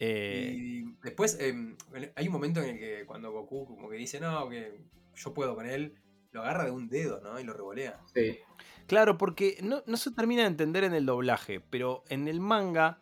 Eh, 0.00 0.54
Y 0.56 0.82
después 1.02 1.38
em, 1.40 1.76
hay 2.14 2.26
un 2.26 2.32
momento 2.32 2.60
en 2.62 2.70
el 2.70 2.78
que 2.78 3.04
cuando 3.06 3.32
Goku 3.32 3.66
como 3.66 3.88
que 3.88 3.96
dice, 3.96 4.20
no, 4.20 4.48
que 4.48 4.80
yo 5.14 5.34
puedo 5.34 5.54
con 5.54 5.66
él, 5.68 5.94
lo 6.32 6.42
agarra 6.42 6.64
de 6.64 6.70
un 6.70 6.88
dedo, 6.88 7.20
¿no? 7.20 7.40
Y 7.40 7.44
lo 7.44 7.52
revolea. 7.54 8.00
Sí. 8.14 8.38
Claro, 8.86 9.18
porque 9.18 9.58
no, 9.62 9.82
no 9.86 9.96
se 9.96 10.12
termina 10.12 10.42
de 10.42 10.48
entender 10.48 10.84
en 10.84 10.94
el 10.94 11.04
doblaje, 11.06 11.60
pero 11.60 12.04
en 12.08 12.28
el 12.28 12.40
manga, 12.40 13.00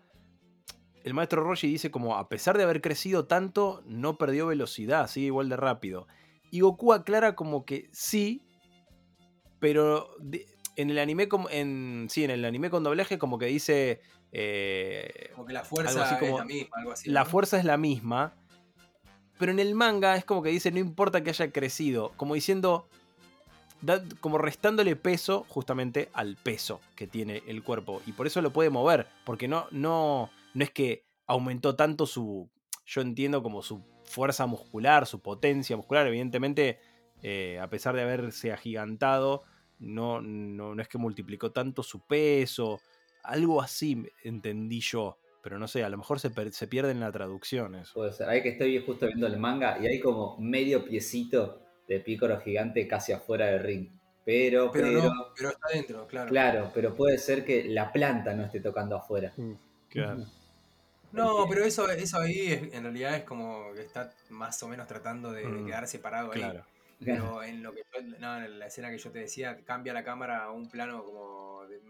el 1.05 1.15
maestro 1.15 1.43
Roshi 1.45 1.69
dice 1.69 1.91
como, 1.91 2.17
a 2.17 2.29
pesar 2.29 2.57
de 2.57 2.65
haber 2.65 2.81
crecido 2.81 3.27
tanto, 3.27 3.83
no 3.87 4.17
perdió 4.19 4.47
velocidad, 4.47 5.07
sigue 5.09 5.27
igual 5.27 5.49
de 5.49 5.57
rápido. 5.57 6.07
Y 6.51 6.61
Goku 6.61 6.93
aclara 6.93 7.35
como 7.37 7.65
que 7.65 7.89
sí, 7.93 8.43
pero 9.61 10.09
de- 10.21 10.47
en 10.77 10.91
el 10.91 10.99
anime, 10.99 11.29
como, 11.29 11.49
en, 11.51 12.07
sí, 12.11 12.25
en 12.25 12.31
el 12.31 12.45
anime 12.45 12.71
con 12.71 12.83
doblaje 12.85 13.19
como 13.19 13.39
que 13.39 13.47
dice, 13.47 14.01
eh, 14.39 15.31
Como 15.35 15.47
que 15.47 15.53
la 15.55 15.65
fuerza 15.65 16.05
así 16.05 16.15
como 16.19 16.33
es 16.33 16.39
la 16.41 16.45
misma, 16.45 16.77
algo 16.77 16.93
así. 16.93 17.11
la 17.11 17.21
¿no? 17.25 17.31
fuerza 17.31 17.59
es 17.59 17.65
la 17.65 17.77
misma, 17.79 18.35
pero 19.39 19.51
en 19.53 19.59
el 19.59 19.75
manga 19.75 20.15
es 20.17 20.25
como 20.27 20.43
que 20.43 20.51
dice, 20.51 20.71
no 20.71 20.79
importa 20.79 21.23
que 21.23 21.31
haya 21.31 21.51
crecido, 21.53 22.13
como 22.17 22.35
diciendo, 22.35 22.87
da- 23.81 24.03
como 24.21 24.37
restándole 24.39 24.95
peso 24.97 25.45
justamente 25.49 26.11
al 26.13 26.37
peso 26.37 26.81
que 26.97 27.07
tiene 27.07 27.43
el 27.47 27.63
cuerpo. 27.63 28.03
Y 28.07 28.13
por 28.13 28.27
eso 28.27 28.43
lo 28.43 28.53
puede 28.53 28.69
mover, 28.71 29.07
porque 29.25 29.49
no, 29.49 29.67
no, 29.71 30.31
no 30.55 30.65
es 30.65 30.71
que 30.71 31.07
aumentó 31.27 31.75
tanto 31.75 32.07
su, 32.07 32.51
yo 32.85 33.01
entiendo 33.01 33.43
como 33.43 33.63
su 33.63 33.83
fuerza 34.05 34.47
muscular, 34.47 35.07
su 35.07 35.21
potencia 35.21 35.77
muscular, 35.77 36.07
evidentemente, 36.07 36.79
eh, 37.23 37.59
a 37.59 37.69
pesar 37.69 37.97
de 37.97 38.03
haberse 38.03 38.53
agigantado, 38.53 39.43
no, 39.79 40.21
no, 40.21 40.75
no 40.75 40.83
es 40.83 40.89
que 40.89 40.99
multiplicó 40.99 41.53
tanto 41.53 41.83
su 41.83 42.01
peso, 42.07 42.81
algo 43.27 43.61
así 43.63 44.05
entendí 44.23 44.81
yo. 44.81 45.19
Pero 45.43 45.59
no 45.61 45.69
sé, 45.69 45.85
a 45.85 45.89
lo 45.89 45.97
mejor 45.97 46.19
se, 46.19 46.31
se 46.53 46.67
pierde 46.67 46.91
en 46.91 46.99
la 47.01 47.13
traducción 47.13 47.77
eso. 47.77 47.93
Puede 47.95 48.13
ser. 48.13 48.29
Ahí 48.29 48.43
que 48.43 48.49
estoy 48.49 48.79
justo 48.85 49.07
viendo 49.07 49.27
el 49.29 49.37
manga 49.39 49.79
y 49.81 49.87
hay 49.87 50.01
como 50.01 50.37
medio 50.39 50.85
piecito 50.85 51.63
de 51.87 52.01
pícoro 52.01 52.41
gigante 52.41 52.89
casi 52.89 53.13
afuera 53.13 53.47
del 53.47 53.61
ring. 53.63 53.89
Pero, 54.25 54.73
Pero, 54.73 54.89
pero, 54.89 55.03
no, 55.05 55.13
pero 55.37 55.51
está 55.51 55.69
dentro, 55.73 56.07
claro. 56.09 56.29
claro, 56.29 56.71
pero 56.75 56.95
puede 56.97 57.17
ser 57.17 57.45
que 57.45 57.63
la 57.69 57.93
planta 57.93 58.35
no 58.35 58.45
esté 58.45 58.59
tocando 58.59 58.97
afuera. 58.97 59.33
Claro. 59.89 60.25
No, 61.13 61.47
pero 61.49 61.65
eso, 61.65 61.89
eso 61.91 62.19
ahí 62.19 62.49
es- 62.53 62.75
en 62.75 62.83
realidad 62.83 63.15
es 63.15 63.23
como 63.23 63.73
que 63.73 63.83
está 63.83 64.13
más 64.31 64.61
o 64.65 64.69
menos 64.69 64.89
tratando 64.89 65.31
de, 65.31 65.43
de 65.43 65.47
Mm, 65.49 65.67
quedar 65.67 65.87
separado 65.87 66.33
ahí. 66.33 66.41
Claro. 66.41 66.65
Pero 67.05 67.43
en 67.45 67.63
lo 67.63 67.73
que 67.73 67.83
yo- 67.95 68.03
no, 68.19 68.37
en 68.45 68.59
la 68.59 68.67
escena 68.67 68.91
que 68.91 68.99
yo 68.99 69.11
te 69.13 69.21
decía, 69.21 69.57
cambia 69.65 69.93
la 69.93 70.03
cámara 70.03 70.43
a 70.45 70.51
un 70.51 70.69
plano 70.69 71.05
como 71.05 71.65
de 71.67 71.81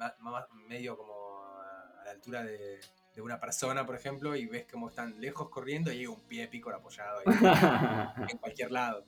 medio 0.69 0.99
como 0.99 1.15
la 2.07 2.13
altura 2.13 2.45
de, 2.45 2.79
de 3.15 3.21
una 3.21 3.41
persona, 3.41 3.85
por 3.85 3.97
ejemplo, 3.97 4.37
y 4.37 4.47
ves 4.47 4.67
como 4.71 4.89
están 4.89 5.21
lejos 5.21 5.49
corriendo 5.49 5.93
y 5.93 5.99
hay 5.99 6.07
un 6.07 6.21
pie 6.21 6.47
pícoro 6.47 6.77
apoyado 6.77 7.19
ahí, 7.19 7.35
en 8.31 8.39
cualquier 8.39 8.71
lado. 8.71 9.05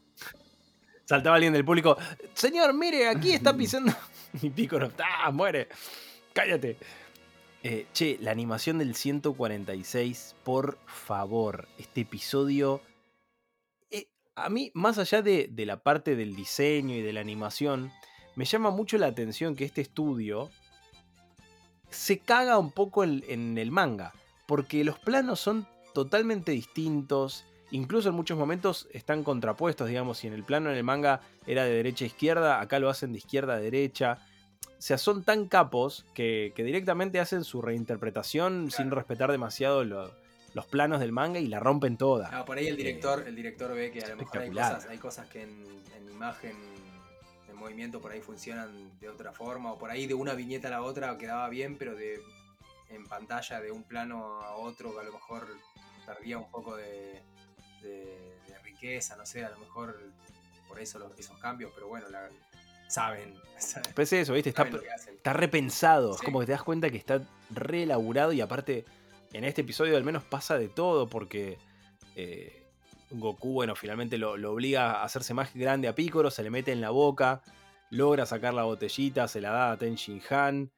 Saltaba 1.05 1.37
alguien 1.37 1.53
del 1.53 1.65
público. 1.65 1.97
Señor, 2.35 2.75
mire, 2.75 3.09
aquí 3.09 3.33
está 3.33 3.57
pisando. 3.57 3.93
Mi 4.43 4.51
pícoro. 4.51 4.93
¡Ah! 4.99 5.31
Muere. 5.31 5.69
Cállate. 6.33 6.77
Eh, 7.63 7.87
che, 7.93 8.19
la 8.21 8.31
animación 8.33 8.79
del 8.79 8.95
146, 8.95 10.35
por 10.45 10.79
favor. 10.87 11.67
Este 11.79 12.03
episodio. 12.03 12.83
eh, 13.91 14.09
a 14.35 14.49
mí, 14.51 14.71
más 14.75 14.99
allá 14.99 15.23
de, 15.23 15.49
de 15.51 15.67
la 15.67 15.83
parte 15.83 16.15
del 16.17 16.35
diseño 16.37 16.95
y 16.95 17.01
de 17.03 17.13
la 17.13 17.21
animación, 17.21 17.91
me 18.35 18.45
llama 18.45 18.71
mucho 18.71 18.99
la 18.99 19.07
atención 19.07 19.57
que 19.57 19.65
este 19.65 19.81
estudio 19.81 20.51
se 21.90 22.18
caga 22.18 22.59
un 22.59 22.70
poco 22.72 23.05
en, 23.05 23.24
en 23.29 23.59
el 23.59 23.70
manga. 23.70 24.12
Porque 24.46 24.83
los 24.85 24.98
planos 24.98 25.40
son 25.40 25.66
totalmente 25.94 26.53
distintos. 26.53 27.44
Incluso 27.70 28.09
en 28.09 28.14
muchos 28.14 28.38
momentos 28.38 28.88
están 28.92 29.22
contrapuestos, 29.24 29.88
digamos, 29.88 30.18
si 30.18 30.27
en 30.27 30.33
el 30.33 30.42
plano 30.44 30.70
en 30.70 30.77
el 30.77 30.85
manga 30.85 31.20
era 31.46 31.64
de 31.64 31.70
derecha 31.70 32.05
a 32.05 32.09
izquierda, 32.09 32.61
acá 32.61 32.79
lo 32.79 32.88
hacen 32.88 33.12
de 33.12 33.18
izquierda 33.18 33.55
a 33.55 33.59
derecha. 33.59 34.18
O 34.66 34.81
sea, 34.81 34.96
son 34.96 35.22
tan 35.24 35.46
capos 35.48 36.07
que, 36.14 36.53
que 36.57 36.62
directamente 36.62 37.20
hacen 37.20 37.44
su 37.44 37.61
reinterpretación 37.61 38.70
sin 38.70 38.90
respetar 38.90 39.31
demasiado 39.31 39.85
lo- 39.85 40.11
los 40.55 40.64
planos 40.66 41.01
del 41.01 41.12
manga 41.12 41.40
y 41.40 41.46
la 41.46 41.61
rompen 41.61 41.98
toda. 41.98 42.31
Ah, 42.33 42.44
por 42.44 42.57
ahí 42.57 42.68
el 42.68 42.77
director, 42.77 43.24
el 43.27 43.37
director 43.37 43.74
ve 43.74 43.90
que 43.90 44.01
a 44.03 44.09
lo 44.09 44.16
mejor 44.16 44.38
hay 44.40 44.51
cosas, 44.51 44.87
hay 44.87 44.98
cosas 44.98 45.27
que 45.29 45.42
en, 45.42 45.66
en 45.96 46.11
imagen, 46.11 46.53
en 46.53 46.88
movimiento 47.59 48.01
por 48.01 48.12
ahí 48.12 48.21
funcionan 48.21 48.99
de 49.01 49.09
otra 49.09 49.33
forma, 49.33 49.73
o 49.73 49.79
por 49.79 49.90
ahí 49.90 50.07
de 50.07 50.14
una 50.14 50.35
viñeta 50.35 50.68
a 50.68 50.71
la 50.73 50.83
otra 50.83 51.16
quedaba 51.18 51.49
bien, 51.49 51.77
pero 51.77 51.94
de 51.94 52.21
en 52.90 53.05
pantalla 53.07 53.61
de 53.61 53.71
un 53.71 53.83
plano 53.83 54.40
a 54.40 54.57
otro 54.57 54.99
a 54.99 55.03
lo 55.03 55.12
mejor 55.12 55.47
perdía 56.07 56.38
un 56.38 56.51
poco 56.51 56.75
de, 56.77 57.21
de- 57.83 58.33
de 58.47 58.59
riqueza, 58.62 59.14
no 59.16 59.27
sé, 59.27 59.44
a 59.44 59.51
lo 59.51 59.59
mejor 59.59 60.01
por 60.66 60.81
eso 60.81 60.99
los- 60.99 61.18
esos 61.18 61.37
cambios, 61.38 61.71
pero 61.75 61.88
bueno, 61.88 62.09
la- 62.09 62.31
saben, 62.88 63.35
saben 63.59 63.83
Después 63.85 64.11
eso, 64.14 64.33
¿viste? 64.33 64.49
Está, 64.49 64.62
está 65.12 65.33
repensado. 65.35 66.14
Es 66.14 66.23
como 66.23 66.40
que 66.40 66.47
te 66.47 66.53
das 66.53 66.62
cuenta 66.62 66.88
que 66.88 66.97
está 66.97 67.21
re 67.51 67.83
elaborado 67.83 68.33
y 68.33 68.40
aparte 68.40 68.87
en 69.35 69.44
este 69.44 69.61
episodio 69.61 69.97
al 69.97 70.05
menos 70.05 70.25
pasa 70.25 70.57
de 70.57 70.68
todo 70.68 71.07
porque 71.07 71.59
eh, 72.16 72.58
Goku, 73.11 73.53
bueno, 73.53 73.75
finalmente 73.75 74.18
lo, 74.18 74.33
obliga 74.53 75.01
a 75.01 75.05
hacerse 75.05 75.35
más 75.35 75.55
grande 75.55 75.88
a 75.88 75.94
Piccolo, 75.94 76.31
se 76.31 76.42
le 76.42 76.51
mete 76.51 76.73
en 76.73 76.81
la 76.81 76.90
boca, 76.90 77.42
logra 77.90 78.27
sacar 78.27 78.55
la 78.55 78.64
botellita, 78.64 79.29
se 79.29 79.40
la 79.40 79.51
da 79.51 79.73
a 79.73 79.79
Ten 79.79 79.94
Shin 79.94 80.21
Han, 80.31 80.71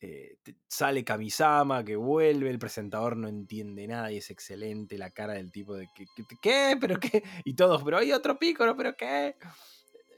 eh, 0.00 0.36
sale 0.66 1.04
Kamisama 1.04 1.84
que 1.84 1.96
vuelve, 1.96 2.50
el 2.50 2.58
presentador 2.58 3.16
no 3.16 3.28
entiende 3.28 3.86
nada 3.86 4.10
y 4.12 4.18
es 4.18 4.30
excelente 4.30 4.96
la 4.98 5.10
cara 5.10 5.34
del 5.34 5.50
tipo 5.52 5.74
de 5.74 5.88
que- 5.94 6.06
¿qué? 6.40 6.76
¿Pero 6.80 6.98
qué? 7.00 7.22
Y 7.44 7.54
todos, 7.54 7.82
pero 7.82 7.98
hay 7.98 8.12
otro 8.12 8.38
Piccolo, 8.38 8.76
¿pero 8.76 8.96
qué? 8.96 9.36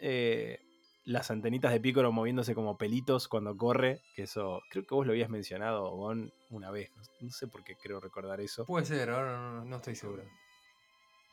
Eh, 0.00 0.58
las 1.04 1.30
antenitas 1.30 1.72
de 1.72 1.80
Piccolo 1.80 2.12
moviéndose 2.12 2.54
como 2.54 2.76
pelitos 2.78 3.26
cuando 3.28 3.56
corre, 3.56 4.00
que 4.14 4.22
eso 4.24 4.60
creo 4.70 4.84
que 4.86 4.94
vos 4.94 5.06
lo 5.06 5.12
habías 5.12 5.30
mencionado, 5.30 5.90
Gon, 5.96 6.32
una 6.50 6.70
vez. 6.70 6.90
No, 6.96 7.02
no 7.20 7.30
sé 7.32 7.46
por 7.48 7.64
qué 7.64 7.74
creo 7.82 7.98
recordar 8.00 8.40
eso, 8.40 8.64
Puede 8.66 8.86
ser, 8.86 9.10
ahora 9.10 9.36
no, 9.36 9.52
no- 9.54 9.64
no 9.64 9.76
estoy 9.76 9.94
seguro. 9.96 10.22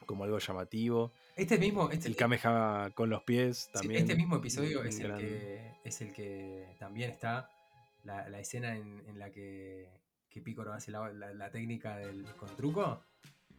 Como 0.05 0.23
algo 0.23 0.39
llamativo. 0.39 1.11
Este 1.35 1.57
mismo, 1.57 1.89
este, 1.89 2.07
El 2.07 2.15
Kamehameha 2.15 2.91
con 2.93 3.09
los 3.09 3.23
pies 3.23 3.57
Sí, 3.65 3.71
también. 3.73 4.01
este 4.01 4.15
mismo 4.15 4.37
episodio 4.37 4.83
es 4.83 4.99
el, 4.99 5.15
que, 5.17 5.71
es 5.83 6.01
el 6.01 6.13
que 6.13 6.75
también 6.79 7.11
está 7.11 7.49
la, 8.03 8.27
la 8.29 8.39
escena 8.39 8.75
en, 8.75 9.03
en 9.07 9.19
la 9.19 9.29
que, 9.31 9.87
que 10.29 10.41
Picoro 10.41 10.73
hace 10.73 10.91
la, 10.91 11.11
la- 11.11 11.33
la 11.33 11.49
técnica 11.51 11.97
del, 11.97 12.25
con 12.35 12.55
truco. 12.55 13.03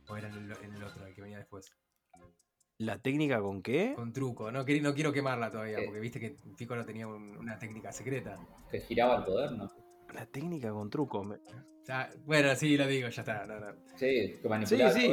¿O 0.09 0.17
era 0.17 0.29
en 0.29 0.35
el, 0.35 0.53
en 0.65 0.75
el 0.75 0.83
otro, 0.83 1.07
el 1.07 1.15
que 1.15 1.23
venía 1.23 1.39
después? 1.39 1.73
¿La 2.79 2.99
técnica 2.99 3.41
con 3.41 3.63
qué? 3.63 3.93
Con 3.95 4.13
truco. 4.13 4.51
No, 4.51 4.65
no 4.65 4.95
quiero 4.95 5.13
quemarla 5.13 5.51
todavía, 5.51 5.79
Eh. 5.81 5.85
porque 5.85 6.01
viste 6.01 6.19
que 6.19 6.35
Picoro 6.57 6.85
tenía 6.85 7.07
un- 7.07 7.37
una 7.37 7.59
técnica 7.59 7.93
secreta. 7.93 8.39
Que 8.71 8.81
giraba 8.81 9.17
el 9.19 9.25
poder, 9.25 9.53
¿no? 9.53 9.71
La 10.15 10.27
técnica 10.27 10.71
con 10.73 10.89
truco. 10.91 11.23
me- 11.23 11.39
Ah, 11.89 12.09
bueno, 12.25 12.55
sí, 12.57 12.77
lo 12.77 12.87
digo, 12.87 13.09
ya 13.09 13.23
está. 13.23 13.45
No, 13.47 13.61
no. 13.61 13.67
Sí, 13.97 14.39
que 14.41 14.49
manipulaba 14.49 14.93
Sí, 14.93 15.01
sí. 15.03 15.13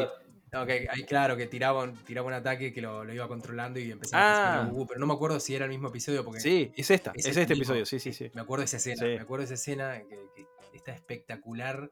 Que, 0.66 0.88
ahí, 0.90 1.04
claro, 1.04 1.36
que 1.36 1.46
tiraba 1.48 1.84
un, 1.84 1.94
tiraba 1.98 2.28
un 2.28 2.34
ataque 2.34 2.72
que 2.74 2.82
lo, 2.82 3.04
lo 3.04 3.14
iba 3.14 3.28
controlando 3.28 3.80
y 3.80 3.92
empezaba 3.92 4.24
a 4.24 4.60
Ah. 4.60 4.62
a 4.64 4.66
Goku, 4.70 4.88
pero 4.88 5.00
no 5.00 5.06
me 5.08 5.14
acuerdo 5.14 5.40
si 5.40 5.54
era 5.56 5.66
el 5.66 5.72
mismo 5.72 5.90
episodio 5.90 6.24
porque 6.24 6.40
Sí, 6.40 6.72
es 6.76 6.90
esta. 6.90 7.12
Es 7.16 7.26
este 7.26 7.42
mismo. 7.42 7.56
episodio, 7.56 7.86
sí, 7.86 8.00
sí, 8.00 8.14
sí. 8.14 8.32
me 8.34 8.42
acuerdo 8.42 8.62
de 8.62 8.66
esa 8.66 8.78
escena, 8.78 8.98
Sí. 9.00 9.06
me 9.06 9.20
acuerdo 9.20 9.42
de 9.42 9.46
esa 9.46 9.54
escena 9.56 10.02
que, 10.08 10.18
que 10.36 10.78
está 10.78 10.94
espectacular 10.94 11.92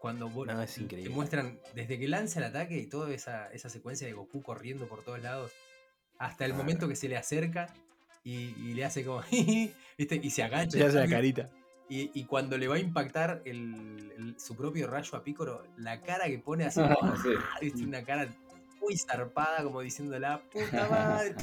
cuando 0.00 0.28
No, 0.28 0.60
es 0.62 0.74
te 0.88 1.08
muestran 1.08 1.60
desde 1.74 1.98
que 1.98 2.08
lanza 2.08 2.38
el 2.40 2.46
ataque 2.46 2.76
y 2.76 2.86
toda 2.88 3.14
esa, 3.14 3.50
esa 3.52 3.70
secuencia 3.70 4.06
de 4.06 4.12
Goku 4.12 4.42
corriendo 4.42 4.86
por 4.86 5.02
todos 5.02 5.22
lados 5.22 5.52
hasta 6.18 6.44
el 6.44 6.52
momento 6.54 6.88
que 6.88 6.96
se 6.96 7.08
le 7.08 7.16
acerca 7.16 7.72
y, 8.22 8.54
y 8.58 8.74
le 8.74 8.84
hace 8.84 9.04
como 9.04 9.22
¿viste? 9.98 10.20
y 10.22 10.30
se 10.30 10.42
agacha 10.42 10.72
Se 10.72 10.84
hace 10.84 10.98
la 10.98 11.06
carita. 11.08 11.48
Y, 11.88 12.10
y 12.18 12.24
cuando 12.24 12.56
le 12.58 12.66
va 12.68 12.76
a 12.76 12.78
impactar 12.78 13.42
el, 13.44 14.12
el- 14.16 14.34
su 14.38 14.56
propio 14.56 14.86
rayo 14.86 15.16
a 15.16 15.22
Picoro, 15.22 15.64
la 15.76 16.00
cara 16.00 16.26
que 16.26 16.38
pone 16.38 16.64
así, 16.64 16.80
como, 16.80 17.14
Sí. 17.62 17.84
una 17.84 18.02
cara 18.04 18.28
muy 18.80 18.96
zarpada, 18.96 19.62
como 19.62 19.80
diciendo 19.80 20.18
la 20.18 20.40
puta 20.42 20.88
madre. 20.90 21.34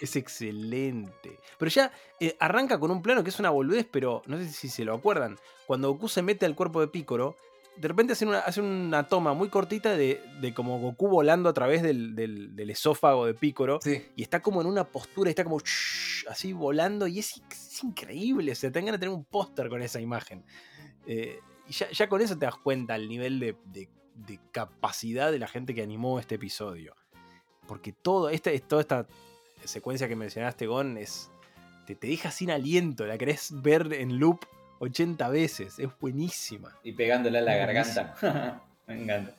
Es 0.00 0.16
excelente. 0.16 1.38
Pero 1.58 1.70
ya 1.70 1.92
eh, 2.20 2.36
arranca 2.40 2.78
con 2.78 2.90
un 2.90 3.02
plano 3.02 3.22
que 3.22 3.30
es 3.30 3.38
una 3.38 3.50
boludez, 3.50 3.86
pero 3.90 4.22
no 4.26 4.38
sé 4.38 4.48
si 4.48 4.68
se 4.68 4.84
lo 4.84 4.94
acuerdan. 4.94 5.38
Cuando 5.66 5.90
Goku 5.92 6.08
se 6.08 6.22
mete 6.22 6.46
al 6.46 6.54
cuerpo 6.54 6.80
de 6.80 6.88
Picoro, 6.88 7.36
de 7.76 7.88
repente 7.88 8.12
hacen 8.12 8.28
una, 8.28 8.40
hacen 8.40 8.64
una 8.64 9.08
toma 9.08 9.32
muy 9.34 9.48
cortita 9.48 9.96
de, 9.96 10.22
de 10.40 10.54
como 10.54 10.78
Goku 10.78 11.08
volando 11.08 11.48
a 11.48 11.52
través 11.52 11.82
del, 11.82 12.14
del- 12.14 12.54
del 12.54 12.70
esófago 12.70 13.26
de 13.26 13.34
Picoro. 13.34 13.80
Sí, 13.82 14.04
Y 14.16 14.22
está 14.22 14.40
como 14.40 14.60
en 14.60 14.66
una 14.66 14.84
postura, 14.84 15.30
está 15.30 15.42
como 15.44 15.58
así 16.28 16.52
volando 16.52 17.06
y 17.06 17.18
es, 17.18 17.42
es 17.50 17.82
increíble. 17.84 18.52
O 18.52 18.54
sea, 18.54 18.70
te 18.70 18.78
dan 18.78 18.86
ganas 18.86 19.00
de 19.00 19.06
tener 19.06 19.16
un 19.16 19.24
póster 19.24 19.68
con 19.68 19.82
esa 19.82 20.00
imagen. 20.00 20.44
Eh, 21.06 21.40
y 21.68 21.72
ya, 21.72 21.90
ya 21.90 22.08
con 22.08 22.20
eso 22.20 22.38
te 22.38 22.44
das 22.46 22.56
cuenta 22.56 22.94
el 22.96 23.08
nivel 23.08 23.40
de, 23.40 23.56
de- 23.66 23.88
de 24.14 24.38
capacidad 24.52 25.32
de 25.32 25.38
la 25.38 25.48
gente 25.48 25.74
que 25.74 25.82
animó 25.82 26.18
este 26.20 26.34
episodio. 26.34 26.94
Porque 27.66 27.92
todo, 27.92 28.28
este, 28.28 28.58
toda 28.60 28.82
esta 28.82 29.06
secuencia 29.64 30.06
que 30.08 30.16
mencionaste, 30.16 30.66
Gon, 30.66 30.98
es, 30.98 31.30
te, 31.86 31.94
te 31.94 32.06
deja 32.08 32.30
sin 32.30 32.50
aliento. 32.50 33.06
La 33.06 33.16
querés 33.16 33.50
ver 33.62 33.92
en 33.94 34.18
loop 34.18 34.44
80 34.82 35.28
veces. 35.28 35.78
Es 35.78 35.88
buenísima. 36.00 36.76
Y 36.82 36.92
pegándole 36.92 37.38
a 37.38 37.42
la 37.42 37.54
garganta. 37.56 38.60
Me 38.88 39.00
encanta. 39.00 39.32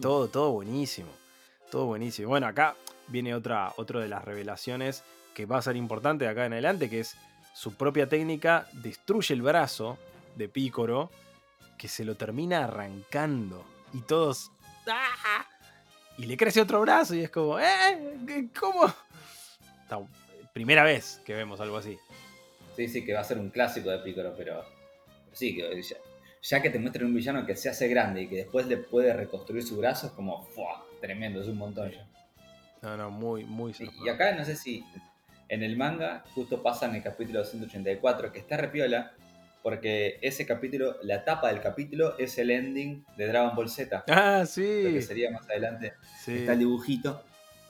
Todo, 0.00 0.28
todo 0.28 0.52
buenísimo. 0.52 1.08
Todo 1.70 1.86
buenísimo. 1.86 2.28
Bueno, 2.30 2.46
acá 2.48 2.74
viene 3.06 3.32
otra, 3.34 3.72
otra 3.76 4.00
de 4.00 4.08
las 4.08 4.24
revelaciones 4.24 5.04
que 5.34 5.46
va 5.46 5.58
a 5.58 5.62
ser 5.62 5.76
importante 5.76 6.24
de 6.24 6.30
acá 6.32 6.46
en 6.46 6.52
adelante, 6.54 6.90
que 6.90 7.00
es 7.00 7.16
su 7.54 7.74
propia 7.74 8.08
técnica 8.08 8.66
destruye 8.72 9.32
el 9.34 9.42
brazo 9.42 9.98
de 10.36 10.48
Pícoro, 10.48 11.10
que 11.76 11.86
se 11.88 12.04
lo 12.04 12.16
termina 12.16 12.64
arrancando. 12.64 13.64
Y 13.92 14.00
todos... 14.00 14.50
¡ah! 14.88 15.46
Y 16.16 16.26
le 16.26 16.36
crece 16.36 16.60
otro 16.60 16.80
brazo 16.80 17.14
y 17.14 17.20
es 17.22 17.30
como... 17.30 17.60
¿Eh? 17.60 18.16
¿Qué- 18.26 18.48
¿Cómo? 18.58 18.92
Primera 20.52 20.82
vez 20.82 21.20
que 21.24 21.34
vemos 21.34 21.60
algo 21.60 21.76
así. 21.76 21.96
Sí, 22.74 22.88
sí, 22.88 23.04
que 23.04 23.14
va 23.14 23.20
a 23.20 23.24
ser 23.24 23.38
un 23.38 23.50
clásico 23.50 23.90
de 23.90 23.98
Piccolo, 23.98 24.34
pero 24.36 24.64
pero 25.28 25.36
sí, 25.36 25.56
que 25.56 25.82
ya, 25.82 25.96
ya 26.42 26.62
que 26.62 26.70
te 26.70 26.78
muestran 26.78 27.06
un 27.06 27.14
villano 27.14 27.46
que 27.46 27.56
se 27.56 27.68
hace 27.68 27.88
grande 27.88 28.22
y 28.22 28.28
que 28.28 28.36
después 28.36 28.66
le 28.66 28.76
puede 28.76 29.12
reconstruir 29.12 29.62
su 29.62 29.76
brazo, 29.76 30.08
es 30.08 30.12
como, 30.12 30.44
¡fua! 30.46 30.84
Tremendo, 31.00 31.40
es 31.40 31.48
un 31.48 31.58
montón 31.58 31.90
ya. 31.90 32.06
No, 32.82 32.96
no, 32.96 33.10
muy, 33.10 33.44
muy... 33.44 33.74
Y, 34.04 34.08
acá 34.08 34.34
no 34.34 34.44
sé 34.44 34.56
si 34.56 34.84
en 35.48 35.62
el 35.62 35.76
manga 35.76 36.24
justo 36.34 36.62
pasa 36.62 36.86
en 36.86 36.96
el 36.96 37.02
capítulo 37.02 37.44
184, 37.44 38.32
que 38.32 38.38
está 38.38 38.56
repiola, 38.56 39.12
porque 39.62 40.18
ese 40.22 40.46
capítulo, 40.46 40.96
la 41.02 41.24
tapa 41.24 41.48
del 41.48 41.60
capítulo 41.60 42.16
es 42.18 42.38
el 42.38 42.50
ending 42.50 43.04
de 43.16 43.26
Dragon 43.26 43.54
Ball 43.56 43.68
Z. 43.68 44.04
Ah, 44.08 44.38
Lo 44.40 44.46
sí. 44.46 44.62
que 44.62 45.02
sería 45.02 45.30
más 45.30 45.48
adelante 45.48 45.94
sí. 46.24 46.38
está 46.38 46.52
el 46.52 46.60
dibujito 46.60 47.22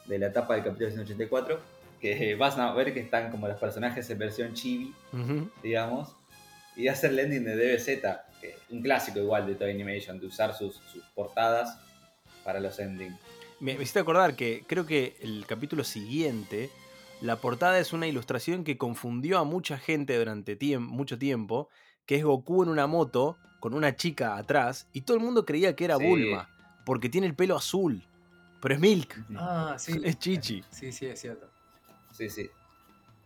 de 0.07 0.19
la 0.19 0.33
tapa 0.33 0.55
del 0.55 0.65
capítulo 0.65 0.91
184, 0.91 1.61
que 2.01 2.35
vas 2.35 2.59
a 2.59 2.73
ver 2.73 2.95
que 2.95 3.01
están 3.01 3.31
como 3.31 3.49
los 3.49 3.59
personajes 3.59 4.09
en 4.11 4.19
versión 4.19 4.55
chibi, 4.55 4.95
digamos, 5.63 6.15
y 6.79 6.89
hace 6.89 7.09
el 7.09 7.19
ending 7.19 7.45
de 7.45 7.57
DBZ, 7.57 7.87
que 8.41 8.57
un 8.71 8.81
clásico 8.81 9.19
igual 9.19 9.47
de 9.47 9.55
Toy 9.57 9.71
Animation, 9.73 10.19
de 10.21 10.27
usar 10.27 10.55
sus, 10.57 10.77
sus 10.93 11.03
portadas 11.15 11.79
para 12.45 12.61
los 12.61 12.79
endings. 12.79 13.19
Me, 13.61 13.75
me 13.75 13.83
hiciste 13.83 13.99
acordar 13.99 14.35
que 14.37 14.65
creo 14.67 14.87
que 14.87 15.17
el 15.21 15.45
capítulo 15.47 15.83
siguiente, 15.85 16.71
la 17.21 17.37
portada 17.37 17.79
es 17.81 17.93
una 17.93 18.07
ilustración 18.07 18.63
que 18.65 18.79
confundió 18.79 19.39
a 19.39 19.45
mucha 19.45 19.77
gente 19.77 20.17
durante 20.17 20.57
tiem- 20.59 20.79
mucho 20.87 21.19
tiempo, 21.19 21.69
que 22.07 22.15
es 22.17 22.25
Goku 22.25 22.63
en 22.63 22.69
una 22.71 22.87
moto 22.87 23.37
con 23.61 23.75
una 23.75 23.97
chica 23.97 24.37
atrás, 24.37 24.87
y 24.93 25.01
todo 25.01 25.17
el 25.17 25.23
mundo 25.23 25.45
creía 25.45 25.75
que 25.75 25.85
era 25.85 25.99
Sí. 25.99 26.05
Bulma, 26.05 26.49
porque 26.87 27.09
tiene 27.09 27.27
el 27.27 27.35
pelo 27.35 27.57
azul, 27.57 28.05
pero 28.63 28.75
es 28.75 28.81
Milk, 28.81 29.17
ah, 29.37 29.75
sí. 29.79 30.01
es 30.05 30.17
Chichi. 30.21 30.63
Sí, 30.71 30.93
sí, 30.93 31.07
es 31.07 31.21
cierto. 31.21 31.51
Sí, 32.13 32.31
sí. 32.31 32.49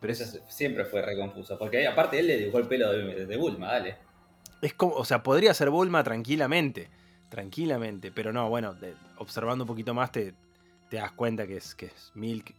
Pero 0.03 0.13
Eso 0.13 0.25
es, 0.25 0.35
es- 0.35 0.43
siempre 0.49 0.85
fue 0.85 1.01
re 1.01 1.17
confuso, 1.17 1.59
porque 1.59 1.87
aparte 1.87 2.19
él 2.19 2.27
le 2.27 2.37
dibujó 2.37 2.59
el 2.59 2.67
pelo 2.69 2.93
de, 2.93 3.25
de 3.25 3.37
Bulma, 3.39 3.69
dale. 3.69 3.97
es 4.61 4.75
como, 4.75 4.95
o 4.97 5.05
sea, 5.07 5.23
podría 5.23 5.55
ser 5.55 5.71
Bulma 5.71 6.05
tranquilamente, 6.05 6.91
tranquilamente, 7.31 8.13
pero 8.13 8.33
no, 8.33 8.49
bueno, 8.51 8.75
de- 8.75 8.95
observando 9.19 9.65
un 9.65 9.69
poquito 9.69 9.95
más 9.95 10.13
te, 10.13 10.35
te 10.91 10.97
das 10.99 11.13
cuenta 11.13 11.47
que 11.47 11.57
es, 11.57 11.75
que 11.75 11.87
es 11.87 12.13
Milk, 12.15 12.53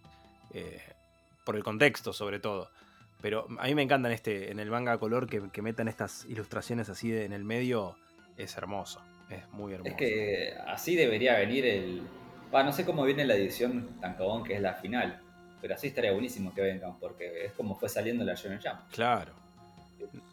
eh, 0.54 0.82
por 1.46 1.56
el 1.56 1.64
contexto 1.64 2.14
sobre 2.14 2.40
todo. 2.40 2.70
Pero 3.22 3.48
a 3.60 3.66
mí 3.68 3.76
me 3.76 3.84
encantan 3.84 4.12
este, 4.12 4.52
en 4.52 4.60
el 4.60 4.70
manga 4.70 4.98
color 4.98 5.28
que, 5.28 5.50
que 5.52 5.62
metan 5.62 5.88
estas 5.88 6.26
ilustraciones 6.26 6.90
así 6.90 7.10
de- 7.12 7.26
en 7.26 7.34
el 7.34 7.44
medio, 7.44 7.96
es 8.38 8.58
hermoso, 8.58 9.02
es 9.30 9.48
muy 9.52 9.74
hermoso. 9.74 9.92
Es 9.92 9.98
que 9.98 10.54
así 10.68 10.96
debería 10.96 11.38
venir 11.38 11.66
el... 11.66 12.02
Va, 12.54 12.64
no 12.64 12.72
sé 12.72 12.84
cómo 12.86 13.04
viene 13.04 13.26
la 13.26 13.36
edición 13.36 14.00
tan 14.02 14.16
cabón 14.16 14.44
que 14.44 14.56
es 14.56 14.62
la 14.62 14.74
final, 14.76 15.20
pero 15.64 15.76
así 15.76 15.88
estaría 15.88 16.12
buenísimo 16.12 16.54
que 16.54 16.60
vengan, 16.62 17.00
porque 17.00 17.46
es 17.46 17.54
como 17.54 17.74
fue 17.74 17.88
saliendo 17.88 18.26
la 18.26 18.34
Shonen 18.36 18.60
Jump. 18.62 18.82
Claro, 18.92 19.32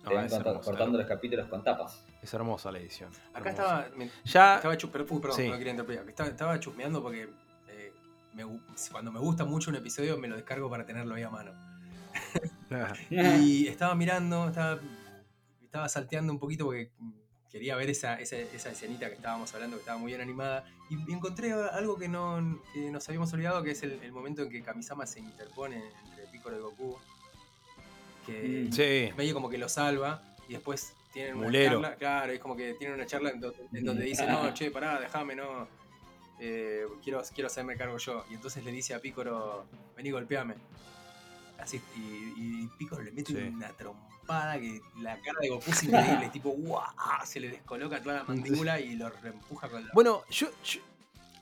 No, 0.02 0.10
van 0.12 0.28
cortando 0.60 0.98
los 0.98 1.06
capítulos 1.06 1.46
con 1.46 1.62
tapas. 1.62 2.04
es 2.20 2.34
hermosa 2.34 2.72
la 2.72 2.80
edición. 2.80 3.12
Acá 3.32 3.50
hermosa. 3.50 3.50
estaba. 3.86 3.88
me- 3.96 4.10
Ya, 4.24 4.56
Estaba 4.56 4.76
chu- 4.76 4.90
perdón, 4.90 5.20
perdón, 5.20 5.36
Sí. 5.36 5.48
no 5.48 5.56
quería 5.56 5.70
interrumpir. 5.70 6.08
Estaba, 6.08 6.28
estaba 6.28 6.58
chusmeando 6.58 7.00
porque 7.00 7.28
eh, 7.68 7.92
me 8.34 8.44
cuando 8.90 9.12
me 9.12 9.20
gusta 9.20 9.44
mucho 9.44 9.70
un 9.70 9.76
episodio 9.76 10.18
me 10.18 10.26
lo 10.26 10.34
descargo 10.34 10.68
para 10.68 10.84
tenerlo 10.84 11.14
ahí 11.14 11.22
a 11.22 11.30
mano. 11.30 11.52
Y 13.10 13.66
estaba 13.68 13.94
mirando, 13.94 14.48
estaba, 14.48 14.80
estaba 15.62 15.88
salteando 15.88 16.32
un 16.32 16.38
poquito 16.40 16.64
porque 16.64 16.90
quería 17.50 17.76
ver 17.76 17.90
esa, 17.90 18.20
esa, 18.20 18.36
esa 18.36 18.70
escenita 18.70 19.08
que 19.08 19.14
estábamos 19.16 19.52
hablando, 19.54 19.76
que 19.76 19.80
estaba 19.80 19.98
muy 19.98 20.10
bien 20.12 20.20
animada. 20.20 20.64
Y 20.88 21.12
encontré 21.12 21.52
algo 21.52 21.96
que, 21.98 22.08
no, 22.08 22.60
que 22.72 22.90
nos 22.90 23.08
habíamos 23.08 23.32
olvidado, 23.32 23.62
que 23.62 23.72
es 23.72 23.82
el, 23.82 23.92
el 24.02 24.12
momento 24.12 24.42
en 24.42 24.50
que 24.50 24.62
Kamisama 24.62 25.06
se 25.06 25.20
interpone 25.20 25.82
entre 26.08 26.26
Piccolo 26.26 26.56
y 26.58 26.60
Goku. 26.60 26.98
Que 28.26 28.66
Mm. 28.68 28.72
sí, 28.72 29.12
medio 29.16 29.34
como 29.34 29.48
que 29.48 29.58
lo 29.58 29.68
salva 29.68 30.22
y 30.48 30.52
después 30.52 30.94
tienen 31.12 31.34
una 31.36 31.44
Mulero. 31.46 31.80
charla. 31.80 31.96
Claro, 31.96 32.32
es 32.32 32.38
como 32.40 32.54
que 32.56 32.74
tienen 32.74 32.94
una 32.96 33.06
charla 33.06 33.30
en, 33.30 33.40
do- 33.40 33.54
en 33.72 33.84
donde 33.84 34.04
dice, 34.04 34.26
no, 34.26 34.52
che, 34.54 34.70
pará, 34.70 35.00
déjame, 35.00 35.34
no. 35.34 35.66
eh, 36.38 36.86
quiero, 37.02 37.22
quiero 37.34 37.48
hacerme 37.48 37.76
cargo 37.76 37.98
yo. 37.98 38.24
Y 38.30 38.34
entonces 38.34 38.64
le 38.64 38.72
dice 38.72 38.94
a 38.94 39.00
Pícoro, 39.00 39.66
vení, 39.96 40.10
golpeame. 40.10 40.54
Así, 41.62 41.80
y, 41.96 42.00
y 42.64 42.70
Pícoro 42.78 43.02
le 43.02 43.12
mete 43.12 43.32
Sí. 43.32 43.38
una 43.54 43.68
trompada 43.68 44.58
que 44.58 44.80
la 45.00 45.20
cara 45.20 45.38
de 45.40 45.48
Goku 45.48 45.70
es 45.70 45.82
increíble, 45.84 46.30
tipo, 46.32 46.50
¡guau! 46.50 46.84
Se 47.24 47.40
le 47.40 47.48
descoloca 47.50 48.02
toda 48.02 48.16
la 48.16 48.24
mandíbula 48.24 48.80
y 48.80 48.94
lo 48.96 49.10
reempuja 49.10 49.68
con 49.68 49.84
la. 49.86 49.90
Bueno, 49.92 50.22
yo, 50.30 50.48
yo- 50.64 50.80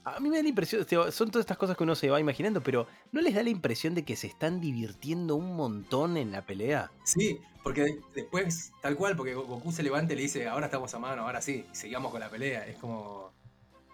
A 0.05 0.21
mí 0.21 0.31
me 0.31 0.37
da 0.39 0.43
la 0.43 0.49
impresión, 0.49 0.85
tío, 0.87 1.11
son 1.13 1.31
todas 1.31 1.43
estas 1.45 1.59
cosas 1.59 1.77
que 1.77 1.83
uno 1.83 1.95
se 1.95 2.09
va 2.09 2.19
imaginando, 2.19 2.63
pero 2.63 2.87
¿no 3.13 3.21
les 3.21 3.35
da 3.35 3.43
la 3.43 3.51
impresión 3.51 3.95
de 3.95 4.05
que 4.05 4.17
se 4.17 4.27
están 4.27 4.59
divirtiendo 4.61 5.37
un 5.37 5.55
montón 5.55 6.17
en 6.17 6.33
la 6.33 6.43
pelea? 6.47 6.91
Sí, 7.05 7.39
porque 7.63 7.83
de- 7.83 8.01
después, 8.15 8.73
tal 8.81 8.97
cual, 8.97 9.17
porque 9.17 9.35
Go- 9.35 9.45
Goku 9.45 9.71
se 9.71 9.83
levanta 9.83 10.15
y 10.15 10.17
le 10.17 10.23
dice, 10.23 10.49
ahora 10.49 10.67
estamos 10.67 10.95
a 10.95 10.99
mano, 10.99 11.23
ahora 11.27 11.43
sí, 11.43 11.67
sigamos 11.73 12.11
con 12.11 12.21
la 12.21 12.31
pelea. 12.31 12.67
Es 12.67 12.77
como. 12.79 13.33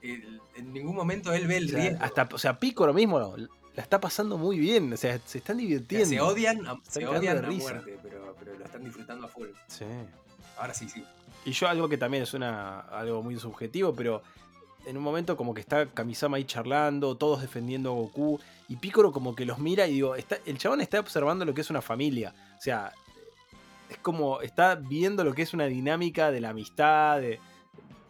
el- 0.03 0.41
en 0.55 0.73
ningún 0.73 0.95
momento 0.95 1.33
él 1.33 1.47
ve 1.49 1.57
el 1.57 1.65
O 1.65 1.69
sea, 1.71 1.81
riesgo. 1.81 2.05
hasta, 2.05 2.29
o 2.33 2.39
sea, 2.39 2.61
Piccolo 2.61 2.93
mismo 2.95 3.35
la 3.75 3.83
está 3.83 4.01
pasando 4.01 4.39
muy 4.39 4.59
bien, 4.59 4.93
o 4.93 4.97
sea, 4.97 5.19
se 5.25 5.39
están 5.39 5.57
O 5.57 5.59
sea, 5.61 5.67
divirtiendo. 5.69 6.07
se 6.09 6.21
odian, 6.21 6.67
a, 6.67 6.81
se 6.89 7.07
odian 7.07 7.41
de 7.41 7.47
a 7.47 7.49
risa. 7.49 7.73
muerte, 7.75 7.99
pero, 8.03 8.37
pero 8.39 8.59
lo 8.59 8.65
están 8.65 8.85
disfrutando 8.85 9.27
a 9.27 9.29
full. 9.29 9.49
Sí. 9.67 9.85
Ahora 10.57 10.73
sí, 10.75 10.89
sí. 10.89 11.05
Y 11.45 11.53
yo 11.53 11.69
algo 11.69 11.89
que 11.89 11.99
también 11.99 12.23
es 12.23 12.33
una, 12.35 12.81
algo 12.81 13.23
muy 13.23 13.37
subjetivo, 13.39 13.93
pero 13.95 14.23
en 14.87 14.97
un 14.97 15.03
momento 15.03 15.37
como 15.37 15.53
que 15.55 15.61
está 15.61 15.87
Kamisama 15.87 16.37
ahí 16.37 16.45
charlando, 16.45 17.17
todos 17.17 17.41
defendiendo 17.41 17.91
a 17.91 17.95
Goku, 17.95 18.39
y 18.69 18.77
Piccolo 18.77 19.13
como 19.13 19.35
que 19.35 19.45
los 19.45 19.59
mira 19.59 19.87
y 19.87 19.95
digo, 19.95 20.15
está, 20.15 20.39
el 20.47 20.57
chabón 20.59 20.81
está 20.81 21.01
observando 21.01 21.45
lo 21.45 21.53
que 21.53 21.61
es 21.63 21.71
una 21.71 21.83
familia. 21.83 22.35
O 22.59 22.63
sea, 22.63 22.93
es 23.91 23.99
como, 23.99 24.41
está 24.41 24.75
viendo 24.77 25.25
lo 25.25 25.35
que 25.35 25.43
es 25.43 25.53
una 25.53 25.65
dinámica 25.67 26.31
de 26.31 26.41
la 26.41 26.51
amistad, 26.51 27.21
de... 27.21 27.41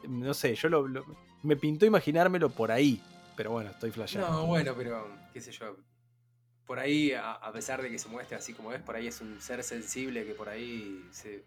No 0.08 0.34
sé, 0.34 0.54
yo 0.54 0.68
lo, 0.68 0.86
lo- 0.86 1.04
me 1.42 1.56
pintó 1.56 1.86
imaginármelo 1.86 2.50
por 2.50 2.70
ahí, 2.70 3.02
pero 3.36 3.50
bueno, 3.50 3.70
estoy 3.70 3.90
flasheando. 3.90 4.30
No, 4.30 4.46
bueno, 4.46 4.74
pero 4.76 5.08
qué 5.32 5.40
sé 5.40 5.52
yo. 5.52 5.76
por 6.66 6.78
ahí, 6.78 7.12
a, 7.12 7.50
pesar 7.52 7.82
de 7.82 7.90
que 7.90 7.98
se 7.98 8.08
muestre 8.08 8.36
así 8.36 8.52
como 8.52 8.72
es, 8.72 8.82
por 8.82 8.96
ahí 8.96 9.06
es 9.06 9.20
un 9.20 9.40
ser 9.40 9.62
sensible 9.62 10.24
que 10.24 10.34
por 10.34 10.48
ahí 10.48 11.06
se 11.10 11.44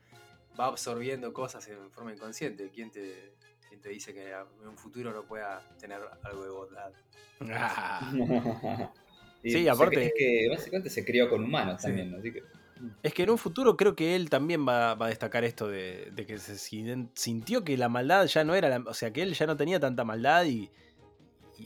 va 0.59 0.65
absorbiendo 0.65 1.33
cosas 1.33 1.67
en 1.67 1.91
forma 1.91 2.13
inconsciente. 2.13 2.69
¿Quién 2.73 2.91
te, 2.91 3.35
te 3.81 3.89
dice 3.89 4.13
que 4.13 4.31
en 4.31 4.67
un 4.67 4.77
futuro 4.77 5.11
no 5.11 5.23
pueda 5.25 5.61
tener 5.79 5.99
algo 6.23 6.43
de 6.43 6.49
bondad? 6.49 6.91
Ah. 7.41 8.11
sí, 9.43 9.67
aparte. 9.67 10.05
Es 10.05 10.13
que 10.17 10.47
básicamente 10.49 10.89
se 10.89 11.05
crió 11.05 11.29
con 11.29 11.43
humanos 11.43 11.81
también, 11.81 12.13
así 12.15 12.31
que. 12.31 12.43
Es 13.03 13.13
que 13.13 13.23
en 13.23 13.31
un 13.31 13.37
futuro 13.37 13.75
creo 13.75 13.95
que 13.95 14.15
él 14.15 14.29
también 14.29 14.67
va, 14.67 14.91
a 14.91 15.07
destacar 15.07 15.43
esto 15.43 15.67
de, 15.67 16.13
que 16.27 16.37
se 16.37 16.57
sintió 17.15 17.63
que 17.63 17.77
la 17.77 17.89
maldad 17.89 18.25
ya 18.27 18.43
no 18.43 18.55
era, 18.55 18.83
o 18.85 18.93
sea, 18.93 19.11
que 19.11 19.23
él 19.23 19.33
ya 19.33 19.47
no 19.47 19.57
tenía 19.57 19.79
tanta 19.79 20.03
maldad 20.03 20.45
y, 20.45 20.69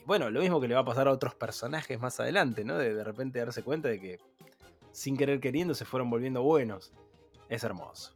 bueno, 0.06 0.30
lo 0.30 0.42
mismo 0.42 0.60
que 0.62 0.68
le 0.68 0.76
va 0.76 0.82
a 0.82 0.86
pasar 0.86 1.08
a 1.08 1.12
otros 1.12 1.36
personajes 1.36 2.00
más 2.00 2.20
adelante, 2.20 2.64
¿no? 2.64 2.78
De 2.78 2.94
de 2.94 3.04
repente 3.04 3.40
darse 3.40 3.64
cuenta 3.64 3.90
de 3.90 4.00
que 4.00 4.20
sin 4.92 5.18
querer 5.18 5.40
queriendo 5.40 5.74
se 5.74 5.86
fueron 5.86 6.10
volviendo 6.10 6.42
buenos. 6.44 6.92
Es 7.50 7.64
hermoso. 7.64 8.14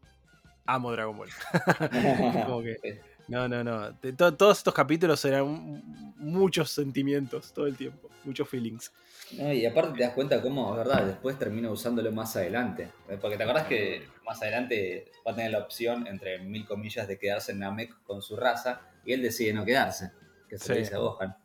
Amo 0.66 0.92
Dragon 0.92 1.18
Ball. 1.18 1.30
no, 3.28 3.48
no, 3.48 3.64
no. 3.64 3.96
todos 4.16 4.58
estos 4.58 4.74
capítulos 4.74 5.24
eran 5.26 6.14
muchos 6.18 6.72
sentimientos 6.72 7.54
todo 7.54 7.68
el 7.68 7.76
tiempo, 7.76 8.10
muchos 8.24 8.48
feelings 8.48 8.92
y 9.32 9.66
aparte 9.66 9.98
te 9.98 10.04
das 10.04 10.14
cuenta 10.14 10.42
cómo, 10.42 10.76
verdad, 10.76 11.06
después 11.06 11.38
termina 11.38 11.72
usándolo 11.72 12.12
más 12.12 12.36
adelante. 12.36 12.92
Porque 13.20 13.38
te 13.38 13.44
acordás 13.44 13.68
que 13.68 14.08
más 14.26 14.42
adelante 14.42 15.12
va 15.28 15.32
a 15.32 15.36
tener 15.36 15.52
la 15.52 15.60
opción, 15.60 16.08
entre 16.08 16.40
mil 16.40 16.66
comillas, 16.66 17.08
de 17.08 17.18
quedarse 17.18 17.52
en 17.52 17.60
Namek 17.60 18.04
con 18.04 18.22
su 18.22 18.36
raza, 18.36 18.82
y 19.04 19.14
él 19.14 19.22
decide 19.22 19.54
no 19.54 19.66
quedarse, 19.66 20.12
que 20.48 20.58
se 20.58 20.74
le 20.74 20.80
dice 20.82 20.96
a 20.96 21.00
Gohan. 21.00 21.36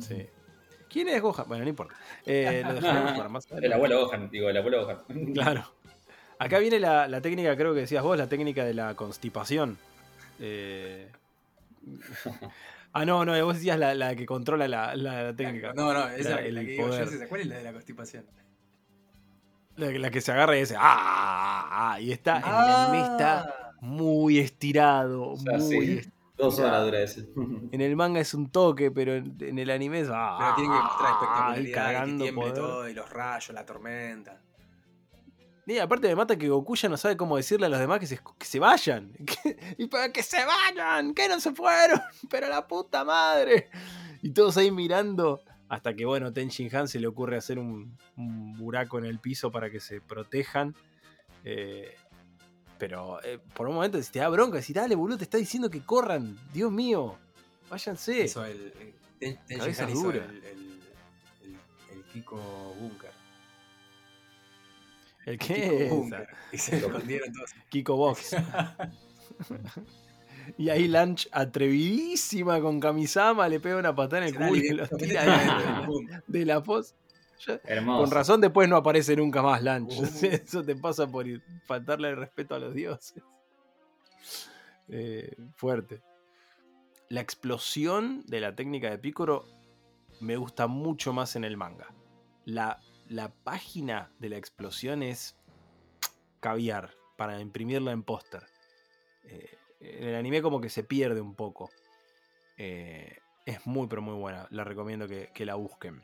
Sí. 0.00 0.26
¿Quién 0.88 1.08
es 1.08 1.20
Gohan? 1.20 1.48
Bueno, 1.48 1.64
no 1.64 1.70
importa. 1.70 1.94
Eh, 2.24 2.62
lo 2.64 2.74
dejamos 2.74 3.12
para 3.12 3.28
más 3.28 3.46
adelante. 3.46 3.66
El 3.66 3.72
abuelo 3.72 4.06
Gohan, 4.06 4.30
digo, 4.30 4.48
el 4.48 4.56
abuelo 4.56 4.84
Gohan. 4.84 5.32
Claro. 5.32 5.64
Acá 6.38 6.58
viene 6.58 6.80
la, 6.80 7.08
la, 7.08 7.20
técnica, 7.20 7.56
creo 7.56 7.74
que 7.74 7.80
decías 7.80 8.02
vos, 8.02 8.18
la 8.18 8.28
técnica 8.28 8.64
de 8.64 8.74
la 8.74 8.94
constipación. 8.94 9.78
Eh, 10.40 11.08
Ah, 12.96 13.04
no, 13.04 13.24
no, 13.24 13.44
vos 13.44 13.56
decías 13.56 13.76
la, 13.76 13.92
la 13.92 14.14
que 14.14 14.24
controla 14.24 14.68
la, 14.68 14.94
la 14.94 15.34
técnica. 15.34 15.72
No, 15.74 15.92
no, 15.92 16.08
esa 16.10 16.40
es 16.40 16.52
la 16.54 16.60
que 16.60 16.66
digo 16.70 16.88
yo. 16.90 17.28
¿Cuál 17.28 17.40
es 17.40 17.46
la 17.48 17.56
de 17.56 17.64
la 17.64 17.72
constipación? 17.72 18.24
La, 19.74 20.10
que 20.12 20.20
se 20.20 20.30
agarra 20.30 20.56
y 20.56 20.60
dice 20.60 20.76
¡Ah! 20.78 20.84
ah, 20.86 21.92
ah" 21.94 22.00
y 22.00 22.12
está, 22.12 22.36
en 22.36 22.44
el 22.44 22.52
anime 22.52 23.00
está 23.00 23.40
ah. 23.40 23.72
muy 23.80 24.38
estirado. 24.38 25.34
muy 25.36 25.98
estirado. 25.98 26.13
Dos 26.36 26.58
horas 26.58 26.84
dura 26.84 27.00
ese. 27.00 27.28
En 27.72 27.80
el 27.80 27.96
manga 27.96 28.20
es 28.20 28.34
un 28.34 28.50
toque, 28.50 28.90
pero 28.90 29.14
en, 29.14 29.58
el 29.58 29.70
anime 29.70 30.00
es. 30.00 30.08
¡Ah! 30.10 30.36
Pero 30.38 30.54
tiene 30.54 30.74
que 30.74 30.82
mostrar 30.82 31.12
espectacularidad, 31.12 32.06
que 32.06 32.22
tiemble 32.22 32.52
todo, 32.52 32.88
y 32.88 32.94
los 32.94 33.10
rayos, 33.10 33.54
la 33.54 33.64
tormenta. 33.64 34.40
Y 35.66 35.78
aparte 35.78 36.08
me 36.08 36.14
mata 36.14 36.36
que 36.36 36.48
Goku 36.48 36.76
ya 36.76 36.88
no 36.90 36.96
sabe 36.96 37.16
cómo 37.16 37.36
decirle 37.36 37.66
a 37.66 37.68
los 37.70 37.80
demás 37.80 37.98
que 37.98 38.06
se, 38.06 38.18
que 38.38 38.46
se 38.46 38.58
vayan. 38.58 39.12
y 39.78 39.86
para 39.86 40.12
que 40.12 40.22
se 40.22 40.44
vayan, 40.44 41.14
que 41.14 41.28
no 41.28 41.40
se 41.40 41.52
fueron, 41.52 42.00
pero 42.30 42.48
la 42.48 42.66
puta 42.66 43.04
madre. 43.04 43.70
Y 44.22 44.30
todos 44.30 44.56
ahí 44.56 44.70
mirando. 44.70 45.40
Hasta 45.68 45.94
que, 45.94 46.04
bueno, 46.04 46.32
Ten 46.32 46.48
Shin 46.48 46.74
Han 46.76 46.88
se 46.88 47.00
le 47.00 47.06
ocurre 47.06 47.38
hacer 47.38 47.58
un, 47.58 47.96
buraco 48.58 48.98
en 48.98 49.06
el 49.06 49.18
piso 49.18 49.50
para 49.50 49.70
que 49.70 49.80
se 49.80 50.00
protejan. 50.00 50.76
Eh, 51.44 51.94
pero 52.78 53.22
eh, 53.22 53.38
por 53.54 53.68
un 53.68 53.74
momento, 53.74 54.02
si 54.02 54.12
te 54.12 54.18
da 54.18 54.28
bronca, 54.28 54.60
si 54.62 54.72
dale, 54.72 54.94
boludo, 54.94 55.18
te 55.18 55.24
está 55.24 55.38
diciendo 55.38 55.70
que 55.70 55.84
corran. 55.84 56.38
Dios 56.52 56.70
mío, 56.70 57.16
váyanse. 57.70 58.24
Eso, 58.24 58.44
el, 58.44 58.72
hizo 59.20 60.10
el, 60.10 60.20
el, 60.20 60.80
el 61.92 62.04
Kiko 62.12 62.38
Bunker. 62.80 63.12
¿El 65.26 65.38
qué? 65.38 65.90
y 66.52 66.58
se 66.58 66.76
escondieron 66.76 67.32
todos. 67.32 67.50
Kiko 67.70 67.96
Box. 67.96 68.36
y 70.58 70.68
ahí 70.68 70.88
Lunch, 70.88 71.28
atrevidísima 71.32 72.60
con 72.60 72.78
Kamisama, 72.78 73.48
le 73.48 73.60
pega 73.60 73.78
una 73.78 73.94
patada 73.94 74.26
en 74.26 74.34
el 74.34 74.34
culo 74.34 74.56
y 74.56 74.96
tira 74.98 75.88
de 76.26 76.44
la 76.44 76.62
pos. 76.62 76.94
Con 77.66 78.10
razón 78.10 78.40
después 78.40 78.68
no 78.68 78.76
aparece 78.76 79.16
nunca 79.16 79.42
más 79.42 79.62
Lunch. 79.62 79.92
Uh. 79.98 80.04
Eso 80.26 80.64
te 80.64 80.76
pasa 80.76 81.06
por 81.06 81.26
faltarle 81.66 82.10
el 82.10 82.16
respeto 82.16 82.54
a 82.54 82.58
los 82.58 82.74
dioses. 82.74 83.22
Eh, 84.88 85.34
fuerte. 85.54 86.02
La 87.08 87.20
explosión 87.20 88.22
de 88.26 88.40
la 88.40 88.54
técnica 88.54 88.90
de 88.90 88.98
Picoro 88.98 89.44
me 90.20 90.36
gusta 90.36 90.66
mucho 90.66 91.12
más 91.12 91.36
en 91.36 91.44
el 91.44 91.56
manga. 91.56 91.88
La 92.44 92.80
la 93.08 93.28
página 93.28 94.10
de 94.18 94.28
la 94.30 94.36
explosión 94.36 95.02
es 95.02 95.36
caviar 96.40 96.90
para 97.16 97.40
imprimirla 97.40 97.92
en 97.92 98.02
póster. 98.02 98.44
Eh, 99.24 99.58
en 99.80 100.08
el 100.08 100.14
anime 100.14 100.42
como 100.42 100.60
que 100.60 100.68
se 100.68 100.84
pierde 100.84 101.20
un 101.20 101.34
poco. 101.34 101.70
Eh, 102.56 103.18
es 103.46 103.66
muy 103.66 103.86
pero 103.88 104.02
muy 104.02 104.14
buena. 104.14 104.46
La 104.50 104.64
recomiendo 104.64 105.06
que, 105.06 105.44
la 105.44 105.54
busquen. 105.54 106.02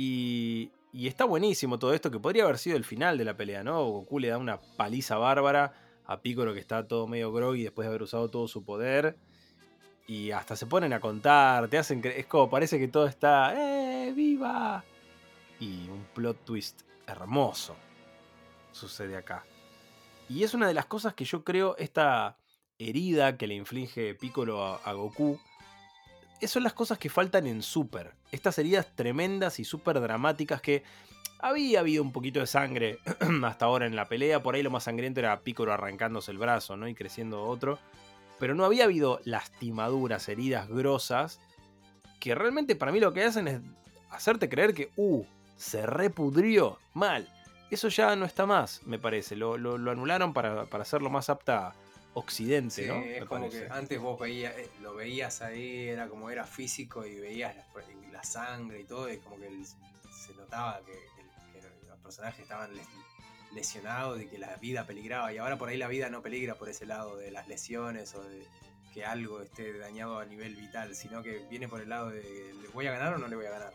Y, 0.00 0.70
y, 0.92 1.08
está 1.08 1.24
buenísimo 1.24 1.78
todo 1.78 1.92
esto, 1.92 2.10
que 2.10 2.18
podría 2.18 2.44
haber 2.44 2.56
sido 2.56 2.76
el 2.76 2.84
final 2.84 3.18
de 3.18 3.24
la 3.24 3.36
pelea, 3.36 3.62
¿no? 3.62 3.84
Goku 3.84 4.18
le 4.18 4.28
da 4.28 4.38
una 4.38 4.58
paliza 4.58 5.18
bárbara 5.18 5.74
a 6.06 6.20
Piccolo 6.20 6.54
que 6.54 6.60
está 6.60 6.88
todo 6.88 7.06
medio 7.06 7.32
groggy 7.32 7.64
después 7.64 7.84
de 7.84 7.90
haber 7.90 8.02
usado 8.02 8.28
todo 8.28 8.48
su 8.48 8.64
poder. 8.64 9.16
Y 10.06 10.30
hasta 10.30 10.56
se 10.56 10.66
ponen 10.66 10.92
a 10.92 11.00
contar, 11.00 11.68
te 11.68 11.78
hacen... 11.78 12.00
Es 12.04 12.26
como 12.26 12.48
parece 12.48 12.78
que 12.78 12.88
todo 12.88 13.06
está... 13.06 13.54
¡Eh, 13.54 14.12
viva! 14.12 14.84
y 15.60 15.88
un 15.88 16.04
plot 16.14 16.44
twist 16.44 16.80
hermoso 17.06 17.76
sucede 18.72 19.16
acá. 19.16 19.44
Y 20.28 20.42
es 20.42 20.54
una 20.54 20.66
de 20.66 20.74
las 20.74 20.86
cosas 20.86 21.14
que 21.14 21.24
yo 21.24 21.44
creo 21.44 21.76
esta 21.76 22.38
herida 22.78 23.36
que 23.36 23.46
le 23.46 23.54
inflige 23.54 24.14
Piccolo 24.14 24.64
a, 24.64 24.92
Goku. 24.92 25.38
Son 26.46 26.62
las 26.62 26.72
cosas 26.72 26.98
que 26.98 27.10
faltan 27.10 27.46
en 27.46 27.62
Super. 27.62 28.14
Estas 28.32 28.58
heridas 28.58 28.94
tremendas 28.94 29.60
y 29.60 29.64
súper 29.64 30.00
dramáticas 30.00 30.60
que 30.60 30.82
había 31.38 31.80
habido 31.80 32.02
un 32.02 32.12
poquito 32.12 32.40
de 32.40 32.46
sangre 32.46 32.98
hasta 33.44 33.64
ahora 33.64 33.86
en 33.86 33.96
la 33.96 34.08
pelea. 34.08 34.42
Por 34.42 34.54
ahí 34.54 34.62
lo 34.62 34.70
más 34.70 34.84
sangriento 34.84 35.20
era 35.20 35.40
Piccolo 35.40 35.72
arrancándose 35.72 36.30
el 36.30 36.38
brazo 36.38 36.76
¿no? 36.76 36.88
y 36.88 36.94
creciendo 36.94 37.44
otro. 37.44 37.78
Pero 38.38 38.54
no 38.54 38.64
había 38.64 38.84
habido 38.84 39.20
lastimaduras, 39.24 40.28
heridas 40.28 40.68
grosas. 40.68 41.40
Que 42.18 42.34
realmente 42.34 42.76
para 42.76 42.92
mí 42.92 43.00
lo 43.00 43.12
que 43.12 43.24
hacen 43.24 43.48
es 43.48 43.60
hacerte 44.10 44.48
creer 44.48 44.74
que, 44.74 44.90
uh, 44.96 45.24
se 45.60 45.84
repudrió 45.84 46.78
mal. 46.94 47.28
Eso 47.70 47.88
ya 47.88 48.16
no 48.16 48.24
está 48.24 48.46
más, 48.46 48.80
me 48.86 48.98
parece. 48.98 49.36
Lo, 49.36 49.54
anularon 49.54 50.32
para, 50.32 50.62
hacerlo 50.62 51.10
más 51.10 51.28
apta 51.28 51.74
Occidente, 52.14 52.86
¿no? 52.86 52.96
Es 53.02 53.24
como 53.24 53.48
que 53.48 53.68
antes 53.70 54.00
vos 54.00 54.18
veías, 54.18 54.56
eh, 54.56 54.68
lo 54.82 54.94
veías 54.94 55.42
ahí, 55.42 55.88
era 55.88 56.08
como 56.08 56.30
era 56.30 56.44
físico 56.44 57.06
y 57.06 57.20
veías 57.20 57.54
la, 58.12 58.24
sangre 58.24 58.80
y 58.80 58.84
todo, 58.84 59.10
y 59.10 59.18
como 59.18 59.36
que 59.38 59.48
se 59.64 60.34
notaba 60.34 60.80
que, 60.84 60.92
los 61.88 61.98
personajes 61.98 62.40
estaban 62.40 62.70
lesionados 63.52 64.20
y 64.20 64.26
que 64.26 64.38
la 64.38 64.56
vida 64.56 64.86
peligraba. 64.86 65.32
Y 65.32 65.38
ahora 65.38 65.56
por 65.56 65.68
ahí 65.68 65.76
la 65.76 65.88
vida 65.88 66.10
no 66.10 66.20
peligra 66.20 66.56
por 66.56 66.68
ese 66.68 66.84
lado 66.84 67.16
de 67.16 67.30
las 67.30 67.48
lesiones 67.48 68.14
o 68.14 68.22
de 68.22 68.44
que 68.92 69.04
algo 69.04 69.40
esté 69.40 69.78
dañado 69.78 70.18
a 70.18 70.24
nivel 70.24 70.56
vital, 70.56 70.94
sino 70.96 71.22
que 71.22 71.46
viene 71.48 71.68
por 71.68 71.80
el 71.80 71.88
lado 71.88 72.10
de 72.10 72.54
¿le 72.60 72.68
voy 72.68 72.86
a 72.88 72.92
ganar 72.92 73.14
o 73.14 73.18
no 73.18 73.28
le 73.28 73.36
voy 73.36 73.46
a 73.46 73.50
ganar? 73.50 73.72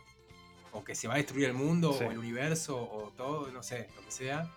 o 0.75 0.83
que 0.83 0.93
se 0.93 1.07
va 1.07 1.13
a 1.13 1.17
destruir 1.17 1.45
el 1.45 1.53
mundo 1.53 1.91
o 1.91 2.11
el 2.11 2.17
universo 2.17 2.77
o 2.77 3.11
todo, 3.15 3.49
no 3.49 3.63
sé, 3.63 3.87
lo 3.95 4.03
que 4.03 4.11
sea. 4.11 4.51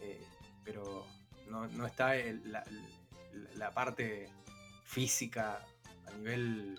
Eh, 0.00 0.20
pero 0.64 1.06
no, 1.48 1.86
está 1.86 2.14
la, 2.16 2.64
parte 3.74 4.28
física 4.84 5.64
a 6.06 6.10
nivel 6.12 6.78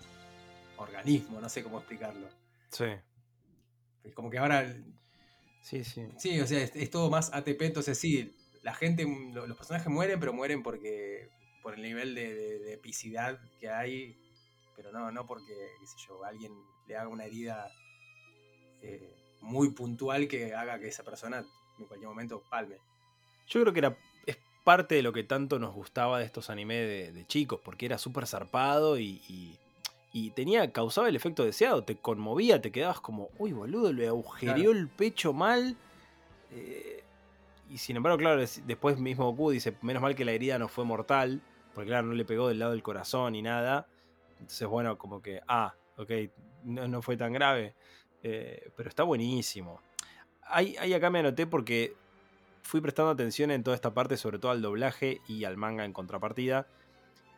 organismo, 0.76 1.40
no 1.40 1.48
sé 1.48 1.62
cómo 1.62 1.78
explicarlo. 1.78 2.28
Sí. 2.70 2.86
Como 4.14 4.30
que 4.30 4.38
ahora. 4.38 4.74
Sí, 5.62 5.84
sí. 5.84 6.08
Sí, 6.16 6.40
o 6.40 6.46
sea, 6.46 6.62
es, 6.62 6.90
todo 6.90 7.10
más 7.10 7.32
ATP, 7.32 7.62
entonces 7.62 7.98
sí, 7.98 8.34
la 8.62 8.74
gente, 8.74 9.06
los 9.32 9.56
personajes 9.56 9.88
mueren, 9.88 10.18
pero 10.20 10.32
mueren 10.32 10.62
porque. 10.62 11.28
por 11.62 11.74
el 11.74 11.82
nivel 11.82 12.14
de, 12.14 12.72
epicidad 12.72 13.38
que 13.60 13.68
hay, 13.68 14.16
pero 14.76 14.92
no, 14.92 15.10
no 15.10 15.26
porque, 15.26 15.54
qué 15.80 15.86
sé 15.86 15.96
yo, 16.06 16.24
alguien 16.24 16.52
le 16.86 16.96
haga 16.96 17.08
una 17.08 17.24
herida 17.24 17.70
eh, 18.82 19.14
muy 19.40 19.72
puntual 19.72 20.28
que 20.28 20.54
haga 20.54 20.78
que 20.78 20.88
esa 20.88 21.04
persona 21.04 21.44
en 21.78 21.86
cualquier 21.86 22.08
momento 22.08 22.42
palme. 22.48 22.78
Yo 23.48 23.60
creo 23.62 23.72
que 23.72 23.78
era, 23.80 23.98
parte 24.68 24.96
de 24.96 25.02
lo 25.02 25.14
que 25.14 25.24
tanto 25.24 25.58
nos 25.58 25.74
gustaba 25.74 26.18
de 26.18 26.26
estos 26.26 26.50
animes 26.50 27.14
de, 27.14 27.24
chicos, 27.26 27.58
porque 27.64 27.86
era 27.86 27.96
súper 27.96 28.26
zarpado 28.26 28.98
y, 28.98 29.18
y, 30.12 30.30
tenía, 30.32 30.70
causaba 30.72 31.08
el 31.08 31.16
efecto 31.16 31.42
deseado, 31.42 31.84
te 31.84 31.96
conmovía, 31.96 32.60
te 32.60 32.70
quedabas 32.70 33.00
como, 33.00 33.30
uy 33.38 33.52
boludo, 33.52 33.94
le 33.94 34.08
agujereó 34.08 34.72
el 34.72 34.88
pecho 34.88 35.32
mal. 35.32 35.74
Eh, 36.52 37.02
y 37.70 37.78
sin 37.78 37.96
embargo, 37.96 38.18
claro, 38.18 38.42
después 38.66 38.98
mismo 38.98 39.30
Goku 39.30 39.52
dice, 39.52 39.74
menos 39.80 40.02
mal 40.02 40.14
que 40.14 40.26
la 40.26 40.32
herida 40.32 40.58
no 40.58 40.68
fue 40.68 40.84
mortal, 40.84 41.40
porque 41.72 41.88
claro, 41.88 42.08
no 42.08 42.12
le 42.12 42.26
pegó 42.26 42.48
del 42.48 42.58
lado 42.58 42.72
del 42.72 42.82
corazón 42.82 43.32
ni 43.32 43.40
nada. 43.40 43.86
Entonces, 44.32 44.68
bueno, 44.68 44.98
como 44.98 45.22
que, 45.22 45.40
ah, 45.48 45.72
ok, 45.96 46.10
no, 46.64 46.86
no 46.88 47.00
fue 47.00 47.16
tan 47.16 47.32
grave. 47.32 47.74
Eh, 48.22 48.70
pero 48.76 48.90
está 48.90 49.02
buenísimo. 49.02 49.80
Ahí, 50.42 50.76
ahí 50.78 50.92
acá 50.92 51.08
me 51.08 51.20
anoté 51.20 51.46
porque 51.46 51.96
fui 52.68 52.82
prestando 52.82 53.10
atención 53.10 53.50
en 53.50 53.62
toda 53.62 53.74
esta 53.74 53.94
parte, 53.94 54.18
sobre 54.18 54.38
todo 54.38 54.52
al 54.52 54.60
doblaje 54.60 55.22
y 55.26 55.44
al 55.44 55.56
manga 55.56 55.86
en 55.86 55.94
contrapartida. 55.94 56.66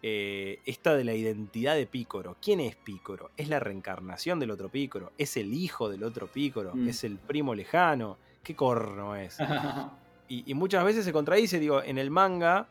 Eh, 0.03 0.59
esta 0.65 0.97
de 0.97 1.05
la 1.05 1.15
identidad 1.15 1.77
de 1.77 1.87
Pícoro. 1.87 2.37
¿Quién 2.43 2.59
es 2.59 2.75
Pícoro? 2.75 3.31
¿Es 3.37 3.49
la 3.49 3.61
reencarnación 3.61 4.41
del 4.41 4.51
otro 4.51 4.71
Pícoro? 4.71 5.13
¿Es 5.19 5.37
el 5.37 5.55
hijo 5.55 5.89
del 5.89 6.03
otro 6.03 6.27
Pícoro? 6.27 6.75
Mm. 6.75 6.89
¿Es 6.89 7.05
el 7.05 7.17
primo 7.17 7.55
lejano? 7.55 8.19
¿Qué 8.43 8.57
corno 8.57 9.15
es? 9.15 9.39
y, 10.29 10.51
y 10.51 10.55
muchas 10.55 10.85
veces 10.85 11.05
se 11.05 11.13
contradice, 11.13 11.61
digo, 11.61 11.81
en 11.81 11.99
el 11.99 12.11
manga, 12.11 12.67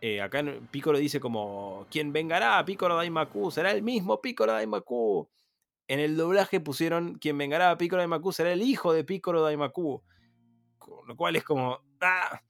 eh, 0.00 0.22
acá 0.22 0.42
Pícoro 0.70 0.96
dice 0.96 1.20
como, 1.20 1.86
¿quién 1.90 2.12
vengará? 2.12 2.64
Pícoro 2.64 2.96
Daimaku, 2.96 3.50
será 3.50 3.70
el 3.70 3.82
mismo 3.82 4.20
Pícoro 4.22 4.52
Daimaku. 4.52 5.28
En 5.88 6.00
el 6.00 6.16
doblaje 6.16 6.58
pusieron, 6.58 7.18
¿quién 7.18 7.36
vengará? 7.36 7.76
Pícoro 7.76 8.00
Daimaku 8.00 8.32
será 8.32 8.52
el 8.52 8.62
hijo 8.62 8.94
de 8.94 9.04
Pícoro 9.04 9.42
Daimaku. 9.42 10.02
Lo 11.06 11.16
cual 11.16 11.36
es 11.36 11.44
como, 11.44 11.78
¡ah! 12.00 12.40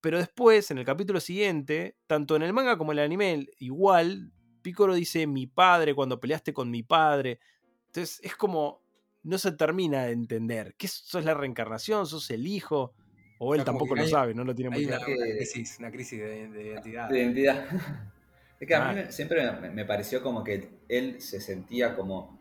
Pero 0.00 0.18
después, 0.18 0.70
en 0.70 0.78
el 0.78 0.84
capítulo 0.84 1.18
siguiente, 1.20 1.96
tanto 2.06 2.36
en 2.36 2.42
el 2.42 2.52
manga 2.52 2.76
como 2.78 2.92
en 2.92 2.98
el 2.98 3.04
anime, 3.04 3.46
igual, 3.58 4.30
Pícoro 4.62 4.94
dice 4.94 5.26
mi 5.26 5.46
padre 5.46 5.94
cuando 5.94 6.20
peleaste 6.20 6.52
con 6.52 6.70
mi 6.70 6.82
padre. 6.82 7.40
Entonces 7.86 8.20
es 8.22 8.36
como, 8.36 8.82
no 9.22 9.38
se 9.38 9.52
termina 9.52 10.04
de 10.04 10.12
entender. 10.12 10.74
¿Qué 10.76 10.86
sos 10.88 11.24
la 11.24 11.34
reencarnación? 11.34 12.06
¿Sos 12.06 12.30
el 12.30 12.46
hijo? 12.46 12.94
O 13.38 13.54
él 13.54 13.60
sea, 13.60 13.66
tampoco 13.66 13.94
que 13.94 14.00
lo 14.00 14.04
hay- 14.06 14.10
sabe, 14.10 14.34
no 14.34 14.44
lo 14.44 14.54
tiene 14.54 14.70
muy 14.70 14.86
claro. 14.86 15.04
que- 15.06 15.14
una 15.14 15.26
crisis, 15.26 15.76
una 15.78 15.90
crisis 15.90 16.18
de, 16.20 16.48
de 16.48 16.64
identidad. 16.66 17.08
de 17.08 17.18
identidad. 17.18 17.66
Es 18.58 18.66
que 18.66 18.74
a 18.74 18.90
mí 18.90 19.00
siempre 19.10 19.52
me, 19.52 19.68
me 19.68 19.84
pareció 19.84 20.22
como 20.22 20.42
que 20.42 20.70
él 20.88 21.20
se 21.20 21.42
sentía 21.42 21.94
como. 21.94 22.38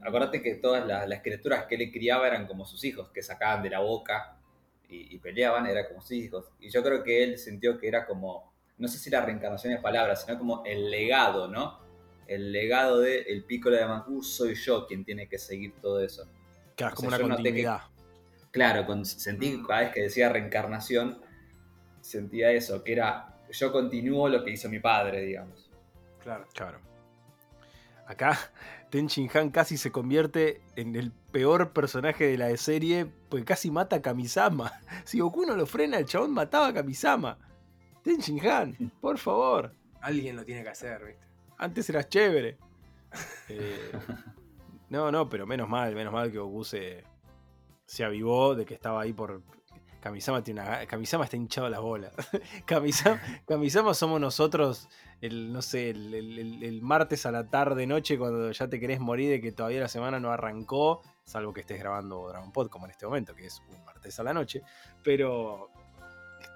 Acordate 0.00 0.40
que 0.40 0.54
todas 0.54 0.86
las, 0.86 1.08
las 1.08 1.20
criaturas 1.20 1.64
que 1.66 1.74
él 1.74 1.90
criaba 1.90 2.28
eran 2.28 2.46
como 2.46 2.64
sus 2.64 2.84
hijos, 2.84 3.08
que 3.10 3.22
sacaban 3.24 3.60
de 3.62 3.70
la 3.70 3.80
boca 3.80 4.36
y, 4.92 5.14
y 5.14 5.18
peleaban, 5.18 5.66
eran 5.66 5.86
como 5.88 6.00
sus 6.00 6.12
hijos. 6.12 6.52
Y 6.60 6.70
yo 6.70 6.82
creo 6.82 7.02
que 7.02 7.22
él 7.24 7.38
sintió 7.38 7.78
que 7.78 7.88
era 7.88 8.06
como. 8.06 8.52
No 8.78 8.88
sé 8.88 8.98
si 8.98 9.10
la 9.10 9.24
reencarnación 9.24 9.72
es 9.74 9.80
palabra, 9.80 10.16
sino 10.16 10.38
como 10.38 10.62
el 10.64 10.90
legado, 10.90 11.48
¿no? 11.48 11.80
El 12.26 12.52
legado 12.52 13.00
de 13.00 13.20
el 13.22 13.44
Piccolo 13.44 13.76
de 13.76 13.86
Macu 13.86 14.22
soy 14.22 14.54
yo 14.54 14.86
quien 14.86 15.04
tiene 15.04 15.28
que 15.28 15.38
seguir 15.38 15.74
todo 15.80 16.00
eso. 16.00 16.26
Claro, 16.76 16.94
es 16.94 16.98
o 16.98 17.02
como 17.02 17.10
sea, 17.16 17.24
una 17.24 17.36
que- 17.36 17.42
continuidad. 17.42 17.80
Claro, 18.50 18.84
con, 18.86 19.04
sentí 19.06 19.56
que 19.56 19.66
cada 19.66 19.80
vez 19.80 19.92
que 19.92 20.02
decía 20.02 20.28
reencarnación, 20.28 21.22
sentía 22.00 22.50
eso, 22.52 22.82
que 22.84 22.92
era 22.92 23.38
yo 23.50 23.72
continúo 23.72 24.28
lo 24.28 24.42
que 24.44 24.50
hizo 24.50 24.68
mi 24.68 24.78
padre, 24.78 25.22
digamos. 25.22 25.70
Claro. 26.22 26.46
Claro. 26.54 26.80
Acá 28.06 28.38
Ten 28.92 29.06
Shin 29.06 29.30
Han 29.32 29.48
casi 29.48 29.78
se 29.78 29.90
convierte 29.90 30.60
en 30.76 30.94
el 30.96 31.12
peor 31.12 31.72
personaje 31.72 32.26
de 32.26 32.36
la 32.36 32.54
serie, 32.58 33.06
porque 33.30 33.46
casi 33.46 33.70
mata 33.70 33.96
a 33.96 34.02
Kamisama. 34.02 34.70
Si 35.06 35.18
Goku 35.18 35.46
no 35.46 35.56
lo 35.56 35.64
frena, 35.64 35.96
el 35.96 36.04
chabón 36.04 36.34
mataba 36.34 36.66
a 36.66 36.74
Kamisama. 36.74 37.38
Ten 38.02 38.18
Shin 38.18 38.46
Han, 38.46 38.92
por 39.00 39.16
favor. 39.16 39.74
Alguien 40.02 40.36
lo 40.36 40.44
tiene 40.44 40.62
que 40.62 40.68
hacer, 40.68 41.02
¿viste? 41.06 41.26
Antes 41.56 41.88
eras 41.88 42.08
chévere. 42.10 42.58
Eh, 43.48 43.92
no, 44.90 45.10
no, 45.10 45.28
pero 45.28 45.46
menos 45.46 45.68
mal, 45.68 45.94
menos 45.94 46.12
mal 46.12 46.30
que 46.30 46.38
Goku 46.38 46.64
se, 46.64 47.02
se 47.86 48.04
avivó 48.04 48.54
de 48.54 48.66
que 48.66 48.74
estaba 48.74 49.00
ahí 49.00 49.14
por. 49.14 49.42
Kamisama 50.02 50.42
tiene 50.42 50.60
una. 50.60 50.84
Kamisama 50.86 51.24
está 51.24 51.36
hinchado 51.36 51.68
las 51.70 51.80
bolas. 51.80 52.12
Kamisama, 53.46 53.94
somos 53.94 54.20
nosotros, 54.20 54.88
el, 55.20 55.52
no 55.52 55.62
sé, 55.62 55.90
el, 55.90 56.12
el- 56.12 56.62
el- 56.62 56.82
martes 56.82 57.24
a 57.24 57.30
la 57.30 57.48
tarde, 57.48 57.86
noche, 57.86 58.18
cuando 58.18 58.50
ya 58.50 58.68
te 58.68 58.80
querés 58.80 58.98
morir 59.00 59.30
de 59.30 59.40
que 59.40 59.52
todavía 59.52 59.80
la 59.80 59.88
semana 59.88 60.18
no 60.18 60.30
arrancó, 60.32 61.02
salvo 61.24 61.52
que 61.52 61.60
estés 61.60 61.78
grabando 61.78 62.28
Dragon 62.28 62.50
Pod 62.52 62.68
como 62.68 62.86
en 62.86 62.90
este 62.90 63.06
momento, 63.06 63.34
que 63.34 63.46
es 63.46 63.62
un 63.70 63.84
martes 63.84 64.18
a 64.18 64.24
la 64.24 64.34
noche. 64.34 64.62
Pero 65.04 65.70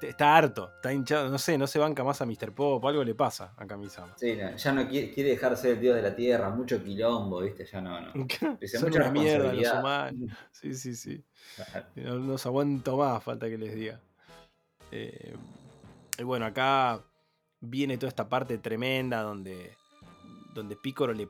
está 0.03 0.37
harto, 0.37 0.73
está 0.77 0.93
hinchado, 0.93 1.29
no 1.29 1.39
sé, 1.39 1.57
no 1.57 1.67
se 1.67 1.79
banca 1.79 2.05
más 2.05 2.21
a 2.21 2.27
Mr. 2.27 2.53
Pop, 2.53 2.85
algo 2.85 3.03
le 3.05 3.15
pasa 3.15 3.55
a 3.57 3.67
Kamisama. 3.67 4.15
Sí, 4.17 4.37
no, 4.37 4.57
ya 4.57 4.73
no 4.73 4.89
quiere, 4.89 5.13
quiere 5.13 5.31
dejar 5.31 5.53
de 5.53 5.57
ser 5.57 5.71
el 5.73 5.81
dios 5.81 5.97
de 5.97 6.03
la 6.03 6.15
tierra, 6.15 6.51
mucho 6.51 6.83
quilombo, 6.83 7.41
¿viste? 7.41 7.65
Ya 7.65 7.81
no, 7.81 8.01
no. 8.01 8.13
Son 8.67 8.83
mucha 8.83 9.01
una 9.01 9.11
mierda 9.11 9.53
los 9.53 9.73
humanos. 9.73 10.31
Sí, 10.53 10.75
sí, 10.75 10.95
sí. 10.95 11.25
No 11.97 12.17
los 12.17 12.45
aguanto 12.47 12.97
más, 12.97 13.23
falta 13.23 13.49
que 13.49 13.59
les 13.59 13.75
diga. 13.75 14.01
Eh, 14.91 15.37
y 16.19 16.23
bueno, 16.23 16.47
acá 16.47 17.01
viene 17.61 17.99
toda 17.99 18.09
esta 18.09 18.29
parte 18.29 18.59
tremenda 18.59 19.23
donde, 19.23 19.77
donde 20.55 20.77
Piccolo 20.77 21.13
le 21.13 21.29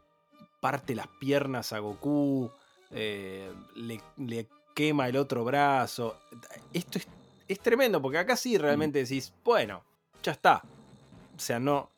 parte 0.61 0.95
las 0.95 1.09
piernas 1.21 1.73
a 1.73 1.79
Goku, 1.79 2.51
eh, 2.91 3.53
le, 3.75 4.01
le 4.17 4.49
quema 4.75 5.09
el 5.09 5.17
otro 5.17 5.45
brazo. 5.45 6.19
Esto 6.73 6.99
es, 6.99 7.09
es 7.49 7.61
tremendo, 7.61 8.01
porque 8.03 8.19
acá 8.19 8.37
sí 8.37 8.59
realmente 8.59 8.99
decís, 9.01 9.33
bueno, 9.45 9.83
ya 10.23 10.33
está. 10.33 10.63
O 11.37 11.39
sea, 11.39 11.59
no. 11.59 11.91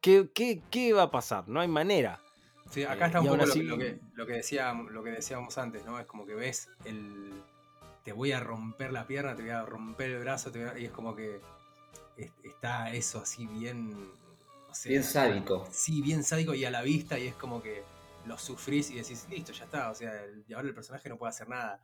¿Qué, 0.00 0.28
qué, 0.34 0.60
qué 0.70 0.92
va 0.92 1.02
a 1.04 1.10
pasar? 1.10 1.48
No 1.48 1.60
hay 1.60 1.68
manera. 1.68 2.20
Sí, 2.70 2.84
acá 2.84 3.04
Eh, 3.04 3.06
está 3.06 3.20
un 3.20 3.24
y 3.26 3.28
aún 3.28 3.38
poco 3.38 3.46
lo, 3.46 3.52
así- 3.52 3.62
lo 3.62 3.78
que, 3.78 3.98
lo, 4.14 4.26
que 4.26 4.32
decía, 4.34 4.72
lo 4.72 5.02
que 5.02 5.10
decíamos 5.10 5.56
antes, 5.58 5.84
¿no? 5.84 5.98
Es 5.98 6.06
como 6.06 6.26
que 6.26 6.34
ves 6.34 6.68
el. 6.84 7.32
Te 8.04 8.12
voy 8.12 8.30
a 8.32 8.38
romper 8.40 8.92
la 8.92 9.06
pierna, 9.06 9.34
te 9.34 9.42
voy 9.42 9.50
a 9.50 9.64
romper 9.64 10.10
el 10.10 10.18
brazo, 10.20 10.52
te 10.52 10.60
voy 10.64 10.68
a- 10.74 10.78
y 10.78 10.84
es 10.84 10.92
como 10.92 11.16
que 11.16 11.40
es- 12.16 12.30
está 12.44 12.92
eso 12.92 13.18
así 13.20 13.46
bien. 13.46 13.90
no 14.68 14.74
sé, 14.74 14.90
Bien 14.90 15.02
sádico. 15.04 15.66
Sí, 15.72 16.02
bien 16.02 16.22
sádico 16.22 16.54
y 16.54 16.64
a 16.64 16.70
la 16.70 16.82
vista, 16.82 17.18
y 17.18 17.26
es 17.28 17.34
como 17.34 17.62
que 17.62 17.82
lo 18.26 18.36
sufrís 18.38 18.90
y 18.90 18.96
decís, 18.96 19.26
listo, 19.30 19.52
ya 19.52 19.64
está. 19.64 19.90
O 19.90 19.94
sea, 19.94 20.22
el- 20.24 20.44
y 20.46 20.52
ahora 20.52 20.68
el 20.68 20.74
personaje 20.74 21.08
no 21.08 21.16
puede 21.16 21.30
hacer 21.30 21.48
nada. 21.48 21.80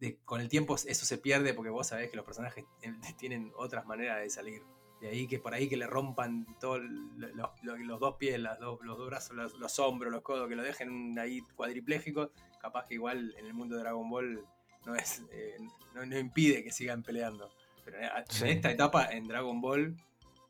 De- 0.00 0.16
con 0.24 0.40
el 0.40 0.48
tiempo 0.48 0.74
eso 0.74 1.06
se 1.06 1.18
pierde 1.18 1.54
porque 1.54 1.70
vos 1.70 1.86
sabés 1.86 2.10
que 2.10 2.16
los 2.16 2.24
personajes 2.26 2.64
tienen 3.18 3.52
otras 3.56 3.86
maneras 3.86 4.20
de 4.20 4.30
salir. 4.30 4.62
De 5.00 5.08
ahí 5.10 5.26
que 5.26 5.38
por 5.38 5.52
ahí 5.52 5.68
que 5.68 5.76
le 5.76 5.86
rompan 5.86 6.46
todos 6.60 6.80
los, 6.82 7.30
los- 7.34 7.78
los 7.80 8.00
dos 8.00 8.16
pies, 8.16 8.38
las 8.40 8.58
dos- 8.58 8.80
los 8.82 8.96
dos 8.96 9.06
brazos, 9.08 9.36
los, 9.36 9.54
los 9.58 9.78
hombros, 9.78 10.10
los 10.12 10.22
codos, 10.22 10.48
que 10.48 10.56
lo 10.56 10.62
dejen 10.62 11.18
ahí 11.18 11.40
cuadriplégicos, 11.56 12.30
capaz 12.60 12.86
que 12.86 12.94
igual 12.94 13.34
en 13.38 13.46
el 13.46 13.54
mundo 13.54 13.76
de 13.76 13.82
Dragon 13.82 14.08
Ball 14.08 14.44
no 14.86 14.94
es 14.94 15.22
eh, 15.30 15.56
no, 15.94 16.04
no 16.06 16.18
impide 16.18 16.62
que 16.64 16.70
sigan 16.70 17.02
peleando. 17.02 17.50
Pero 17.84 17.98
en, 17.98 18.04
en 18.04 18.24
Sí. 18.30 18.48
esta 18.48 18.70
etapa 18.70 19.06
en 19.12 19.26
Dragon 19.28 19.60
Ball, 19.60 19.94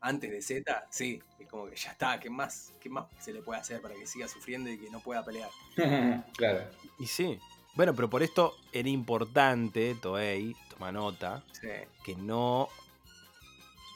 antes 0.01 0.31
de 0.31 0.41
Z, 0.43 0.87
sí, 0.91 1.21
es 1.41 1.49
como 1.49 1.67
que 1.67 1.75
ya 1.77 1.91
está, 1.91 2.21
¿qué 2.21 2.31
más, 2.31 2.75
¿qué 2.81 2.89
más 2.89 3.07
se 3.19 3.33
le 3.33 3.43
puede 3.43 3.59
hacer 3.61 3.81
para 3.81 3.95
que 3.95 4.07
siga 4.07 4.29
sufriendo 4.29 4.71
y 4.71 4.79
que 4.79 4.89
no 4.91 5.01
pueda 5.01 5.25
pelear? 5.25 5.51
claro. 6.37 6.71
Y 6.99 7.07
sí. 7.07 7.39
Bueno, 7.75 7.95
pero 7.95 8.09
por 8.09 8.23
esto 8.23 8.55
era 8.73 8.89
importante, 8.89 9.97
Toei, 10.01 10.55
toma 10.71 10.93
nota, 10.93 11.43
Sí. 11.53 11.69
que 12.05 12.15
no, 12.15 12.69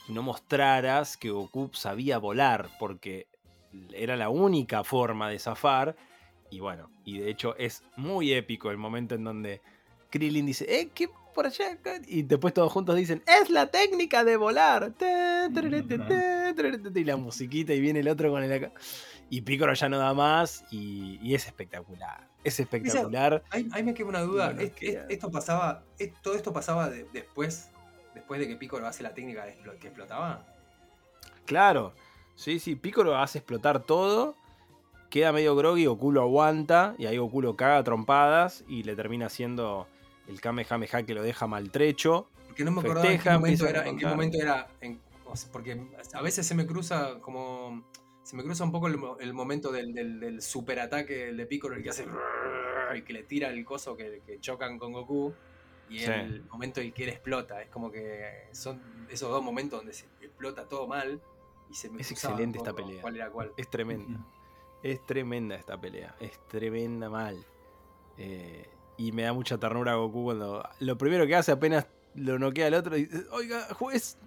no 0.08 0.22
mostraras 0.22 1.16
que 1.16 1.30
Goku 1.30 1.70
sabía 1.72 2.18
volar, 2.18 2.70
porque 2.78 3.26
era 3.92 4.16
la 4.16 4.30
única 4.30 4.82
forma 4.82 5.28
de 5.30 5.38
zafar. 5.38 5.96
Y 6.50 6.60
bueno, 6.60 6.90
y 7.04 7.18
de 7.18 7.30
hecho 7.30 7.54
es 7.56 7.82
muy 7.96 8.32
épico 8.32 8.70
el 8.70 8.78
momento 8.78 9.14
en 9.14 9.24
donde 9.24 9.60
Krillin 10.10 10.46
dice, 10.46 10.64
¡eh, 10.68 10.88
qué 10.94 11.08
por 11.34 11.46
allá! 11.46 11.72
acá?", 11.72 12.00
Y 12.08 12.22
después 12.22 12.54
todos 12.54 12.72
juntos 12.72 12.96
dicen, 12.96 13.22
¡es 13.26 13.50
la 13.50 13.66
técnica 13.70 14.24
de 14.24 14.36
volar! 14.36 14.92
Y 16.94 17.04
la 17.04 17.16
musiquita 17.16 17.74
y 17.74 17.80
viene 17.80 18.00
el 18.00 18.08
otro 18.08 18.30
con 18.30 18.42
el 18.42 18.52
acá. 18.52 18.72
Y 19.30 19.42
Piccolo 19.42 19.74
ya 19.74 19.88
no 19.88 19.98
da 19.98 20.14
más 20.14 20.64
y, 20.70 21.18
y 21.22 21.34
es 21.34 21.46
espectacular. 21.46 22.26
Es 22.44 22.58
espectacular. 22.60 23.42
Ahí, 23.50 23.68
ahí 23.72 23.82
me 23.82 23.92
queda 23.94 24.06
una 24.08 24.20
duda. 24.22 24.46
Bueno, 24.46 24.60
¿Es- 24.62 24.72
que- 24.72 24.88
es- 24.90 24.98
esto 25.08 25.30
pasaba, 25.30 25.84
es- 25.98 26.12
todo 26.22 26.34
esto 26.34 26.52
pasaba 26.52 26.88
de- 26.88 27.04
después, 27.12 27.70
después 28.14 28.40
de 28.40 28.48
que 28.48 28.56
Piccolo 28.56 28.86
hace 28.86 29.02
la 29.02 29.12
técnica 29.12 29.44
de 29.44 29.54
que 29.78 29.88
explotaba. 29.88 30.46
Claro. 31.44 31.94
Sí, 32.34 32.58
sí, 32.60 32.74
Piccolo 32.76 33.16
hace 33.18 33.38
explotar 33.38 33.82
todo. 33.82 34.34
Queda 35.10 35.32
medio 35.32 35.56
groggy, 35.56 35.86
Goku 35.86 36.12
lo 36.12 36.22
aguanta. 36.22 36.94
Y 36.98 37.06
ahí 37.06 37.18
Goku 37.18 37.42
lo 37.42 37.56
caga 37.56 37.78
a 37.78 37.84
trompadas. 37.84 38.64
Y 38.68 38.82
le 38.84 38.94
termina 38.96 39.26
haciendo 39.26 39.88
el 40.26 40.40
Kamehameha 40.40 41.02
que 41.02 41.14
lo 41.14 41.22
deja 41.22 41.46
maltrecho. 41.46 42.28
Porque 42.46 42.64
no 42.64 42.70
me 42.70 42.80
acordaba 42.80 43.06
Festeja, 43.06 43.34
en 43.34 43.42
qué 43.42 43.64
era, 43.68 43.86
en 43.88 43.96
qué 43.98 44.06
momento 44.06 44.38
era. 44.40 44.68
en- 44.80 45.00
porque 45.52 45.78
a 46.14 46.22
veces 46.22 46.46
se 46.46 46.54
me 46.54 46.66
cruza 46.66 47.18
como. 47.20 47.84
Se 48.28 48.36
me 48.36 48.42
cruza 48.44 48.62
un 48.62 48.72
poco 48.72 48.88
el, 48.88 48.98
mo- 48.98 49.16
el 49.18 49.32
momento 49.32 49.72
del, 49.72 49.94
del, 49.94 50.20
del 50.20 50.42
superataque 50.42 51.32
de 51.32 51.46
Piccolo, 51.46 51.76
el 51.76 51.82
que 51.82 51.88
hace. 51.88 52.06
y 52.94 53.00
que 53.02 53.12
le 53.14 53.22
tira 53.22 53.48
el 53.48 53.64
coso 53.64 53.96
que, 53.96 54.20
que 54.26 54.38
chocan 54.38 54.78
con 54.78 54.92
Goku. 54.92 55.32
Y 55.88 56.00
Sí. 56.00 56.10
el 56.10 56.42
momento 56.50 56.82
en 56.82 56.92
que 56.92 57.04
él 57.04 57.08
explota. 57.08 57.62
Es 57.62 57.70
como 57.70 57.90
que 57.90 58.48
son 58.52 58.82
esos 59.08 59.30
dos 59.30 59.42
momentos 59.42 59.78
donde 59.78 59.94
se 59.94 60.04
explota 60.20 60.68
todo 60.68 60.86
mal. 60.86 61.22
Y 61.70 61.74
se 61.74 61.88
me 61.88 62.02
Es 62.02 62.10
excelente 62.12 62.58
esta 62.58 62.74
pelea. 62.74 63.00
¿Cuál 63.00 63.16
era 63.16 63.30
cuál? 63.30 63.52
Es 63.56 63.70
tremenda. 63.70 64.20
Es 64.82 65.04
tremenda 65.06 65.54
esta 65.56 65.80
pelea. 65.80 66.14
Es 66.20 66.38
tremenda 66.48 67.08
mal. 67.08 67.42
Eh, 68.18 68.68
y 68.98 69.12
me 69.12 69.22
da 69.22 69.32
mucha 69.32 69.56
ternura 69.56 69.92
a 69.92 69.94
Goku 69.94 70.24
cuando. 70.24 70.68
Lo 70.80 70.98
primero 70.98 71.26
que 71.26 71.34
hace 71.34 71.52
apenas 71.52 71.86
lo 72.14 72.38
noquea 72.38 72.66
al 72.66 72.74
otro. 72.74 72.94
Y 72.98 73.06
dice, 73.06 73.24
Oiga, 73.30 73.62
juez. 73.72 74.18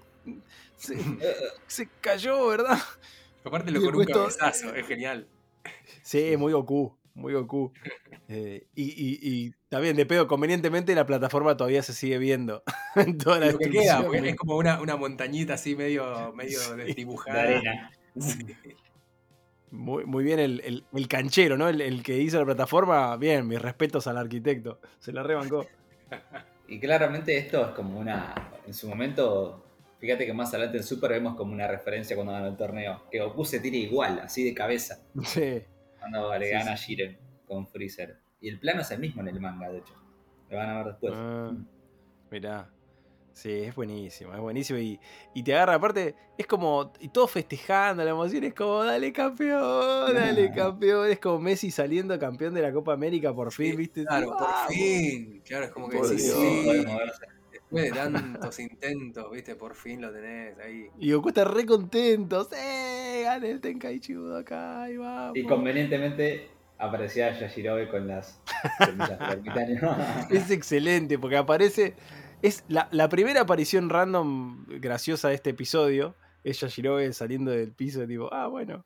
Se, 0.78 0.98
se 1.68 1.88
cayó, 2.02 2.48
¿verdad? 2.48 2.80
Aparte 3.44 3.72
lo 3.72 3.82
con 3.82 3.96
un 3.96 4.06
cabezazo, 4.06 4.74
es 4.76 4.86
genial. 4.88 5.28
Sí, 6.04 6.36
muy 6.38 6.54
Goku. 6.54 6.98
muy 7.14 7.34
Goku. 7.34 7.72
Eh, 8.34 8.66
y, 8.76 8.84
y, 8.84 9.20
y, 9.22 9.52
también, 9.68 9.98
de 9.98 10.06
pedo, 10.06 10.26
convenientemente 10.26 10.96
la 10.96 11.06
plataforma 11.06 11.58
todavía 11.58 11.84
se 11.84 11.92
sigue 11.92 12.18
viendo. 12.18 12.64
en 12.96 13.18
toda 13.18 13.40
la 13.40 13.52
Lo 13.52 13.58
que 13.58 13.70
queda, 13.70 14.02
porque 14.04 14.30
es 14.30 14.36
como 14.38 14.56
una, 14.56 14.80
una 14.80 14.96
montañita 14.96 15.56
así 15.56 15.76
medio, 15.76 16.32
medio 16.34 16.58
desdibujada. 16.78 17.44
De 17.44 17.56
arena. 17.58 17.92
Sí. 18.18 18.46
Muy, 19.72 20.06
muy 20.06 20.24
bien 20.24 20.40
el, 20.40 20.62
el- 20.64 20.86
el 20.94 21.08
canchero, 21.10 21.58
¿no? 21.58 21.68
El, 21.68 21.82
el 21.82 22.04
que 22.04 22.18
hizo 22.20 22.40
la 22.40 22.46
plataforma, 22.46 23.18
bien, 23.18 23.46
mis 23.50 23.62
respetos 23.62 24.08
al 24.08 24.18
arquitecto. 24.18 24.80
Se 25.00 25.12
la 25.12 25.24
rebancó. 25.24 25.66
Y 26.70 26.80
claramente 26.80 27.38
esto 27.38 27.62
es 27.70 27.72
como 27.76 28.00
una. 28.00 28.34
En 28.66 28.74
su 28.74 28.88
momento, 28.88 29.66
fíjate 30.02 30.26
que 30.26 30.34
más 30.34 30.50
adelante 30.54 30.78
en 30.80 30.84
Super 30.84 31.12
vemos 31.12 31.36
como 31.36 31.54
una 31.54 31.68
referencia 31.68 32.16
cuando 32.18 32.34
ganó 32.34 32.48
el 32.48 32.58
torneo. 32.58 33.04
Que 33.10 33.22
Goku 33.22 33.46
se 33.46 33.60
tira 33.62 33.78
igual, 33.78 34.20
así 34.20 34.44
de 34.44 34.54
cabeza, 34.54 35.00
Sí. 35.24 35.62
cuando 36.00 36.38
le 36.38 36.48
Sí, 36.48 36.52
gana 36.52 36.74
a 36.74 36.78
Jiren 36.78 37.18
con 37.48 37.66
Freezer. 37.68 38.18
Y 38.42 38.50
el 38.50 38.60
plano 38.60 38.82
es 38.82 38.92
el 38.92 39.00
mismo 39.00 39.22
en 39.22 39.28
el 39.30 39.40
manga, 39.40 39.70
de 39.70 39.78
hecho. 39.78 39.94
Lo 40.50 40.58
van 40.58 40.70
a 40.70 40.78
ver 40.78 40.86
después. 40.88 41.14
Ah. 41.16 41.52
Mirá. 42.32 42.70
Sí, 43.34 43.50
es 43.62 43.74
buenísimo, 43.76 44.34
es 44.34 44.40
buenísimo. 44.42 44.78
Y, 44.80 45.00
y 45.34 45.42
te 45.44 45.54
agarra, 45.54 45.76
aparte, 45.76 46.16
es 46.38 46.46
como. 46.48 46.92
Y 47.00 47.08
todo 47.10 47.28
festejando, 47.28 48.04
la 48.04 48.10
emoción 48.12 48.44
es 48.44 48.54
como, 48.54 48.84
dale 48.84 49.14
campeón, 49.14 50.14
dale 50.14 50.52
campeón. 50.56 51.10
Es 51.10 51.20
como 51.20 51.40
Messi 51.40 51.72
saliendo 51.72 52.18
campeón 52.20 52.54
de 52.54 52.62
la 52.62 52.74
Copa 52.74 52.92
América 52.94 53.34
por 53.34 53.52
fin, 53.54 53.72
Sí, 53.72 53.78
¿viste? 53.78 54.06
Claro, 54.06 54.36
por 54.38 54.74
fin. 54.74 55.42
Claro, 55.46 55.66
es 55.66 55.72
como 55.72 55.88
que 55.88 55.98
Por 55.98 56.10
decís, 56.10 56.26
Dios. 56.26 56.38
sí, 56.40 56.86
moverse. 56.86 57.26
Después 57.72 57.84
de 57.84 57.92
tantos 57.92 58.60
intentos, 58.60 59.32
viste, 59.32 59.56
por 59.56 59.76
fin 59.76 60.02
lo 60.02 60.12
tenés 60.12 60.58
ahí. 60.60 60.88
Y 61.00 61.14
Goku 61.14 61.30
está 61.30 61.46
re 61.46 61.66
contento. 61.66 62.44
¡Sí! 62.46 63.24
Gane 63.24 63.52
el 63.52 63.62
Tenkaichi 63.62 64.16
Budokai, 64.16 64.98
vamos. 64.98 65.38
Y 65.38 65.44
convenientemente 65.44 66.50
aparecía 66.78 67.38
Yashirobe 67.40 67.90
con 67.90 68.08
las 68.08 68.42
semillas. 68.78 69.20
Es 70.30 70.52
excelente 70.52 71.18
porque 71.18 71.38
aparece. 71.38 71.96
Es 72.42 72.64
la, 72.68 72.88
la 72.92 73.08
primera 73.08 73.42
aparición 73.42 73.90
random 73.90 74.66
graciosa 74.68 75.30
de 75.30 75.36
este 75.36 75.52
episodio. 75.52 76.16
Es 76.44 76.60
Yashirobe 76.60 77.14
saliendo 77.14 77.52
del 77.52 77.72
piso, 77.72 78.06
tipo, 78.08 78.34
ah, 78.34 78.48
bueno. 78.48 78.84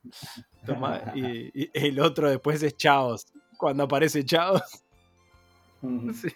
Toma. 0.66 1.14
Y, 1.16 1.52
y 1.54 1.72
el 1.74 2.00
otro 2.02 2.30
después 2.30 2.62
es 2.62 2.76
Chaos. 2.76 3.26
Cuando 3.58 3.84
aparece 3.84 4.24
Chaos. 4.26 4.62
Sí. 6.14 6.30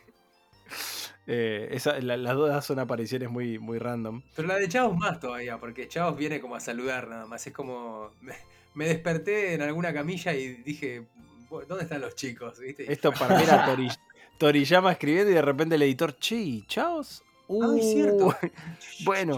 Eh, 1.31 1.67
esa- 1.75 1.99
la- 1.99 2.17
las 2.17 2.33
dos 2.35 2.65
son 2.65 2.79
apariciones 2.79 3.29
muy, 3.29 3.59
muy 3.59 3.77
random. 3.77 4.23
Pero 4.35 4.47
la 4.47 4.55
de 4.55 4.67
Chavos 4.67 4.97
más 4.97 5.19
todavía, 5.19 5.59
porque 5.59 5.87
Chavos 5.87 6.17
viene 6.17 6.41
como 6.41 6.55
a 6.55 6.59
saludar 6.59 7.07
nada 7.07 7.27
más. 7.27 7.45
Es 7.45 7.53
como. 7.53 8.09
Me, 8.21 8.33
me 8.73 8.87
desperté 8.87 9.53
en 9.53 9.61
alguna 9.61 9.93
camilla 9.93 10.33
y 10.33 10.47
dije, 10.63 11.05
"Bu- 11.49 11.65
¿dónde 11.67 11.83
están 11.83 12.01
los 12.01 12.15
chicos? 12.15 12.59
¿Viste? 12.59 12.91
Esto 12.91 13.11
para 13.11 13.37
mí 13.37 13.43
era 13.43 13.63
Tori- 13.67 13.95
Toriyama 14.39 14.91
escribiendo 14.93 15.29
y 15.31 15.35
de 15.35 15.41
repente 15.43 15.75
el 15.75 15.83
editor, 15.83 16.17
che, 16.17 16.35
¿y 16.35 16.61
Chaos. 16.65 17.21
Ay, 17.47 17.81
cierto. 17.81 18.27
Uh, 18.27 18.33
bueno, 19.05 19.37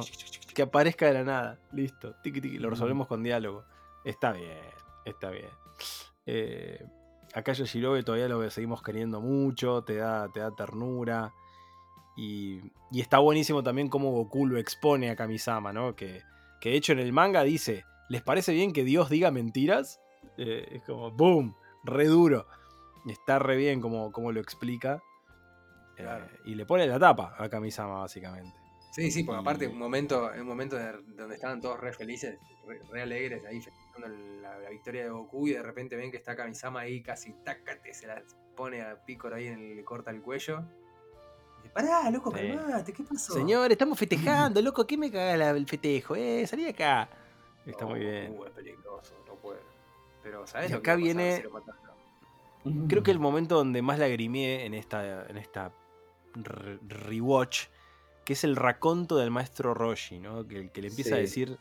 que 0.53 0.61
aparezca 0.61 1.07
de 1.07 1.13
la 1.13 1.23
nada. 1.25 1.59
Listo. 1.73 2.15
Tiki, 2.23 2.39
tiki, 2.39 2.57
lo 2.57 2.69
resolvemos 2.69 3.07
con 3.07 3.21
diálogo. 3.21 3.65
Está 4.05 4.31
bien, 4.31 4.57
está 5.03 5.29
bien. 5.29 5.49
Eh, 6.25 6.85
acá 7.33 7.51
Yashirobe 7.53 8.03
todavía 8.03 8.27
lo 8.29 8.49
seguimos 8.49 8.81
queriendo 8.81 9.19
mucho, 9.21 9.83
te 9.83 9.95
da, 9.95 10.29
te 10.31 10.39
da 10.39 10.51
ternura. 10.55 11.33
Y, 12.17 12.61
y 12.91 13.01
está 13.01 13.19
buenísimo 13.19 13.63
también 13.63 13.87
cómo 13.87 14.11
Goku 14.11 14.45
lo 14.45 14.57
expone 14.57 15.09
a 15.09 15.15
Kamisama, 15.15 15.71
¿no? 15.73 15.95
Que, 15.95 16.21
que 16.59 16.69
de 16.71 16.75
hecho 16.75 16.91
en 16.93 16.99
el 16.99 17.13
manga 17.13 17.43
dice, 17.43 17.85
¿les 18.09 18.21
parece 18.21 18.53
bien 18.53 18.73
que 18.73 18.83
Dios 18.83 19.09
diga 19.09 19.31
mentiras? 19.31 20.01
Eh, 20.37 20.67
es 20.71 20.83
como, 20.83 21.11
¡boom! 21.11 21.55
Re 21.83 22.05
duro. 22.05 22.45
Está 23.07 23.39
re 23.39 23.55
bien 23.55 23.81
como, 23.81 24.11
como 24.11 24.31
lo 24.31 24.39
explica. 24.39 25.01
Eh, 25.97 26.27
y 26.45 26.55
le 26.55 26.65
pone 26.65 26.85
la 26.87 26.99
tapa 26.99 27.35
a 27.37 27.49
Kamisama, 27.49 27.99
básicamente. 27.99 28.55
Sí, 28.91 29.09
sí, 29.09 29.23
porque 29.23 29.39
aparte 29.39 29.67
un 29.67 29.77
momento, 29.79 30.29
un 30.37 30.45
momento 30.45 30.75
de- 30.75 31.01
donde 31.15 31.35
estaban 31.35 31.61
todos 31.61 31.79
re 31.79 31.93
felices, 31.93 32.37
re, 32.67 32.81
re 32.91 33.01
alegres, 33.01 33.45
ahí 33.45 33.61
festejando 33.61 34.09
la, 34.41 34.57
la 34.59 34.69
victoria 34.69 35.05
de 35.05 35.09
Goku 35.09 35.47
y 35.47 35.53
de 35.53 35.63
repente 35.63 35.95
ven 35.95 36.11
que 36.11 36.17
está 36.17 36.35
Kamisama 36.35 36.81
ahí 36.81 37.01
casi 37.01 37.33
tácate, 37.45 37.93
se 37.93 38.07
la 38.07 38.21
pone 38.55 38.81
a 38.81 39.01
Picoro 39.05 39.37
ahí, 39.37 39.47
en 39.47 39.59
el, 39.59 39.75
le 39.77 39.83
corta 39.85 40.11
el 40.11 40.21
cuello. 40.21 40.63
Pará, 41.73 42.09
loco, 42.11 42.31
Sí. 42.35 42.49
calmate, 42.55 42.91
¿qué 42.93 43.03
pasó? 43.03 43.33
Señor, 43.33 43.71
estamos 43.71 43.97
festejando, 44.53 44.61
loco, 44.61 44.85
¿qué 44.85 44.97
me 44.97 45.09
caga 45.11 45.37
la- 45.37 45.49
el 45.51 45.67
festejo? 45.67 46.15
Eh, 46.15 46.45
salí 46.47 46.63
de 46.63 46.69
acá. 46.71 47.09
Está 47.65 47.83
No, 47.85 47.91
muy 47.91 47.99
bien. 47.99 48.31
Goku 48.31 48.45
es 48.45 48.51
peligroso, 48.51 49.13
no 49.27 49.35
puede. 49.35 49.59
Pero, 50.23 50.45
¿sabes 50.47 50.69
Y 50.69 50.73
lo 50.73 50.79
acá 50.79 50.95
viene- 50.95 51.37
si 51.37 51.43
lo 51.43 51.51
mataron? 51.51 51.81
Creo 52.89 53.03
que 53.03 53.11
el 53.11 53.19
momento 53.19 53.55
donde 53.55 53.81
más 53.81 53.99
lagrimeé 53.99 54.65
en 54.65 54.73
esta, 54.73 55.25
en 55.27 55.37
esta 55.37 55.71
re- 56.35 56.79
rewatch, 56.87 57.67
que 58.25 58.33
es 58.33 58.43
el 58.43 58.55
raconto 58.55 59.17
del 59.17 59.31
maestro 59.31 59.73
Roshi, 59.73 60.19
¿no? 60.19 60.45
Que, 60.47 60.69
que 60.69 60.81
le 60.81 60.89
empieza 60.89 61.15
a 61.15 61.19
decir, 61.19 61.57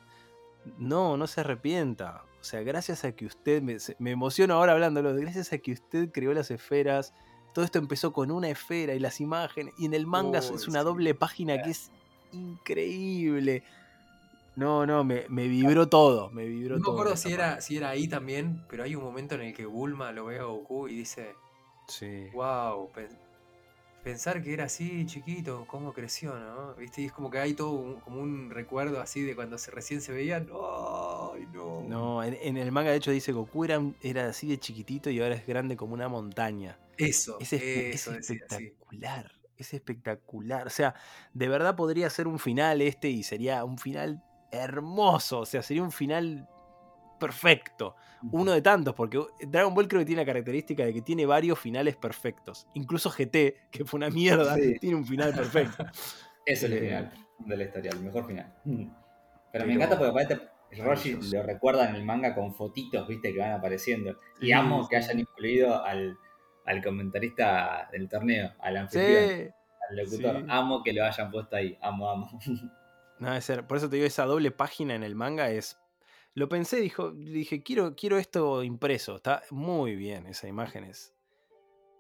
no, 0.79 1.17
no 1.17 1.27
se 1.27 1.41
arrepienta. 1.41 2.23
O 2.41 2.45
sea, 2.45 2.63
gracias 2.63 3.05
a 3.05 3.13
que 3.13 3.25
usted, 3.27 3.63
me, 3.63 3.77
me 3.99 4.11
emociono 4.11 4.55
ahora 4.55 4.73
hablándolo, 4.73 5.15
gracias 5.15 5.53
a 5.53 5.59
que 5.59 5.73
usted 5.73 6.11
creó 6.13 6.35
las 6.35 6.51
esferas, 6.51 7.15
todo 7.53 7.65
esto 7.65 7.79
empezó 7.79 8.13
con 8.13 8.31
una 8.31 8.49
esfera 8.49 8.95
y 8.95 8.99
las 8.99 9.21
imágenes, 9.21 9.75
y 9.79 9.87
en 9.87 9.95
el 9.95 10.07
manga 10.07 10.41
Uy, 10.41 10.57
es 10.57 10.69
una 10.69 10.81
sí. 10.81 10.85
doble 10.85 11.15
página 11.15 11.61
que 11.63 11.71
es 11.71 11.91
increíble. 12.33 13.63
No, 14.57 14.85
no, 14.85 15.05
me, 15.05 15.25
me 15.29 15.47
vibró 15.49 15.89
todo, 15.89 16.31
me 16.31 16.45
vibró 16.47 16.75
No 16.75 16.81
me 16.81 16.85
todo. 16.85 16.93
acuerdo 16.95 17.15
esa 17.15 17.29
si 17.29 17.35
era, 17.35 17.61
si 17.61 17.77
era 17.77 17.91
ahí 17.91 18.09
también, 18.09 18.65
pero 18.69 18.83
hay 18.85 18.95
un 18.95 19.03
momento 19.03 19.35
en 19.37 19.43
el 19.43 19.55
que 19.55 19.65
Bulma 19.65 20.13
lo 20.13 20.27
ve 20.27 20.39
a 20.39 20.45
Goku 20.45 20.89
y 20.89 20.95
dice, 20.97 21.35
Sí. 21.89 22.29
wow, 22.33 22.91
pensar 24.03 24.43
que 24.43 24.53
era 24.53 24.65
así 24.65 25.05
chiquito, 25.07 25.67
cómo 25.67 25.93
creció, 25.93 26.35
¿no? 26.39 26.75
¿Viste? 26.75 27.03
Y 27.03 27.07
es 27.07 27.13
como 27.13 27.31
que 27.31 27.39
hay 27.39 27.55
todo 27.55 27.73
un- 27.73 28.01
como 28.01 28.21
un 28.21 28.51
recuerdo 28.51 29.01
así 29.01 29.23
de 29.23 29.35
cuando 29.35 29.59
se, 29.59 29.71
recién 29.71 30.01
se 30.01 30.13
veían. 30.13 30.49
¡Ay, 30.53 31.47
no! 31.53 31.83
No, 31.83 32.23
en, 32.23 32.35
en 32.41 32.57
el 32.57 32.73
manga 32.73 32.91
de 32.91 32.97
hecho 32.97 33.11
dice 33.11 33.33
Goku 33.33 33.65
era, 33.65 33.81
era 34.03 34.29
así 34.29 34.49
de 34.49 34.59
chiquitito 34.59 35.11
y 35.11 35.21
ahora 35.21 35.35
es 35.35 35.47
grande 35.47 35.77
como 35.77 35.95
una 35.95 36.09
montaña. 36.09 36.79
Eso, 36.97 37.39
Es, 37.41 37.53
espe- 37.53 37.89
es 37.89 37.95
eso 37.95 38.13
decía, 38.13 38.37
sí. 38.49 38.55
espectacular, 38.55 39.33
es 39.57 39.75
espectacular. 39.75 40.67
O 40.67 40.71
sea, 40.71 40.95
de 41.33 41.49
verdad 41.49 41.77
podría 41.77 42.09
ser 42.11 42.27
un 42.29 42.39
final 42.39 42.81
este 42.83 43.09
y 43.09 43.23
sería 43.23 43.65
un 43.65 43.79
final 43.79 44.23
hermoso. 44.53 45.41
O 45.41 45.47
sea, 45.47 45.63
sería 45.63 45.83
un 45.83 45.93
final 45.93 46.49
perfecto. 47.21 47.95
Uno 48.33 48.51
de 48.53 48.61
tantos, 48.63 48.95
porque 48.95 49.21
Dragon 49.47 49.73
Ball 49.75 49.87
creo 49.87 50.01
que 50.01 50.07
tiene 50.07 50.23
la 50.23 50.27
característica 50.27 50.85
de 50.85 50.93
que 50.93 51.03
tiene 51.03 51.25
varios 51.27 51.59
finales 51.59 51.97
perfectos. 51.97 52.67
Incluso 52.75 53.11
GT, 53.11 53.55
que 53.71 53.85
fue 53.85 53.99
una 53.99 54.11
mierda, 54.11 54.57
Sí. 54.57 54.79
tiene 54.81 54.97
un 54.97 55.05
final 55.07 55.33
perfecto. 55.33 55.85
Es 56.47 56.63
el 56.65 56.73
Eh, 56.73 56.81
final 56.81 57.13
de 57.39 57.57
la 57.57 57.63
historia, 57.65 57.91
el 57.93 58.01
mejor 58.01 58.27
final. 58.27 58.53
Pero, 58.65 58.89
Pero- 59.53 59.67
me 59.67 59.75
encanta 59.75 59.97
porque 59.99 60.11
aparte 60.11 60.49
Roshi 60.83 61.19
lo 61.33 61.43
recuerda 61.43 61.89
en 61.89 61.95
el 61.97 62.05
manga 62.05 62.35
con 62.35 62.55
fotitos, 62.55 63.07
viste, 63.07 63.33
que 63.33 63.39
van 63.39 63.53
apareciendo. 63.53 64.19
Y 64.41 64.53
amo 64.53 64.89
que 64.89 64.97
hayan 64.97 65.19
incluido 65.21 65.85
al, 65.85 66.17
al 66.67 66.83
comentarista 66.83 67.89
del 67.93 68.09
torneo, 68.09 68.53
al 68.61 68.77
anfitrión, 68.77 69.29
Sí. 69.29 69.49
al 69.91 69.97
locutor. 69.97 70.37
sí. 70.41 70.47
Amo 70.49 70.83
que 70.83 70.93
lo 70.93 71.05
hayan 71.05 71.31
puesto 71.31 71.57
ahí, 71.57 71.77
amo, 71.81 72.11
amo. 72.11 72.31
No, 73.19 73.35
es 73.35 73.45
ser- 73.45 73.67
por 73.67 73.77
eso 73.77 73.89
te 73.91 73.97
digo, 73.97 74.07
esa 74.07 74.25
doble 74.25 74.51
página 74.51 74.95
en 74.95 75.03
el 75.03 75.15
manga 75.15 75.51
es. 75.51 75.79
Lo 76.35 76.49
pensé, 76.49 76.81
dijo, 76.81 77.11
dije, 77.11 77.63
quiero, 77.63 77.95
quiero 77.97 78.19
esto 78.19 78.63
impreso. 78.63 79.17
Está 79.17 79.43
muy 79.51 79.97
bien, 79.97 80.27
esa 80.27 80.47
imagen 80.47 80.85
es 80.85 81.15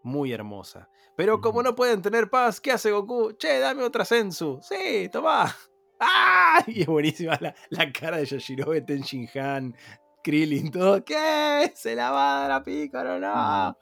muy 0.03 0.33
hermosa. 0.33 0.89
Pero 1.16 1.41
como 1.41 1.62
no 1.62 1.74
pueden 1.74 2.01
tener 2.03 2.31
paz, 2.31 2.61
¿qué 2.61 2.72
hace 2.72 2.91
Goku? 2.91 3.33
Che, 3.37 3.59
dame 3.59 3.83
otra 3.83 4.05
Sensu. 4.05 4.61
Sí, 4.62 5.09
tomá. 5.12 5.55
¡Ah! 6.01 6.64
Y 6.66 6.83
es 6.83 6.87
buenísima 6.87 7.37
la, 7.41 7.55
la 7.70 7.93
cara 7.93 8.16
de 8.18 8.24
Yashirobe, 8.24 8.81
Tenshin 8.83 9.28
Han, 9.35 9.76
Krillin, 10.22 10.70
todo. 10.70 11.05
¿Qué? 11.05 11.72
Se 11.74 11.95
la 11.95 12.11
va 12.11 12.39
a 12.39 12.41
dar 12.43 12.53
a 12.53 12.64
Piccolo, 12.64 13.18
no. 13.18 13.76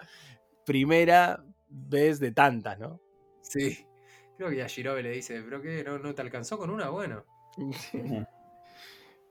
Primera 0.65 1.45
vez 1.69 2.19
de 2.19 2.33
tantas, 2.33 2.79
¿no? 2.79 3.01
Sí. 3.43 3.87
Creo 4.37 4.51
que 4.51 4.63
a 4.63 4.67
Shirobe 4.67 5.03
le 5.03 5.11
dice, 5.11 5.43
¿pero 5.43 5.61
qué? 5.61 5.83
¿No, 5.85 5.99
no 5.99 6.15
te 6.15 6.23
alcanzó 6.23 6.59
con 6.59 6.71
una? 6.71 6.89
Bueno. 6.91 7.25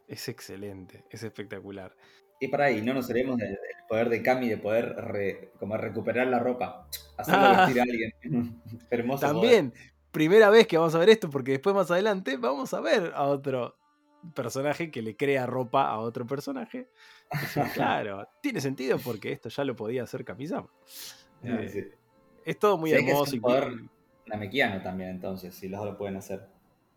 Es 0.07 0.27
excelente, 0.29 1.03
es 1.09 1.23
espectacular. 1.23 1.95
Y 2.39 2.47
para 2.49 2.65
ahí, 2.65 2.81
no 2.81 2.93
nos 2.93 3.09
olvidemos 3.09 3.37
del, 3.37 3.57
poder 3.89 4.09
de 4.09 4.21
Kami 4.21 4.47
de 4.47 4.57
poder 4.57 4.85
re- 4.95 5.51
como 5.59 5.75
recuperar 5.75 6.27
la 6.27 6.39
ropa, 6.39 6.87
hacerlo 7.17 7.41
Ah. 7.43 7.65
vestir 7.65 7.79
a 7.79 7.83
alguien. 7.83 8.11
Hermoso. 8.89 9.21
poder. 9.21 9.33
También, 9.33 9.73
primera 10.11 10.49
vez 10.49 10.67
que 10.67 10.77
vamos 10.77 10.93
a 10.95 10.99
ver 10.99 11.09
esto, 11.09 11.29
porque 11.29 11.51
después 11.51 11.75
más 11.75 11.89
adelante 11.91 12.37
vamos 12.37 12.73
a 12.73 12.79
ver 12.81 13.11
a 13.15 13.23
otro 13.23 13.75
personaje 14.35 14.91
que 14.91 15.01
le 15.01 15.15
crea 15.15 15.45
ropa 15.45 15.89
a 15.89 15.99
otro 15.99 16.25
personaje. 16.25 16.89
Claro, 17.73 18.25
tiene 18.41 18.61
sentido 18.61 18.99
porque 18.99 19.31
esto 19.33 19.49
ya 19.49 19.65
lo 19.65 19.75
podía 19.75 20.03
hacer 20.03 20.23
Kamisama. 20.23 20.69
Ah, 21.43 21.59
Eh, 21.61 21.67
sí. 21.69 21.83
Es 22.45 22.57
todo 22.57 22.77
muy 22.77 22.91
Sí, 22.91 22.95
que 22.97 23.01
es 23.03 23.09
hermoso 23.09 23.31
un 23.31 23.37
y, 23.37 23.39
poder 23.41 23.73
Namekiano 24.27 24.81
también, 24.81 25.09
entonces, 25.09 25.53
si 25.55 25.67
los 25.67 25.79
dos 25.81 25.89
lo 25.91 25.97
pueden 25.97 26.15
hacer. 26.17 26.47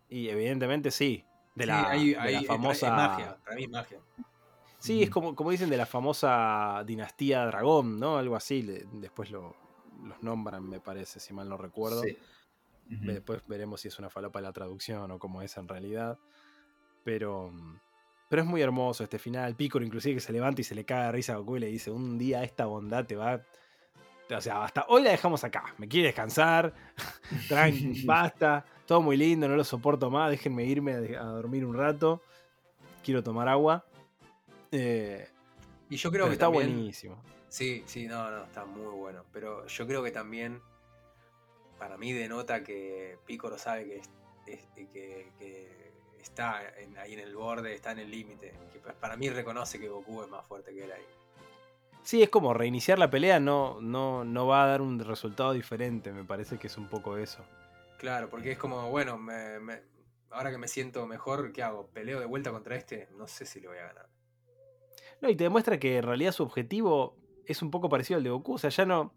y 0.08 0.28
evidentemente 0.28 0.90
sí. 0.92 1.24
De 1.54 1.64
Sí, 1.64 1.68
la, 1.70 1.88
hay- 1.90 2.10
de 2.10 2.16
la 2.16 2.22
hay- 2.22 2.34
es- 2.36 2.46
famosa. 2.46 2.86
Es 2.86 2.92
magia, 2.92 3.36
para 3.44 3.56
mí 3.56 3.64
es 3.64 3.70
magia. 3.70 3.98
Sí, 4.78 5.02
es 5.02 5.10
como, 5.10 5.34
como 5.34 5.50
dicen 5.50 5.68
de 5.68 5.76
la 5.76 5.84
famosa 5.86 6.82
dinastía 6.86 7.44
dragón, 7.46 7.98
¿no? 8.00 8.16
Algo 8.16 8.34
así. 8.36 8.62
después 8.92 9.30
lo, 9.30 9.54
los 10.04 10.22
nombran, 10.22 10.66
me 10.68 10.80
parece, 10.80 11.20
si 11.20 11.34
mal 11.34 11.48
no 11.48 11.56
recuerdo. 11.58 12.02
Después 12.86 13.42
veremos 13.46 13.80
si 13.82 13.88
es 13.88 13.98
una 13.98 14.10
falopa 14.10 14.40
la 14.40 14.52
traducción 14.52 15.10
o 15.10 15.18
cómo 15.18 15.42
es 15.42 15.56
en 15.58 15.68
realidad. 15.68 16.18
Pero, 17.04 17.52
pero 18.28 18.42
es 18.42 18.48
muy 18.48 18.62
hermoso 18.62 19.04
este 19.04 19.18
final. 19.18 19.54
Picoro 19.54 19.84
inclusive 19.84 20.14
que 20.14 20.20
se 20.20 20.32
levanta 20.32 20.60
y 20.60 20.64
se 20.64 20.74
le 20.74 20.84
caga 20.84 21.06
de 21.06 21.12
risa 21.12 21.34
a 21.34 21.36
Goku 21.36 21.56
y 21.56 21.60
le 21.60 21.66
dice, 21.66 21.90
un 21.90 22.16
día 22.18 22.42
esta 22.42 22.66
bondad 22.66 23.04
te 23.06 23.16
va... 23.16 23.40
O 24.34 24.40
sea, 24.40 24.64
hasta 24.64 24.86
hoy 24.88 25.02
la 25.02 25.10
dejamos 25.10 25.42
acá. 25.44 25.74
Me 25.78 25.88
quiere 25.88 26.06
descansar. 26.08 26.72
basta. 28.06 28.64
Todo 28.90 29.02
muy 29.02 29.16
lindo, 29.16 29.46
no 29.46 29.54
lo 29.54 29.62
soporto 29.62 30.10
más. 30.10 30.32
Déjenme 30.32 30.64
irme 30.64 30.94
a 31.16 31.26
dormir 31.26 31.64
un 31.64 31.76
rato. 31.76 32.20
Quiero 33.04 33.22
tomar 33.22 33.46
agua. 33.46 33.84
Eh, 34.72 35.28
y 35.88 35.96
yo 35.96 36.10
creo 36.10 36.26
que 36.26 36.32
está 36.32 36.48
buenísimo. 36.48 37.22
Sí, 37.48 37.84
sí, 37.86 38.08
no, 38.08 38.28
no, 38.32 38.42
está 38.42 38.64
muy 38.64 38.92
bueno. 38.92 39.22
Pero 39.32 39.64
yo 39.68 39.86
creo 39.86 40.02
que 40.02 40.10
también, 40.10 40.60
para 41.78 41.96
mí, 41.98 42.12
denota 42.12 42.64
que 42.64 43.16
Picoro 43.26 43.58
sabe 43.58 44.02
que, 44.44 44.58
que, 44.74 45.92
está 46.20 46.58
ahí 47.00 47.12
en 47.12 47.20
el 47.20 47.36
borde, 47.36 47.72
está 47.72 47.92
en 47.92 48.00
el 48.00 48.10
límite. 48.10 48.54
Que 48.72 48.80
para 48.80 49.16
mí 49.16 49.30
reconoce 49.30 49.78
que 49.78 49.88
Goku 49.88 50.22
es 50.22 50.28
más 50.28 50.44
fuerte 50.44 50.74
que 50.74 50.82
él 50.82 50.90
ahí. 50.90 51.06
Sí, 52.02 52.24
es 52.24 52.28
como 52.28 52.54
reiniciar 52.54 52.98
la 52.98 53.08
pelea 53.08 53.38
no, 53.38 53.80
no, 53.80 54.24
no 54.24 54.48
va 54.48 54.64
a 54.64 54.66
dar 54.66 54.82
un 54.82 54.98
resultado 54.98 55.52
diferente, 55.52 56.10
me 56.10 56.24
parece 56.24 56.58
que 56.58 56.66
es 56.66 56.76
un 56.76 56.88
poco 56.88 57.18
eso. 57.18 57.44
Claro, 58.00 58.30
porque 58.30 58.52
es 58.52 58.58
como, 58.58 58.88
bueno, 58.88 59.20
ahora 60.30 60.50
que 60.50 60.56
me 60.56 60.68
siento 60.68 61.06
mejor, 61.06 61.52
¿qué 61.52 61.62
hago? 61.62 61.90
¿Peleo 61.90 62.18
de 62.18 62.24
vuelta 62.24 62.50
contra 62.50 62.74
este? 62.74 63.10
No 63.18 63.28
sé 63.28 63.44
si 63.44 63.60
le 63.60 63.68
voy 63.68 63.76
a 63.76 63.88
ganar. 63.88 64.08
No, 65.20 65.28
y 65.28 65.36
te 65.36 65.44
demuestra 65.44 65.78
que 65.78 65.98
en 65.98 66.04
realidad 66.04 66.32
su 66.32 66.42
objetivo 66.42 67.18
es 67.44 67.60
un 67.60 67.70
poco 67.70 67.90
parecido 67.90 68.16
al 68.16 68.24
de 68.24 68.30
Goku. 68.30 68.54
O 68.54 68.58
sea, 68.58 68.70
ya 68.70 68.86
no. 68.86 69.12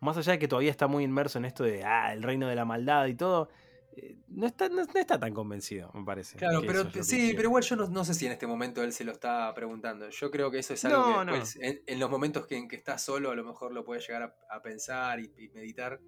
Más 0.00 0.18
allá 0.18 0.32
de 0.32 0.38
que 0.38 0.48
todavía 0.48 0.70
está 0.70 0.86
muy 0.86 1.02
inmerso 1.02 1.38
en 1.38 1.46
esto 1.46 1.64
de 1.64 1.82
ah, 1.82 2.12
el 2.12 2.22
reino 2.22 2.46
de 2.46 2.54
la 2.54 2.66
maldad 2.66 3.06
y 3.06 3.14
todo. 3.14 3.48
Eh, 3.96 4.18
no 4.28 4.46
está, 4.46 4.68
no, 4.68 4.82
está 4.82 5.18
tan 5.18 5.32
convencido, 5.32 5.90
me 5.94 6.04
parece. 6.04 6.36
Claro, 6.36 6.60
pero 6.66 6.84
sí, 7.02 7.32
pero 7.34 7.48
igual 7.48 7.62
yo 7.62 7.76
no, 7.76 8.04
sé 8.04 8.12
si 8.12 8.26
en 8.26 8.32
este 8.32 8.46
momento 8.46 8.82
él 8.82 8.92
se 8.92 9.04
lo 9.04 9.12
está 9.12 9.54
preguntando. 9.54 10.10
Yo 10.10 10.30
creo 10.30 10.50
que 10.50 10.58
eso 10.58 10.74
es 10.74 10.84
algo 10.84 11.24
que 11.24 11.82
en, 11.86 11.98
los 11.98 12.10
momentos 12.10 12.46
que, 12.46 12.58
en 12.58 12.68
que 12.68 12.76
está 12.76 12.98
solo, 12.98 13.30
a 13.30 13.34
lo 13.34 13.44
mejor 13.44 13.72
lo 13.72 13.82
puede 13.82 14.02
llegar 14.02 14.36
a, 14.50 14.60
pensar 14.60 15.20
y, 15.20 15.50
meditar. 15.54 15.98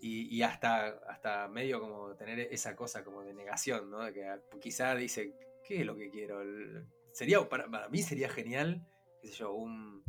Y, 0.00 0.42
hasta, 0.42 1.00
hasta 1.08 1.48
medio 1.48 1.80
como 1.80 2.14
tener 2.14 2.38
esa 2.38 2.76
cosa 2.76 3.02
como 3.02 3.22
de 3.22 3.34
negación, 3.34 3.90
¿no? 3.90 4.04
De 4.04 4.12
que 4.12 4.24
quizá 4.60 4.94
dice, 4.94 5.34
¿qué 5.64 5.80
es 5.80 5.86
lo 5.86 5.96
que 5.96 6.08
quiero? 6.10 6.40
sería, 7.12 7.48
para, 7.48 7.68
para, 7.68 7.88
mí 7.88 8.00
sería 8.02 8.28
genial, 8.28 8.86
qué 9.20 9.28
sé 9.28 9.34
yo, 9.34 9.52
un, 9.52 10.04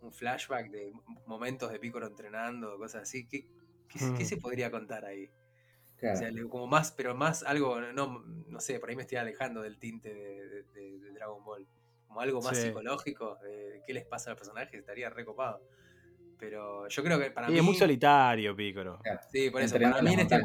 un 0.00 0.12
flashback 0.12 0.70
de 0.70 0.92
momentos 1.26 1.70
de 1.70 1.78
Piccolo 1.78 2.06
entrenando, 2.06 2.76
cosas 2.78 3.02
así. 3.02 3.26
¿Qué, 3.26 3.46
qué, 3.88 4.24
se 4.24 4.36
podría 4.36 4.70
contar 4.70 5.04
ahí? 5.04 5.30
O 5.96 6.16
sea, 6.16 6.30
como 6.48 6.66
más, 6.66 6.92
pero 6.92 7.14
más 7.14 7.42
algo, 7.42 7.80
no, 7.80 8.20
no 8.20 8.60
sé, 8.60 8.78
por 8.78 8.88
ahí 8.88 8.96
me 8.96 9.02
estoy 9.02 9.18
alejando 9.18 9.62
del 9.62 9.78
tinte 9.78 10.14
de, 10.14 11.12
Dragon 11.12 11.44
Ball. 11.44 11.66
Como 12.06 12.20
algo 12.20 12.40
más 12.40 12.56
psicológico, 12.56 13.36
de 13.42 13.82
qué 13.86 13.92
les 13.92 14.06
pasa 14.06 14.30
a 14.30 14.32
los 14.32 14.38
personajes, 14.38 14.78
estaría 14.78 15.10
recopado. 15.10 15.62
Pero 16.38 16.88
yo 16.88 17.02
creo 17.02 17.18
que 17.18 17.30
para 17.30 17.48
mí. 17.48 17.58
Es 17.58 17.64
muy 17.64 17.74
solitario, 17.74 18.54
Piccolo. 18.54 19.00
Sí, 19.32 19.50
por 19.50 19.62
eso, 19.62 19.78
para 19.78 20.02
mí 20.02 20.14
en 20.14 20.20
este, 20.20 20.38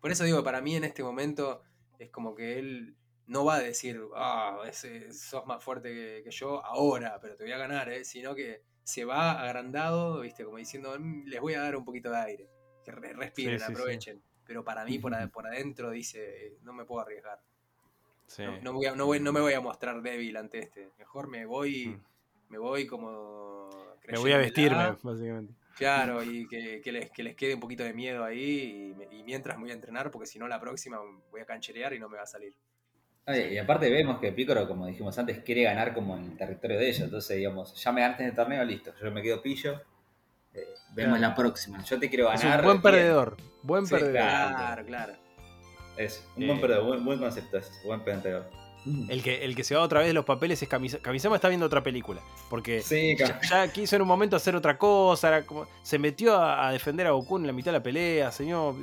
por, 0.00 0.10
eso 0.10 0.24
digo, 0.24 0.42
para 0.42 0.60
mí 0.60 0.76
en 0.76 0.84
este 0.84 1.02
momento 1.02 1.62
es 1.98 2.10
como 2.10 2.34
que 2.34 2.58
él 2.58 2.96
no 3.26 3.44
va 3.44 3.56
a 3.56 3.60
decir, 3.60 4.00
ah, 4.16 4.58
sos 5.12 5.46
más 5.46 5.62
fuerte 5.62 6.22
que, 6.24 6.30
yo 6.30 6.64
ahora, 6.64 7.18
pero 7.20 7.36
te 7.36 7.44
voy 7.44 7.52
a 7.52 7.58
ganar, 7.58 7.90
¿eh? 7.90 8.04
sino 8.04 8.34
que 8.34 8.62
se 8.82 9.04
va 9.04 9.42
agrandado, 9.42 10.20
¿viste? 10.20 10.44
Como 10.44 10.56
diciendo, 10.56 10.96
mm, 10.98 11.26
les 11.26 11.40
voy 11.40 11.54
a 11.54 11.60
dar 11.60 11.76
un 11.76 11.84
poquito 11.84 12.10
de 12.10 12.16
aire. 12.16 12.48
Que 12.82 12.92
respiren, 12.92 13.62
aprovechen. 13.62 14.22
Pero 14.46 14.64
para 14.64 14.82
mí, 14.86 14.98
por, 14.98 15.14
adentro, 15.14 15.90
dice, 15.90 16.56
no 16.62 16.72
me 16.72 16.86
puedo 16.86 17.02
arriesgar. 17.02 17.38
No, 18.62 18.72
voy 18.72 19.20
no, 19.20 19.32
me 19.32 19.40
voy 19.40 19.52
a 19.52 19.60
mostrar 19.60 20.00
débil 20.00 20.38
ante 20.38 20.60
este. 20.60 20.90
Mejor 20.98 21.28
me 21.28 21.44
voy, 21.44 21.88
mm. 21.88 22.04
me 22.48 22.58
voy 22.58 22.86
como... 22.86 23.68
Me 24.10 24.18
voy 24.18 24.32
a 24.32 24.38
vestirme, 24.38 24.96
básicamente. 25.02 25.54
Claro, 25.76 26.24
y 26.24 26.48
que, 26.48 26.82
les, 26.90 27.10
que 27.10 27.22
les 27.22 27.36
quede 27.36 27.54
un 27.54 27.60
poquito 27.60 27.84
de 27.84 27.92
miedo 27.92 28.24
ahí 28.24 28.94
y, 29.12 29.22
mientras 29.22 29.56
me 29.56 29.64
voy 29.64 29.70
a 29.70 29.74
entrenar, 29.74 30.10
porque 30.10 30.26
si 30.26 30.38
no 30.38 30.48
la 30.48 30.60
próxima 30.60 30.98
voy 31.30 31.40
a 31.40 31.44
cancherear 31.44 31.92
y 31.94 32.00
no 32.00 32.08
me 32.08 32.16
va 32.16 32.24
a 32.24 32.26
salir. 32.26 32.52
Y 33.28 33.58
aparte 33.58 33.90
vemos 33.90 34.18
que 34.18 34.32
Picoro, 34.32 34.66
como 34.66 34.86
dijimos 34.86 35.16
antes, 35.18 35.40
quiere 35.40 35.62
ganar 35.62 35.92
como 35.92 36.16
en 36.16 36.24
el 36.24 36.36
territorio 36.36 36.78
de 36.78 36.88
ellos. 36.88 37.02
Entonces, 37.02 37.36
digamos, 37.36 37.74
ya 37.74 37.92
me 37.92 38.00
ganaste 38.00 38.22
en 38.22 38.30
el 38.30 38.34
torneo, 38.34 38.64
listo. 38.64 38.92
Yo 39.02 39.10
me 39.10 39.20
quedo 39.20 39.42
pillo. 39.42 39.82
Eh, 40.54 40.66
vemos 40.94 41.20
la 41.20 41.34
próxima. 41.34 41.84
Yo 41.84 41.98
te 41.98 42.08
quiero 42.08 42.28
ganar. 42.28 42.60
un 42.60 42.64
buen 42.64 42.82
perdedor. 42.82 43.36
Buen 43.62 43.86
perdedor. 43.86 44.12
Claro, 44.12 44.84
claro. 44.86 45.12
Es 45.98 46.26
un 46.36 46.46
buen 46.46 46.60
perdedor, 46.60 47.02
buen, 47.02 47.18
concepto 47.18 47.58
ese, 47.58 47.70
buen 47.84 48.00
perdedor. 48.02 48.48
El 49.08 49.22
que, 49.22 49.44
el 49.44 49.54
que 49.54 49.64
se 49.64 49.74
va 49.74 49.82
otra 49.82 50.00
vez 50.00 50.08
de 50.08 50.14
los 50.14 50.24
papeles 50.24 50.62
es 50.62 50.68
Kamisama. 50.68 51.02
Kamisama 51.02 51.36
está 51.36 51.48
viendo 51.48 51.66
otra 51.66 51.82
película. 51.82 52.20
Porque 52.48 52.82
ya, 53.48 53.72
quiso 53.72 53.96
en 53.96 54.02
un 54.02 54.08
momento 54.08 54.36
hacer 54.36 54.56
otra 54.56 54.78
cosa. 54.78 55.28
Era 55.28 55.46
como, 55.46 55.66
se 55.82 55.98
metió 55.98 56.36
a, 56.36 56.68
a, 56.68 56.72
defender 56.72 57.06
a 57.06 57.10
Goku 57.10 57.38
en 57.38 57.46
la 57.46 57.52
mitad 57.52 57.72
de 57.72 57.78
la 57.78 57.82
pelea. 57.82 58.32
Señor 58.32 58.74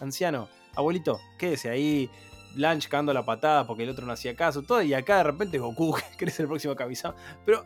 anciano, 0.00 0.48
abuelito, 0.74 1.20
quédese 1.38 1.70
ahí. 1.70 2.10
Blanche 2.54 2.88
cagando 2.88 3.12
la 3.12 3.24
patada 3.24 3.66
porque 3.66 3.82
el 3.82 3.90
otro 3.90 4.06
no 4.06 4.12
hacía 4.12 4.36
caso, 4.36 4.62
todo, 4.62 4.80
y 4.80 4.94
acá 4.94 5.18
de 5.18 5.24
repente 5.24 5.58
Goku, 5.58 5.96
que 6.18 6.24
eres 6.24 6.38
el 6.40 6.46
próximo 6.46 6.74
Kamisama. 6.74 7.14
Pero, 7.44 7.64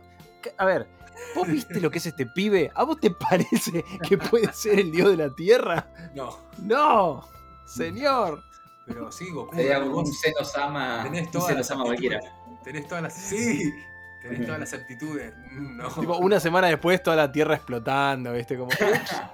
a 0.57 0.65
ver, 0.65 0.89
¿vos 1.35 1.47
viste 1.47 1.81
lo 1.81 1.91
que 1.91 1.99
es 1.99 2.07
este 2.07 2.27
pibe? 2.27 2.71
¿A 2.75 2.85
vos 2.85 2.99
te 2.99 3.11
parece 3.11 3.85
que 4.09 4.19
puede 4.19 4.53
ser 4.53 4.79
el 4.79 4.91
dios 4.91 5.11
de 5.11 5.17
la 5.17 5.35
tierra? 5.35 5.93
No. 6.15 6.39
No, 6.59 7.29
señor. 7.67 8.43
Pero 8.89 9.13
sí, 9.13 9.31
Goku. 9.31 9.55
Sería 9.55 9.81
un 9.81 10.07
Senosama. 10.07 11.03
Tenés 11.05 11.31
todas 11.31 11.55
las 11.55 11.71
cualquiera. 11.71 12.21
Tenés 12.65 12.89
todas 12.89 13.03
las. 13.03 13.15
Sí. 13.15 13.75
Tenés 14.23 14.47
todas 14.47 14.61
las 14.61 14.75
aptitudes. 14.75 15.33
No. 15.53 15.89
Tipo, 15.89 16.17
una 16.19 16.41
semana 16.41 16.69
después, 16.69 17.03
toda 17.03 17.17
la 17.17 17.31
tierra 17.31 17.55
explotando, 17.55 18.33
¿viste? 18.33 18.57
Como. 18.57 18.71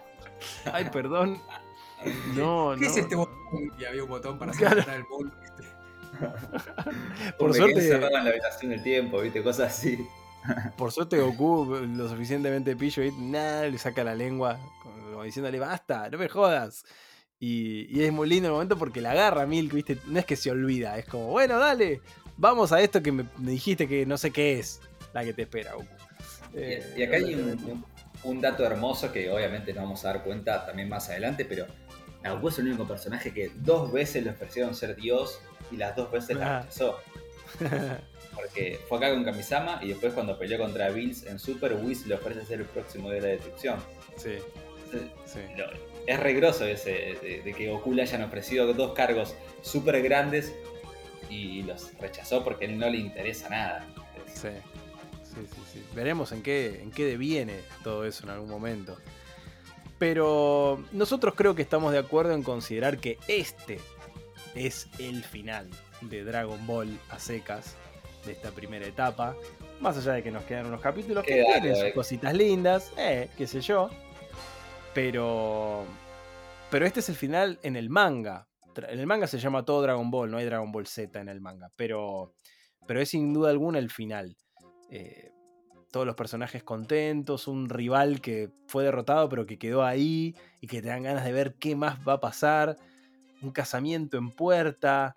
Ay, 0.73 0.91
perdón. 0.91 1.41
No, 2.35 2.75
¿Qué 2.79 2.87
es 2.87 2.97
este 2.99 3.15
botón? 3.15 3.73
Y 3.79 3.85
había 3.85 4.03
un 4.03 4.11
botón 4.11 4.39
para 4.39 4.53
claro. 4.53 4.85
el 4.93 5.05
mundo. 5.05 5.35
Por 7.39 7.55
suerte. 7.55 7.93
en 7.93 8.01
la 8.01 8.21
habitación 8.21 8.71
del 8.73 8.83
tiempo, 8.83 9.21
¿viste? 9.21 9.43
Cosas 9.43 9.73
así. 9.73 10.07
Por 10.77 10.93
suerte 10.93 11.19
Goku 11.19 11.65
lo 11.65 12.09
suficientemente 12.09 12.77
pillo 12.77 13.03
y 13.03 13.11
nada, 13.13 13.67
le 13.67 13.79
saca 13.79 14.05
la 14.05 14.15
lengua 14.15 14.59
como 14.83 15.23
diciéndole 15.23 15.59
basta, 15.59 16.11
no 16.11 16.19
me 16.19 16.29
jodas. 16.29 16.85
Y, 17.41 18.03
es 18.03 18.13
muy 18.13 18.29
lindo 18.29 18.49
el 18.49 18.53
momento 18.53 18.79
porque 18.79 19.01
la 19.01 19.13
agarra 19.13 19.47
Milk, 19.47 19.73
¿viste? 19.73 19.99
No 20.07 20.19
es 20.19 20.25
que 20.25 20.37
se 20.37 20.51
olvida, 20.51 20.99
es 20.99 21.07
como, 21.07 21.29
bueno, 21.29 21.59
dale, 21.59 22.01
vamos 22.37 22.73
a 22.73 22.81
esto 22.81 23.03
que 23.03 23.13
me, 23.13 23.27
dijiste 23.39 23.87
que 23.87 24.07
no 24.07 24.17
sé 24.17 24.31
qué 24.31 24.59
es 24.59 24.81
la 25.13 25.25
que 25.25 25.33
te 25.33 25.43
espera, 25.43 25.75
Goku. 25.75 25.87
y, 26.97 27.03
acá 27.03 27.17
hay 27.17 27.35
un, 27.35 27.85
un, 28.23 28.41
dato 28.41 28.65
hermoso 28.65 29.13
que 29.13 29.31
obviamente 29.31 29.75
no 29.75 29.83
vamos 29.83 30.05
a 30.05 30.09
dar 30.09 30.25
cuenta 30.25 30.65
también 30.65 30.89
más 30.89 31.09
adelante, 31.11 31.45
pero 31.45 31.67
Goku 32.23 32.49
es 32.49 32.59
el 32.59 32.69
único 32.69 32.87
personaje 32.87 33.33
que 33.33 33.51
dos 33.57 33.93
veces 33.93 34.25
le 34.25 34.31
ofrecieron 34.31 34.75
ser 34.75 34.97
Dios 34.97 35.41
y 35.71 35.77
las 35.77 35.95
dos 35.97 36.11
veces 36.11 36.37
la 36.37 36.61
rechazó. 36.61 36.99
Porque 38.35 38.81
fue 38.89 38.99
acá 38.99 39.11
con 39.11 39.25
Kamisama 39.25 39.79
y 39.83 39.89
después 39.89 40.13
cuando 40.13 40.39
peleó 40.39 40.59
contra 40.59 40.91
Bills 40.91 41.25
en 41.25 41.39
Super, 41.39 41.75
Whis 41.75 42.07
le 42.07 42.15
ofrece 42.17 42.45
ser 42.45 42.61
el 42.61 42.67
próximo 42.67 43.11
de 43.11 43.21
la 43.21 43.29
destrucción. 43.29 43.79
Sí. 44.17 44.39
Es 46.07 46.21
regroso 46.21 46.65
ese 46.65 47.43
de, 47.45 47.55
que 47.57 47.69
Goku 47.71 47.93
le 47.93 48.03
hayan 48.03 48.23
ofrecido 48.23 48.73
dos 48.73 48.93
cargos 48.93 49.35
súper 49.63 50.03
grandes 50.03 50.55
y 51.31 51.63
los 51.63 51.97
rechazó 51.99 52.45
porque 52.45 52.67
a 52.67 52.69
él 52.69 52.79
no 52.79 52.89
le 52.89 52.99
interesa 52.99 53.49
nada. 53.49 53.87
Sí. 54.27 54.49
Sí, 55.23 55.41
sí, 55.53 55.61
sí. 55.73 55.85
Veremos 55.95 56.31
en 56.33 56.43
qué, 56.43 56.81
en 56.81 56.91
qué 56.93 57.05
deviene 57.05 57.61
todo 57.83 58.05
eso 58.05 58.25
en 58.25 58.31
algún 58.31 58.49
momento. 58.49 58.97
Pero 59.99 60.85
nosotros 60.93 61.35
creo 61.37 61.55
que 61.55 61.63
estamos 61.63 61.93
de 61.93 61.99
acuerdo 61.99 62.35
en 62.35 62.43
considerar 62.43 62.99
que 62.99 63.19
este 63.27 63.81
es 64.55 64.89
el 64.99 65.25
final 65.25 65.69
de 66.03 66.25
Dragon 66.25 66.65
Ball 66.67 66.99
a 67.11 67.19
secas 67.19 67.77
de 68.25 68.33
esta 68.33 68.51
primera 68.51 68.87
etapa. 68.87 69.37
Más 69.81 69.97
allá 69.97 70.13
de 70.13 70.23
que 70.23 70.31
nos 70.31 70.45
quedan 70.45 70.67
unos 70.67 70.81
capítulos 70.81 71.25
que 71.25 71.43
tienen 71.43 71.77
sus 71.77 71.93
cositas 71.93 72.33
lindas, 72.35 72.93
eh, 72.97 73.29
qué 73.37 73.47
sé 73.47 73.61
yo. 73.61 73.91
Pero. 74.95 75.85
Pero 76.71 76.87
este 76.87 77.01
es 77.01 77.09
el 77.09 77.17
final 77.17 77.59
en 77.63 77.77
el 77.77 77.91
manga. 77.91 78.49
En 78.77 78.99
el 78.99 79.07
manga 79.07 79.27
se 79.27 79.39
llama 79.39 79.65
todo 79.65 79.83
Dragon 79.83 80.11
Ball, 80.11 80.31
no 80.31 80.39
hay 80.39 80.45
Dragon 80.45 80.73
Ball 80.73 80.87
Z 80.87 81.21
en 81.21 81.29
el 81.29 81.41
manga. 81.41 81.71
Pero. 81.77 82.35
Pero 82.87 83.01
es 83.01 83.11
sin 83.11 83.33
duda 83.33 83.51
alguna 83.51 83.79
el 83.79 83.91
final. 83.91 84.37
Eh, 84.91 85.31
todos 85.91 86.07
los 86.07 86.17
personajes 86.17 86.65
contentos, 86.65 87.47
un 87.47 87.69
rival 87.69 88.21
que 88.21 88.51
fue 88.67 88.83
derrotado 88.83 89.29
pero 89.29 89.47
que 89.47 89.61
quedó 89.61 89.85
ahí 89.85 90.35
y 90.61 90.67
que 90.67 90.83
te 90.83 90.89
dan 90.89 91.05
ganas 91.05 91.25
de 91.25 91.33
ver 91.33 91.55
qué 91.55 91.77
más 91.77 92.01
va 92.07 92.15
a 92.15 92.21
pasar 92.21 92.77
un 93.43 93.53
casamiento 93.53 94.17
en 94.17 94.31
puerta. 94.31 95.15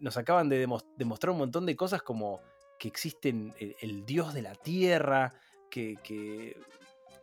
Nos 0.00 0.16
acaban 0.16 0.48
de 0.48 0.66
demostrar 0.96 1.30
un 1.30 1.38
montón 1.38 1.64
de 1.64 1.76
cosas 1.76 2.02
como 2.02 2.40
que 2.78 2.88
existe 2.88 3.30
el, 3.80 4.04
dios 4.04 4.34
de 4.34 4.42
la 4.42 4.54
tierra, 4.54 5.34
que, 5.70 6.56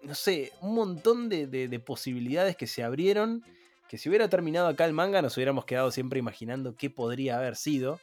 no 0.05 0.15
sé, 0.15 0.51
un 0.61 0.75
montón 0.75 1.29
de, 1.29 1.81
posibilidades 1.85 2.55
que 2.55 2.67
se 2.67 2.83
abrieron, 2.83 3.43
que 3.89 3.97
si 3.97 4.09
hubiera 4.09 4.29
terminado 4.29 4.67
acá 4.67 4.85
el 4.85 4.93
manga 4.93 5.21
nos 5.21 5.37
hubiéramos 5.37 5.65
quedado 5.65 5.91
siempre 5.91 6.19
imaginando 6.19 6.75
qué 6.75 6.89
podría 6.89 7.37
haber 7.37 7.55
sido, 7.55 7.99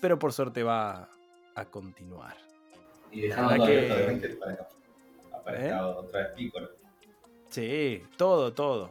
pero 0.00 0.18
por 0.18 0.32
suerte 0.32 0.62
va 0.62 1.08
a 1.54 1.64
continuar. 1.66 2.36
Y 3.10 3.22
dejando 3.22 3.64
que... 3.64 3.92
obviamente, 3.92 4.28
para 4.30 4.68
aparezca 5.32 5.78
¿Eh? 5.78 5.82
otra 5.82 6.20
vez 6.20 6.28
Piccolo. 6.34 6.70
Sí, 7.50 8.02
todo, 8.16 8.52
todo. 8.52 8.90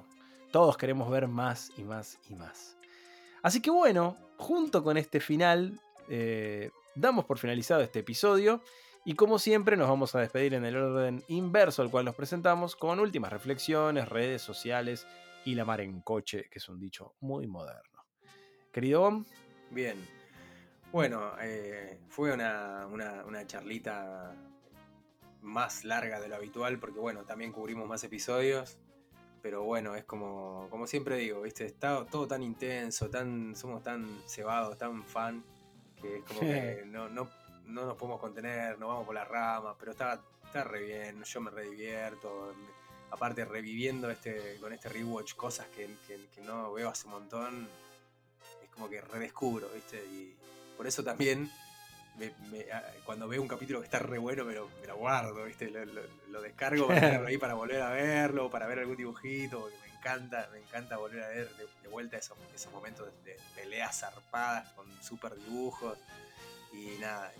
Todos 0.51 0.77
queremos 0.77 1.09
ver 1.09 1.27
más 1.27 1.71
y 1.77 1.83
más 1.83 2.19
y 2.29 2.35
más. 2.35 2.77
Así 3.41 3.61
que 3.61 3.71
bueno, 3.71 4.15
junto 4.37 4.83
con 4.83 4.97
este 4.97 5.19
final, 5.19 5.79
eh, 6.09 6.69
damos 6.95 7.25
por 7.25 7.37
finalizado 7.37 7.81
este 7.81 7.99
episodio. 7.99 8.61
Y 9.05 9.15
como 9.15 9.37
siempre, 9.37 9.75
nos 9.75 9.89
vamos 9.89 10.15
a 10.15 10.21
despedir 10.21 10.53
en 10.53 10.63
el 10.63 10.77
orden 10.77 11.23
inverso 11.27 11.81
al 11.81 11.91
cual 11.91 12.05
nos 12.05 12.15
presentamos, 12.15 12.75
con 12.77 13.01
últimas 13.01 13.33
reflexiones, 13.33 14.07
redes 14.07 14.41
sociales 14.41 15.05
y 15.43 15.55
la 15.55 15.65
mar 15.65 15.81
en 15.81 15.99
coche, 16.01 16.47
que 16.49 16.59
es 16.59 16.69
un 16.69 16.79
dicho 16.79 17.13
muy 17.19 17.45
moderno. 17.47 18.05
Querido 18.71 19.01
Bom. 19.01 19.25
Bien. 19.71 19.97
Bueno, 20.93 21.33
eh, 21.41 21.99
fue 22.07 22.31
una, 22.31 22.87
una, 22.87 23.45
charlita 23.45 24.35
más 25.41 25.83
larga 25.83 26.21
de 26.21 26.29
lo 26.29 26.35
habitual, 26.35 26.79
porque 26.79 26.99
bueno, 26.99 27.25
también 27.25 27.51
cubrimos 27.51 27.87
más 27.87 28.03
episodios. 28.03 28.77
Pero 29.41 29.63
bueno, 29.63 29.95
es 29.95 30.05
como, 30.05 30.67
como 30.69 30.87
siempre 30.87 31.17
digo, 31.17 31.41
¿viste? 31.41 31.65
Está 31.65 32.05
todo 32.05 32.27
tan 32.27 32.41
intenso, 32.41 33.09
tan, 33.09 33.53
somos 33.55 33.83
tan 33.83 34.07
cebados, 34.25 34.77
tan 34.77 35.03
fan, 35.03 35.43
que 36.01 36.19
es 36.19 36.23
como 36.23 36.39
que 36.39 36.83
no, 36.87 37.09
no, 37.09 37.27
no 37.65 37.85
nos 37.85 37.97
podemos 37.97 38.19
contener, 38.19 38.77
nos 38.79 38.89
vamos 38.89 39.05
por 39.05 39.15
las 39.15 39.27
ramas, 39.27 39.75
pero 39.79 39.91
está, 39.91 40.21
está 40.45 40.63
re 40.63 40.83
bien, 40.83 41.23
yo 41.23 41.41
me 41.41 41.51
redivierto. 41.51 42.53
Aparte, 43.11 43.45
reviviendo 43.45 44.09
este, 44.09 44.57
con 44.59 44.73
este 44.73 44.89
rewatch 44.89 45.35
cosas 45.35 45.67
que, 45.67 45.89
no 46.43 46.73
veo 46.73 46.89
hace 46.89 47.05
un 47.05 47.13
montón, 47.13 47.69
es 48.63 48.69
como 48.69 48.89
que 48.89 49.01
redescubro, 49.01 49.69
¿viste? 49.69 50.03
Y 50.05 50.35
por 50.75 50.87
eso 50.87 51.03
también 51.03 51.49
cuando 53.05 53.27
veo 53.27 53.41
un 53.41 53.47
capítulo 53.47 53.79
que 53.79 53.85
está 53.85 53.99
re 53.99 54.17
bueno, 54.17 54.45
me 54.45 54.53
lo, 54.53 54.69
me 54.81 54.87
lo 54.87 54.97
guardo, 54.97 55.45
¿viste? 55.45 55.69
Lo, 55.69 56.41
descargo 56.41 56.87
para 56.87 56.99
tenerlo 56.99 57.27
ahí 57.27 57.37
para 57.37 57.53
volver 57.53 57.81
a 57.81 57.89
verlo, 57.89 58.49
para 58.49 58.67
ver 58.67 58.79
algún 58.79 58.95
dibujito, 58.95 59.61
porque 59.61 59.77
me 59.77 59.97
encanta, 59.97 60.49
me 60.51 60.59
encanta 60.59 60.97
volver 60.97 61.23
a 61.23 61.27
ver 61.29 61.49
de, 61.55 61.89
vuelta 61.89 62.17
esos, 62.17 62.37
esos 62.53 62.71
momentos 62.71 63.07
de, 63.23 63.37
peleas 63.55 63.99
zarpadas 63.99 64.71
con 64.73 64.87
super 65.01 65.35
dibujos. 65.35 65.97
Y 66.71 66.99
nada, 66.99 67.31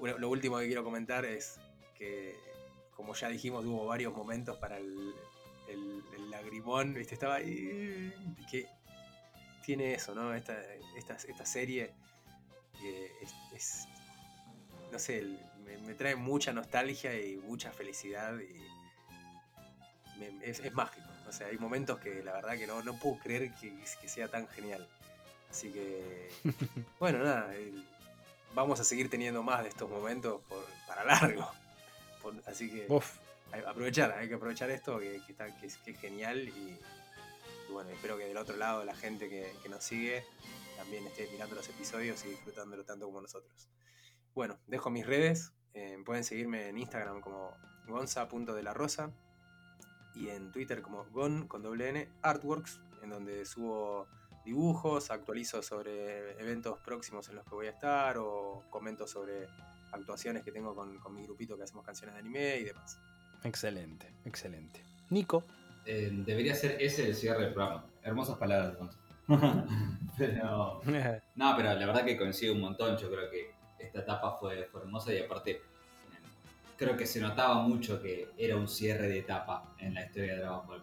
lo 0.00 0.28
último 0.28 0.58
que 0.58 0.66
quiero 0.66 0.84
comentar 0.84 1.24
es 1.24 1.58
que, 1.94 2.36
como 2.94 3.14
ya 3.14 3.28
dijimos, 3.28 3.64
hubo 3.64 3.86
varios 3.86 4.14
momentos 4.14 4.56
para 4.58 4.78
el, 4.78 5.14
el, 5.68 6.30
lagrimón, 6.30 6.94
¿viste? 6.94 7.14
Estaba 7.14 7.36
ahí. 7.36 8.12
Que 8.50 8.66
tiene 9.64 9.94
eso, 9.94 10.14
¿no? 10.14 10.34
Esta, 10.34 10.56
esta, 10.96 11.14
esta 11.14 11.46
serie 11.46 11.94
es, 13.52 13.88
no 14.92 14.98
sé, 14.98 15.24
me, 15.84 15.94
trae 15.94 16.16
mucha 16.16 16.52
nostalgia 16.52 17.18
y 17.20 17.36
mucha 17.36 17.72
felicidad 17.72 18.38
y 18.38 18.62
es, 20.42 20.72
mágico. 20.72 21.06
O 21.28 21.32
sea, 21.32 21.48
hay 21.48 21.58
momentos 21.58 21.98
que 21.98 22.22
la 22.22 22.32
verdad 22.32 22.56
que 22.56 22.66
no, 22.66 22.82
no 22.82 22.94
puedo 22.98 23.18
creer 23.18 23.52
que, 23.54 23.72
sea 24.08 24.28
tan 24.28 24.46
genial. 24.48 24.86
Así 25.50 25.70
que, 25.70 26.28
bueno, 27.00 27.18
nada, 27.18 27.52
vamos 28.56 28.80
a 28.80 28.84
seguir 28.84 29.10
teniendo 29.10 29.42
más 29.42 29.62
de 29.62 29.68
estos 29.68 29.88
momentos 29.88 30.40
para 30.88 31.04
largo. 31.04 31.46
así 32.46 32.70
que 32.70 32.88
aprovechar, 33.66 34.12
hay 34.12 34.28
que 34.28 34.34
aprovechar 34.34 34.70
esto 34.70 34.98
que, 34.98 35.16
está, 35.28 35.54
que, 35.60 35.66
es, 35.66 35.78
genial 36.00 36.48
y, 36.48 36.76
bueno, 37.70 37.90
espero 37.90 38.16
que 38.16 38.24
del 38.24 38.36
otro 38.38 38.56
lado 38.56 38.82
la 38.84 38.94
gente 38.94 39.28
que, 39.28 39.52
que 39.62 39.68
nos 39.68 39.84
sigue 39.84 40.24
también 40.76 41.06
esté 41.06 41.28
mirando 41.30 41.54
los 41.54 41.68
episodios 41.68 42.24
y 42.24 42.28
disfrutándolo 42.30 42.84
tanto 42.84 43.06
como 43.06 43.20
nosotros. 43.20 43.68
Bueno, 44.34 44.58
dejo 44.66 44.90
mis 44.90 45.06
redes. 45.06 45.52
Eh, 45.74 45.98
pueden 46.04 46.24
seguirme 46.24 46.68
en 46.68 46.78
Instagram 46.78 47.20
como 47.20 47.54
gonza.delarosa 47.86 49.12
y 50.14 50.30
en 50.30 50.50
Twitter 50.50 50.80
como 50.80 51.04
gon 51.10 51.46
con 51.46 51.62
doble 51.62 51.90
n 51.90 52.08
artworks, 52.22 52.80
en 53.02 53.10
donde 53.10 53.44
subo 53.44 54.08
dibujos, 54.46 55.10
actualizo 55.10 55.60
sobre 55.60 56.40
eventos 56.40 56.78
próximos 56.78 57.28
en 57.28 57.34
los 57.34 57.44
que 57.44 57.50
voy 57.50 57.66
a 57.66 57.70
estar 57.70 58.16
o 58.16 58.62
comento 58.70 59.06
sobre 59.06 59.48
actuaciones 59.92 60.44
que 60.44 60.52
tengo 60.52 60.74
con, 60.74 60.98
mi 61.14 61.22
grupito 61.24 61.56
que 61.56 61.64
hacemos 61.64 61.84
canciones 61.84 62.14
de 62.14 62.20
anime 62.20 62.56
y 62.58 62.64
demás. 62.64 62.98
Excelente, 63.42 64.14
excelente. 64.24 64.80
Nico. 65.10 65.44
Eh, 65.84 66.10
debería 66.12 66.54
ser 66.54 66.80
ese 66.80 67.08
el 67.08 67.14
cierre 67.14 67.44
del 67.44 67.54
programa. 67.54 67.84
Hermosas 68.02 68.38
palabras, 68.38 68.76
pero, 70.16 70.80
no, 71.34 71.54
pero 71.56 71.74
la 71.74 71.86
verdad 71.86 72.04
que 72.04 72.16
coincido 72.16 72.54
un 72.54 72.60
montón. 72.60 72.96
Yo 72.96 73.10
creo 73.10 73.28
que 73.28 73.50
esta 73.80 74.00
etapa 74.00 74.36
fue, 74.38 74.70
hermosa 74.72 75.12
y 75.12 75.18
aparte 75.18 75.60
creo 76.76 76.96
que 76.96 77.06
se 77.06 77.20
notaba 77.20 77.62
mucho 77.62 78.00
que 78.00 78.28
era 78.38 78.56
un 78.56 78.68
cierre 78.68 79.08
de 79.08 79.18
etapa 79.18 79.74
en 79.78 79.94
la 79.94 80.04
historia 80.04 80.34
de 80.34 80.40
Dragon 80.40 80.66
Ball. 80.66 80.82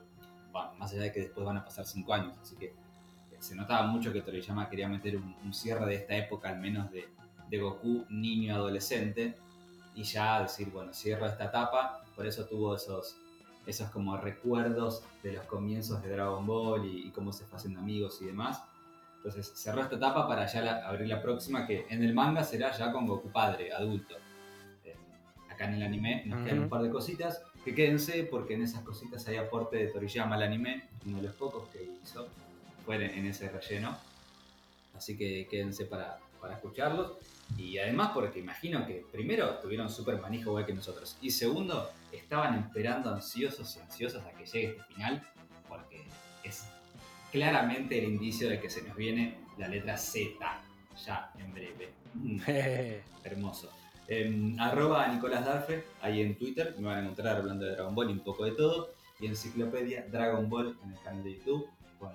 más 0.77 0.91
allá 0.91 1.03
de 1.03 1.11
que 1.13 1.21
después 1.21 1.45
van 1.45 1.57
a 1.57 1.63
pasar 1.63 1.85
cinco 1.85 2.13
años, 2.13 2.37
así 2.41 2.57
que 2.57 2.82
se 3.43 3.55
notaba 3.55 3.85
mucho 3.87 4.13
que 4.13 4.21
Toriyama 4.21 4.69
quería 4.69 4.87
meter 4.87 5.17
un, 5.17 5.53
cierre 5.53 5.85
de 5.85 5.95
esta 5.95 6.15
época, 6.15 6.49
al 6.49 6.59
menos 6.59 6.91
de, 6.91 7.07
de 7.49 7.57
Goku 7.57 8.05
niño 8.09 8.55
adolescente, 8.55 9.35
y 9.95 10.03
ya 10.03 10.41
decir, 10.41 10.69
bueno, 10.71 10.93
cierro 10.93 11.25
esta 11.25 11.45
etapa, 11.45 12.03
por 12.15 12.25
eso 12.25 12.45
tuvo 12.45 12.75
esos 12.75 13.17
esos 13.65 13.89
como 13.89 14.17
recuerdos 14.17 15.03
de 15.21 15.33
los 15.33 15.45
comienzos 15.45 16.01
de 16.01 16.09
Dragon 16.09 16.45
Ball 16.45 16.85
y, 16.85 17.09
cómo 17.11 17.31
se 17.31 17.45
fue 17.45 17.57
haciendo 17.57 17.79
amigos 17.79 18.19
y 18.21 18.25
demás. 18.25 18.63
Entonces 19.17 19.53
cerró 19.55 19.81
esta 19.81 19.95
etapa 19.95 20.27
para 20.27 20.45
ya 20.45 20.85
abrir 20.85 21.07
la 21.07 21.21
próxima, 21.21 21.65
que 21.65 21.85
en 21.89 22.03
el 22.03 22.13
manga 22.13 22.43
será 22.43 22.71
ya 22.71 22.91
con 22.91 23.07
Goku 23.07 23.29
padre, 23.31 23.71
adulto. 23.71 24.15
Eh, 24.83 24.95
acá 25.49 25.65
en 25.65 25.75
el 25.75 25.83
anime 25.83 26.23
nos 26.25 26.43
quedan 26.43 26.59
un 26.59 26.69
par 26.69 26.81
de 26.81 26.89
cositas, 26.89 27.41
que 27.63 27.73
quédense 27.73 28.27
porque 28.29 28.55
en 28.55 28.63
esas 28.63 28.83
cositas 28.83 29.25
hay 29.27 29.37
aporte 29.37 29.77
de 29.77 29.87
Toriyama 29.87 30.35
al 30.35 30.43
anime, 30.43 30.89
uno 31.05 31.17
de 31.17 31.23
los 31.23 31.35
pocos 31.35 31.69
que 31.69 31.97
hizo, 32.03 32.27
fue 32.85 32.95
en 32.95 33.25
ese 33.25 33.49
relleno. 33.49 33.97
Así 34.95 35.17
que 35.17 35.47
quédense 35.49 35.85
para, 35.85 36.19
para 36.39 36.55
escucharlos. 36.55 37.13
Y 37.57 37.77
además 37.77 38.11
porque 38.13 38.39
imagino 38.39 38.85
que 38.85 39.05
primero 39.11 39.59
tuvieron 39.59 39.89
súper 39.89 40.19
manejo 40.19 40.51
igual 40.51 40.65
que 40.65 40.73
nosotros. 40.73 41.17
Y 41.21 41.31
segundo, 41.31 41.91
estaban 42.11 42.59
esperando 42.59 43.13
ansiosos 43.13 43.75
y 43.75 43.79
ansiosas 43.79 44.25
a 44.25 44.31
que 44.31 44.45
llegue 44.45 44.67
este 44.77 44.83
final. 44.93 45.23
Porque 45.67 46.03
es 46.43 46.65
claramente 47.31 47.97
el 47.97 48.05
indicio 48.05 48.49
de 48.49 48.59
que 48.59 48.69
se 48.69 48.83
nos 48.83 48.95
viene 48.95 49.37
la 49.57 49.67
letra 49.67 49.97
Z 49.97 50.61
ya 51.05 51.31
en 51.39 51.53
breve. 51.53 51.93
Mm. 52.13 52.39
hermoso. 53.23 53.71
Eh, 54.07 54.55
arroba 54.59 55.07
Nicolás 55.07 55.45
Darfe, 55.45 55.85
ahí 56.01 56.21
en 56.21 56.37
Twitter, 56.37 56.75
me 56.77 56.87
van 56.87 56.97
a 56.97 57.01
encontrar 57.01 57.37
hablando 57.37 57.65
de 57.65 57.71
Dragon 57.71 57.95
Ball 57.95 58.09
y 58.09 58.13
un 58.13 58.19
poco 58.19 58.45
de 58.45 58.51
todo. 58.51 58.93
Y 59.19 59.27
enciclopedia 59.27 60.05
Dragon 60.11 60.49
Ball 60.49 60.77
en 60.83 60.91
el 60.91 60.99
canal 61.01 61.23
de 61.23 61.35
YouTube 61.37 61.67
con 61.99 62.11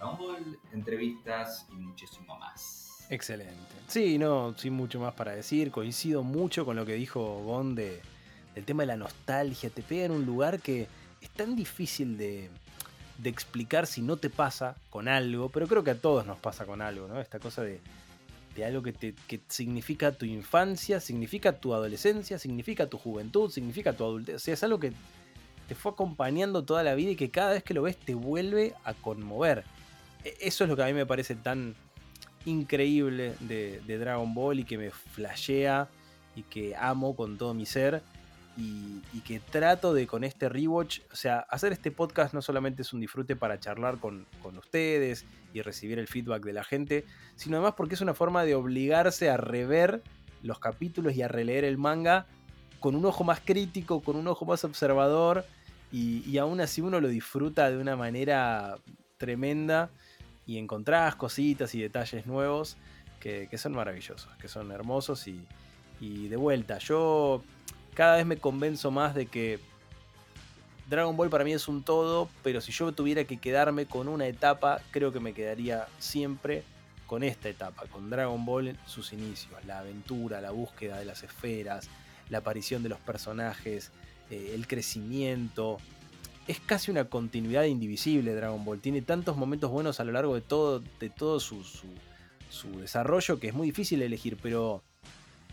Ball, 0.00 0.58
entrevistas 0.72 1.66
y 1.70 1.74
muchísimo 1.74 2.36
más. 2.38 3.06
Excelente. 3.10 3.54
Sí, 3.88 4.18
no, 4.18 4.54
sin 4.58 4.72
mucho 4.72 4.98
más 5.00 5.14
para 5.14 5.32
decir. 5.32 5.70
Coincido 5.70 6.22
mucho 6.22 6.64
con 6.64 6.76
lo 6.76 6.84
que 6.84 6.94
dijo 6.94 7.42
Gon 7.44 7.74
de, 7.74 8.00
del 8.54 8.64
tema 8.64 8.82
de 8.82 8.88
la 8.88 8.96
nostalgia. 8.96 9.70
Te 9.70 9.82
pega 9.82 10.06
en 10.06 10.12
un 10.12 10.26
lugar 10.26 10.60
que 10.60 10.88
es 11.20 11.30
tan 11.30 11.54
difícil 11.54 12.18
de, 12.18 12.50
explicar 13.24 13.86
si 13.86 14.02
no 14.02 14.16
te 14.16 14.28
pasa 14.28 14.76
con 14.90 15.08
algo, 15.08 15.48
pero 15.48 15.66
creo 15.66 15.84
que 15.84 15.92
a 15.92 16.00
todos 16.00 16.26
nos 16.26 16.38
pasa 16.38 16.66
con 16.66 16.82
algo, 16.82 17.08
¿no? 17.08 17.20
Esta 17.20 17.38
cosa 17.38 17.62
de, 17.62 17.80
algo 18.64 18.82
que, 18.82 18.92
te, 18.92 19.14
que 19.26 19.40
significa 19.48 20.12
tu 20.12 20.24
infancia, 20.24 21.00
significa 21.00 21.52
tu 21.52 21.74
adolescencia, 21.74 22.38
significa 22.38 22.88
tu 22.88 22.98
juventud, 22.98 23.50
significa 23.50 23.92
tu 23.92 24.04
adultez. 24.04 24.36
O 24.36 24.38
sea, 24.38 24.54
es 24.54 24.62
algo 24.64 24.80
que 24.80 24.92
te 25.68 25.74
fue 25.74 25.92
acompañando 25.92 26.64
toda 26.64 26.82
la 26.82 26.94
vida 26.94 27.12
y 27.12 27.16
que 27.16 27.30
cada 27.30 27.52
vez 27.52 27.62
que 27.62 27.74
lo 27.74 27.82
ves 27.82 27.96
te 27.96 28.14
vuelve 28.14 28.74
a 28.84 28.94
conmover. 28.94 29.64
E, 30.26 30.36
eso 30.40 30.64
es 30.64 30.70
lo 30.70 30.76
que 30.76 30.82
a 30.82 30.86
mí 30.86 30.92
me 30.92 31.06
parece 31.06 31.36
tan 31.36 31.76
increíble 32.44 33.34
de, 33.40 33.80
Dragon 33.86 34.34
Ball 34.34 34.60
y 34.60 34.64
que 34.64 34.76
me 34.76 34.90
flashea 34.90 35.88
y 36.34 36.42
que 36.42 36.74
amo 36.76 37.14
con 37.14 37.38
todo 37.38 37.54
mi 37.54 37.64
ser. 37.64 38.02
Y, 38.58 39.02
que 39.26 39.40
trato 39.40 39.92
de 39.92 40.06
con 40.06 40.24
este 40.24 40.48
rewatch, 40.48 41.00
o 41.12 41.16
sea, 41.16 41.40
hacer 41.50 41.72
este 41.72 41.90
podcast 41.90 42.32
no 42.32 42.40
solamente 42.40 42.82
es 42.82 42.92
un 42.92 43.00
disfrute 43.00 43.34
para 43.34 43.58
charlar 43.58 43.98
con, 43.98 44.26
ustedes 44.56 45.26
y 45.52 45.60
recibir 45.62 45.98
el 45.98 46.06
feedback 46.06 46.44
de 46.44 46.52
la 46.52 46.64
gente, 46.64 47.04
sino 47.34 47.56
además 47.56 47.74
porque 47.76 47.96
es 47.96 48.00
una 48.00 48.14
forma 48.14 48.44
de 48.44 48.54
obligarse 48.54 49.28
a 49.28 49.36
rever 49.36 50.02
los 50.42 50.58
capítulos 50.58 51.14
y 51.16 51.22
a 51.22 51.28
releer 51.28 51.64
el 51.64 51.76
manga 51.76 52.26
con 52.78 52.94
un 52.94 53.04
ojo 53.04 53.24
más 53.24 53.40
crítico, 53.40 54.00
con 54.00 54.16
un 54.16 54.28
ojo 54.28 54.44
más 54.46 54.64
observador 54.64 55.44
y, 55.90 56.22
y 56.30 56.38
aún 56.38 56.60
así 56.60 56.80
uno 56.80 57.00
lo 57.00 57.08
disfruta 57.08 57.68
de 57.70 57.78
una 57.78 57.96
manera 57.96 58.76
tremenda 59.18 59.90
y 60.46 60.58
encontrás 60.58 61.16
cositas 61.16 61.74
y 61.74 61.80
detalles 61.82 62.26
nuevos 62.26 62.76
que, 63.20 63.48
son 63.58 63.72
maravillosos, 63.72 64.28
que 64.40 64.46
son 64.46 64.70
hermosos 64.70 65.26
y, 65.26 65.44
Y 66.00 66.28
de 66.28 66.36
vuelta, 66.36 66.78
yo 66.78 67.42
cada 67.94 68.16
vez 68.16 68.26
me 68.26 68.36
convenzo 68.36 68.90
más 68.90 69.14
de 69.14 69.26
que 69.26 69.58
Dragon 70.88 71.16
Ball 71.16 71.30
para 71.30 71.42
mí 71.42 71.52
es 71.52 71.66
un 71.66 71.82
todo, 71.82 72.28
pero 72.44 72.60
si 72.60 72.70
yo 72.70 72.92
tuviera 72.92 73.24
que 73.24 73.38
quedarme 73.38 73.86
con 73.86 74.06
una 74.06 74.26
etapa, 74.26 74.80
creo 74.92 75.12
que 75.12 75.18
me 75.18 75.32
quedaría 75.32 75.88
siempre 75.98 76.62
con 77.06 77.24
esta 77.24 77.48
etapa, 77.48 77.86
con 77.86 78.10
Dragon 78.10 78.44
Ball 78.44 78.68
en 78.68 78.78
sus 78.86 79.12
inicios, 79.12 79.52
la 79.64 79.80
aventura, 79.80 80.40
la 80.40 80.52
búsqueda 80.52 80.98
de 80.98 81.04
las 81.04 81.24
esferas, 81.24 81.88
la 82.30 82.38
aparición 82.38 82.82
de 82.82 82.88
los 82.88 83.00
personajes, 83.00 83.90
eh, 84.30 84.52
el 84.54 84.66
crecimiento. 84.66 85.78
Es 86.46 86.60
casi 86.60 86.90
una 86.90 87.06
continuidad 87.06 87.64
indivisible 87.64 88.34
Dragon 88.34 88.64
Ball. 88.64 88.80
Tiene 88.80 89.02
tantos 89.02 89.36
momentos 89.36 89.70
buenos 89.70 89.98
a 89.98 90.04
lo 90.04 90.12
largo 90.12 90.34
de 90.34 90.40
todo, 90.40 90.80
de 91.00 91.10
todo 91.10 91.40
su, 91.40 91.64
su, 91.64 92.80
desarrollo 92.80 93.40
que 93.40 93.48
es 93.48 93.54
muy 93.54 93.66
difícil 93.66 94.00
elegir, 94.00 94.38
pero, 94.40 94.82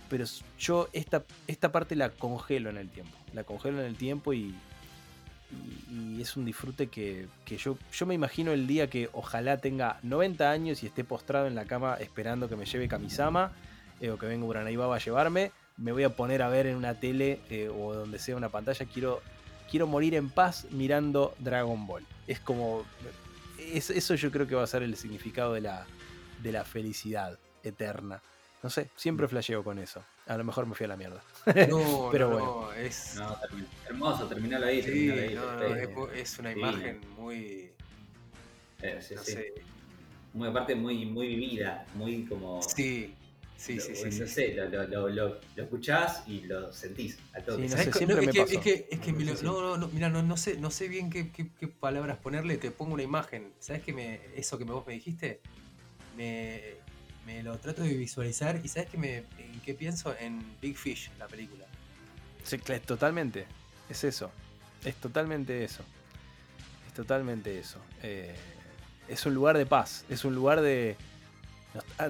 pero 0.09 0.25
yo 0.59 0.89
esta, 0.93 1.23
esta 1.47 1.71
parte 1.71 1.95
la 1.95 2.09
congelo 2.09 2.69
en 2.69 2.77
el 2.77 2.89
tiempo. 2.89 3.17
La 3.33 3.43
congelo 3.43 3.79
en 3.79 3.87
el 3.87 3.95
tiempo 3.95 4.33
y, 4.33 4.53
y, 5.89 6.21
es 6.21 6.37
un 6.37 6.45
disfrute 6.45 6.87
que, 6.87 7.27
yo, 7.47 7.77
yo 7.91 8.05
me 8.05 8.13
imagino 8.13 8.51
el 8.51 8.67
día 8.67 8.87
que 8.87 9.09
ojalá 9.13 9.57
tenga 9.57 9.99
90 10.03 10.51
años 10.51 10.83
y 10.83 10.85
esté 10.85 11.03
postrado 11.03 11.47
en 11.47 11.55
la 11.55 11.65
cama 11.65 11.95
esperando 11.99 12.47
que 12.47 12.55
me 12.55 12.65
lleve 12.65 12.87
Kamisama 12.87 13.51
eh, 13.99 14.09
o 14.11 14.17
que 14.17 14.27
venga 14.27 14.45
Uranai 14.45 14.75
Baba 14.75 14.97
a 14.97 14.99
llevarme. 14.99 15.51
Me 15.77 15.91
voy 15.91 16.03
a 16.03 16.15
poner 16.15 16.43
a 16.43 16.49
ver 16.49 16.67
en 16.67 16.75
una 16.75 16.99
tele 16.99 17.39
eh, 17.49 17.69
o 17.69 17.95
donde 17.95 18.19
sea 18.19 18.35
una 18.35 18.49
pantalla. 18.49 18.85
Quiero, 18.85 19.21
quiero 19.73 19.87
morir 19.87 20.13
en 20.13 20.29
paz 20.29 20.67
mirando 20.69 21.33
Dragon 21.39 21.87
Ball. 21.87 22.05
Es 22.27 22.39
como. 22.39 22.85
eso 23.57 24.13
yo 24.13 24.29
creo 24.29 24.45
que 24.45 24.53
va 24.53 24.61
a 24.61 24.67
ser 24.67 24.83
el 24.83 24.95
significado 24.95 25.53
de 25.53 25.61
la, 25.61 25.87
de 26.43 26.51
la 26.51 26.63
felicidad 26.63 27.39
eterna. 27.63 28.21
No 28.61 28.69
sé, 28.69 28.91
siempre 28.95 29.27
flasheo 29.27 29.63
con 29.63 29.79
eso. 29.79 30.03
A 30.27 30.37
lo 30.37 30.43
mejor 30.43 30.67
me 30.67 30.75
fui 30.75 30.83
a 30.83 30.89
la 30.89 30.95
mierda. 30.95 31.23
No, 31.67 32.09
Pero 32.11 32.29
bueno. 32.29 32.71
es. 32.73 33.19
hermoso, 33.89 34.27
terminalo 34.27 34.67
ahí. 34.67 34.83
Sí, 34.83 35.09
ahí 35.09 35.39
es, 36.13 36.37
una 36.37 36.51
imagen 36.51 37.01
muy. 37.17 37.71
Eh, 38.79 38.99
sí, 39.01 39.15
sí. 39.23 39.37
Muy 40.35 40.49
aparte, 40.49 40.75
muy, 40.75 41.03
muy 41.07 41.29
vivida, 41.29 41.83
muy 41.95 42.25
como. 42.25 42.61
Sí. 42.61 43.15
Sí, 43.57 43.79
sí, 43.79 43.95
sí. 43.95 44.19
No 44.19 44.27
sé, 44.27 44.53
lo, 44.53 44.87
lo, 44.87 45.09
lo, 45.09 45.39
escuchás 45.55 46.23
y 46.27 46.41
lo 46.41 46.73
sentís 46.73 47.17
a 47.33 47.41
todos. 47.41 47.61
Sí, 47.61 47.67
no 47.67 47.77
sé, 47.77 47.93
siempre 47.93 48.15
me 48.17 48.25
es, 48.25 48.31
que, 48.59 48.87
es 48.89 48.99
que, 48.99 49.11
no, 49.13 49.61
no, 49.61 49.77
no, 49.77 49.87
mira, 49.87 50.09
no, 50.09 50.21
no, 50.21 50.35
sé, 50.35 50.57
no 50.57 50.69
sé 50.69 50.87
bien 50.87 51.09
qué, 51.09 51.31
qué, 51.31 51.49
qué, 51.59 51.67
palabras 51.67 52.17
ponerle, 52.17 52.57
te 52.57 52.71
pongo 52.71 52.93
una 52.93 53.03
imagen. 53.03 53.53
¿Sabes 53.59 53.83
que 53.83 53.93
me, 53.93 54.19
eso 54.35 54.57
que 54.57 54.65
vos 54.65 54.85
me 54.85 54.93
dijiste? 54.93 55.39
Me, 56.17 56.75
me 57.25 57.41
lo 57.41 57.57
trato 57.57 57.83
de 57.83 57.93
visualizar 57.93 58.59
y 58.63 58.67
¿sabes 58.67 58.89
qué, 58.89 58.97
me, 58.97 59.17
en 59.37 59.61
qué 59.63 59.73
pienso? 59.73 60.15
En 60.19 60.43
Big 60.61 60.77
Fish, 60.77 61.09
la 61.17 61.27
película. 61.27 61.65
Sí, 62.43 62.57
totalmente. 62.85 63.45
Es 63.89 64.03
eso. 64.03 64.31
Es 64.83 64.95
totalmente 64.95 65.63
eso. 65.63 65.83
Es 66.87 66.93
totalmente 66.93 67.57
eso. 67.57 67.79
Eh, 68.01 68.35
es 69.07 69.25
un 69.25 69.33
lugar 69.33 69.57
de 69.57 69.65
paz. 69.65 70.05
Es 70.09 70.25
un 70.25 70.35
lugar 70.35 70.61
de, 70.61 70.97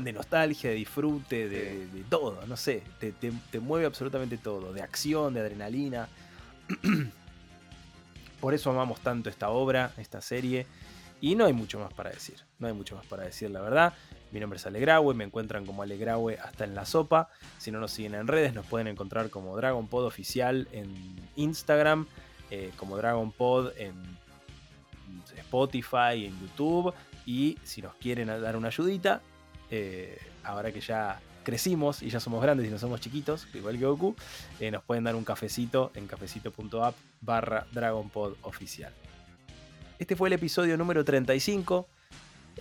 de 0.01 0.13
nostalgia, 0.13 0.69
de 0.69 0.75
disfrute, 0.75 1.49
de, 1.49 2.03
todo. 2.09 2.45
No 2.47 2.57
sé. 2.57 2.83
Te, 2.99 3.11
te, 3.11 3.59
mueve 3.59 3.85
absolutamente 3.85 4.37
todo. 4.37 4.73
De 4.73 4.81
acción, 4.81 5.33
de 5.33 5.41
adrenalina. 5.41 6.07
Por 8.41 8.53
eso 8.53 8.71
amamos 8.71 8.99
tanto 8.99 9.29
esta 9.29 9.49
obra, 9.49 9.93
esta 9.97 10.21
serie. 10.21 10.67
Y 11.21 11.35
no 11.35 11.45
hay 11.45 11.53
mucho 11.53 11.79
más 11.79 11.93
para 11.93 12.09
decir. 12.09 12.35
No 12.59 12.67
hay 12.67 12.73
mucho 12.73 12.95
más 12.95 13.05
para 13.05 13.23
decir, 13.23 13.49
la 13.49 13.61
verdad. 13.61 13.93
Mi 14.31 14.39
nombre 14.39 14.57
es 14.57 14.65
Alegraue, 14.65 15.13
me 15.13 15.23
encuentran 15.23 15.65
como 15.65 15.83
Alegraue 15.83 16.37
hasta 16.39 16.65
en 16.65 16.75
la 16.75 16.85
sopa. 16.85 17.29
Si 17.59 17.71
no 17.71 17.79
nos 17.79 17.91
siguen 17.91 18.15
en 18.15 18.27
redes, 18.27 18.53
nos 18.53 18.65
pueden 18.65 18.87
encontrar 18.87 19.29
como 19.29 19.55
Dragon 19.55 19.87
Pod 19.87 20.05
Oficial 20.05 20.67
en 20.71 21.15
Instagram, 21.35 22.07
eh, 22.51 22.71
como 22.75 22.97
Dragon 22.97 23.31
Pod 23.31 23.71
en 23.77 23.93
Spotify, 25.37 26.25
en 26.25 26.39
YouTube. 26.41 26.93
Y 27.25 27.57
si 27.63 27.81
nos 27.81 27.95
quieren 27.95 28.27
dar 28.27 28.57
una 28.57 28.67
ayudita, 28.67 29.21
eh, 29.71 30.17
ahora 30.43 30.71
que 30.71 30.81
ya 30.81 31.19
crecimos 31.43 32.01
y 32.01 32.09
ya 32.09 32.19
somos 32.19 32.41
grandes 32.41 32.67
y 32.67 32.69
no 32.69 32.79
somos 32.79 33.01
chiquitos, 33.01 33.47
igual 33.53 33.77
que 33.77 33.85
Goku, 33.85 34.15
eh, 34.59 34.71
nos 34.71 34.83
pueden 34.83 35.03
dar 35.03 35.15
un 35.15 35.23
cafecito 35.23 35.91
en 35.95 36.07
cafecito.app 36.07 36.95
barra 37.21 37.65
Pod 38.13 38.35
Oficial. 38.43 38.93
Este 39.99 40.15
fue 40.15 40.29
el 40.29 40.33
episodio 40.33 40.77
número 40.77 41.03
35 41.03 41.87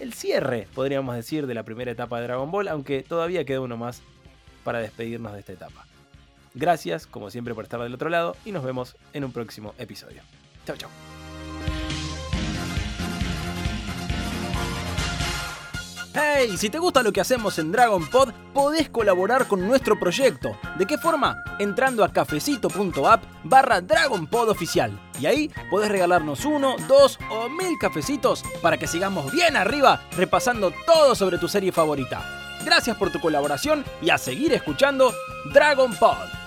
el 0.01 0.15
cierre, 0.15 0.69
podríamos 0.75 1.15
decir, 1.15 1.47
de 1.47 1.55
la 1.55 1.65
primera 1.65 1.91
etapa 1.91 2.19
de 2.19 2.25
Dragon 2.25 2.51
Ball, 2.51 2.69
aunque 2.69 3.03
todavía 3.03 3.45
queda 3.45 3.61
uno 3.61 3.77
más 3.77 4.03
para 4.65 4.81
despedirnos 4.81 5.33
de 5.33 5.41
esta 5.41 5.53
etapa. 5.53 5.87
Gracias, 6.55 7.07
como 7.07 7.31
siempre, 7.31 7.55
por 7.55 7.65
estar 7.65 7.81
del 7.81 7.95
otro 7.95 8.09
lado 8.09 8.37
y 8.45 8.53
nos 8.53 8.65
vemos 8.65 8.97
en 9.13 9.25
un 9.25 9.33
próximo 9.33 9.75
episodio. 9.79 10.23
Chao, 10.67 10.77
chao. 10.77 11.12
Hey, 16.15 16.59
si 16.59 16.69
te 16.69 16.79
gusta 16.79 17.03
lo 17.03 17.11
que 17.11 17.23
hacemos 17.23 17.59
en 17.59 17.73
Dragon 17.73 18.07
Pod, 18.07 18.33
podés 18.53 18.91
colaborar 18.91 19.49
con 19.49 19.67
nuestro 19.67 19.99
proyecto. 19.99 20.59
¿De 20.77 20.85
qué 20.85 20.99
forma? 20.99 21.43
Entrando 21.59 22.05
a 22.05 22.13
cafecito.app 22.13 23.25
barra 23.45 23.81
Dragon 23.81 24.27
Pod 24.27 24.51
oficial. 24.51 24.93
Y 25.19 25.25
ahí 25.25 25.51
podés 25.71 25.91
regalarnos 25.91 26.45
uno, 26.45 26.77
dos 26.87 27.19
o 27.31 27.49
mil 27.49 27.79
cafecitos 27.81 28.45
para 28.61 28.77
que 28.77 28.87
sigamos 28.87 29.33
bien 29.33 29.57
arriba 29.57 30.03
repasando 30.15 30.71
todo 30.85 31.15
sobre 31.15 31.39
tu 31.39 31.49
serie 31.49 31.73
favorita. 31.73 32.23
Gracias 32.63 32.97
por 32.99 33.11
tu 33.11 33.19
colaboración 33.19 33.83
y 34.03 34.11
a 34.11 34.19
seguir 34.19 34.53
escuchando 34.53 35.15
Dragon 35.55 35.95
Pod. 35.95 36.42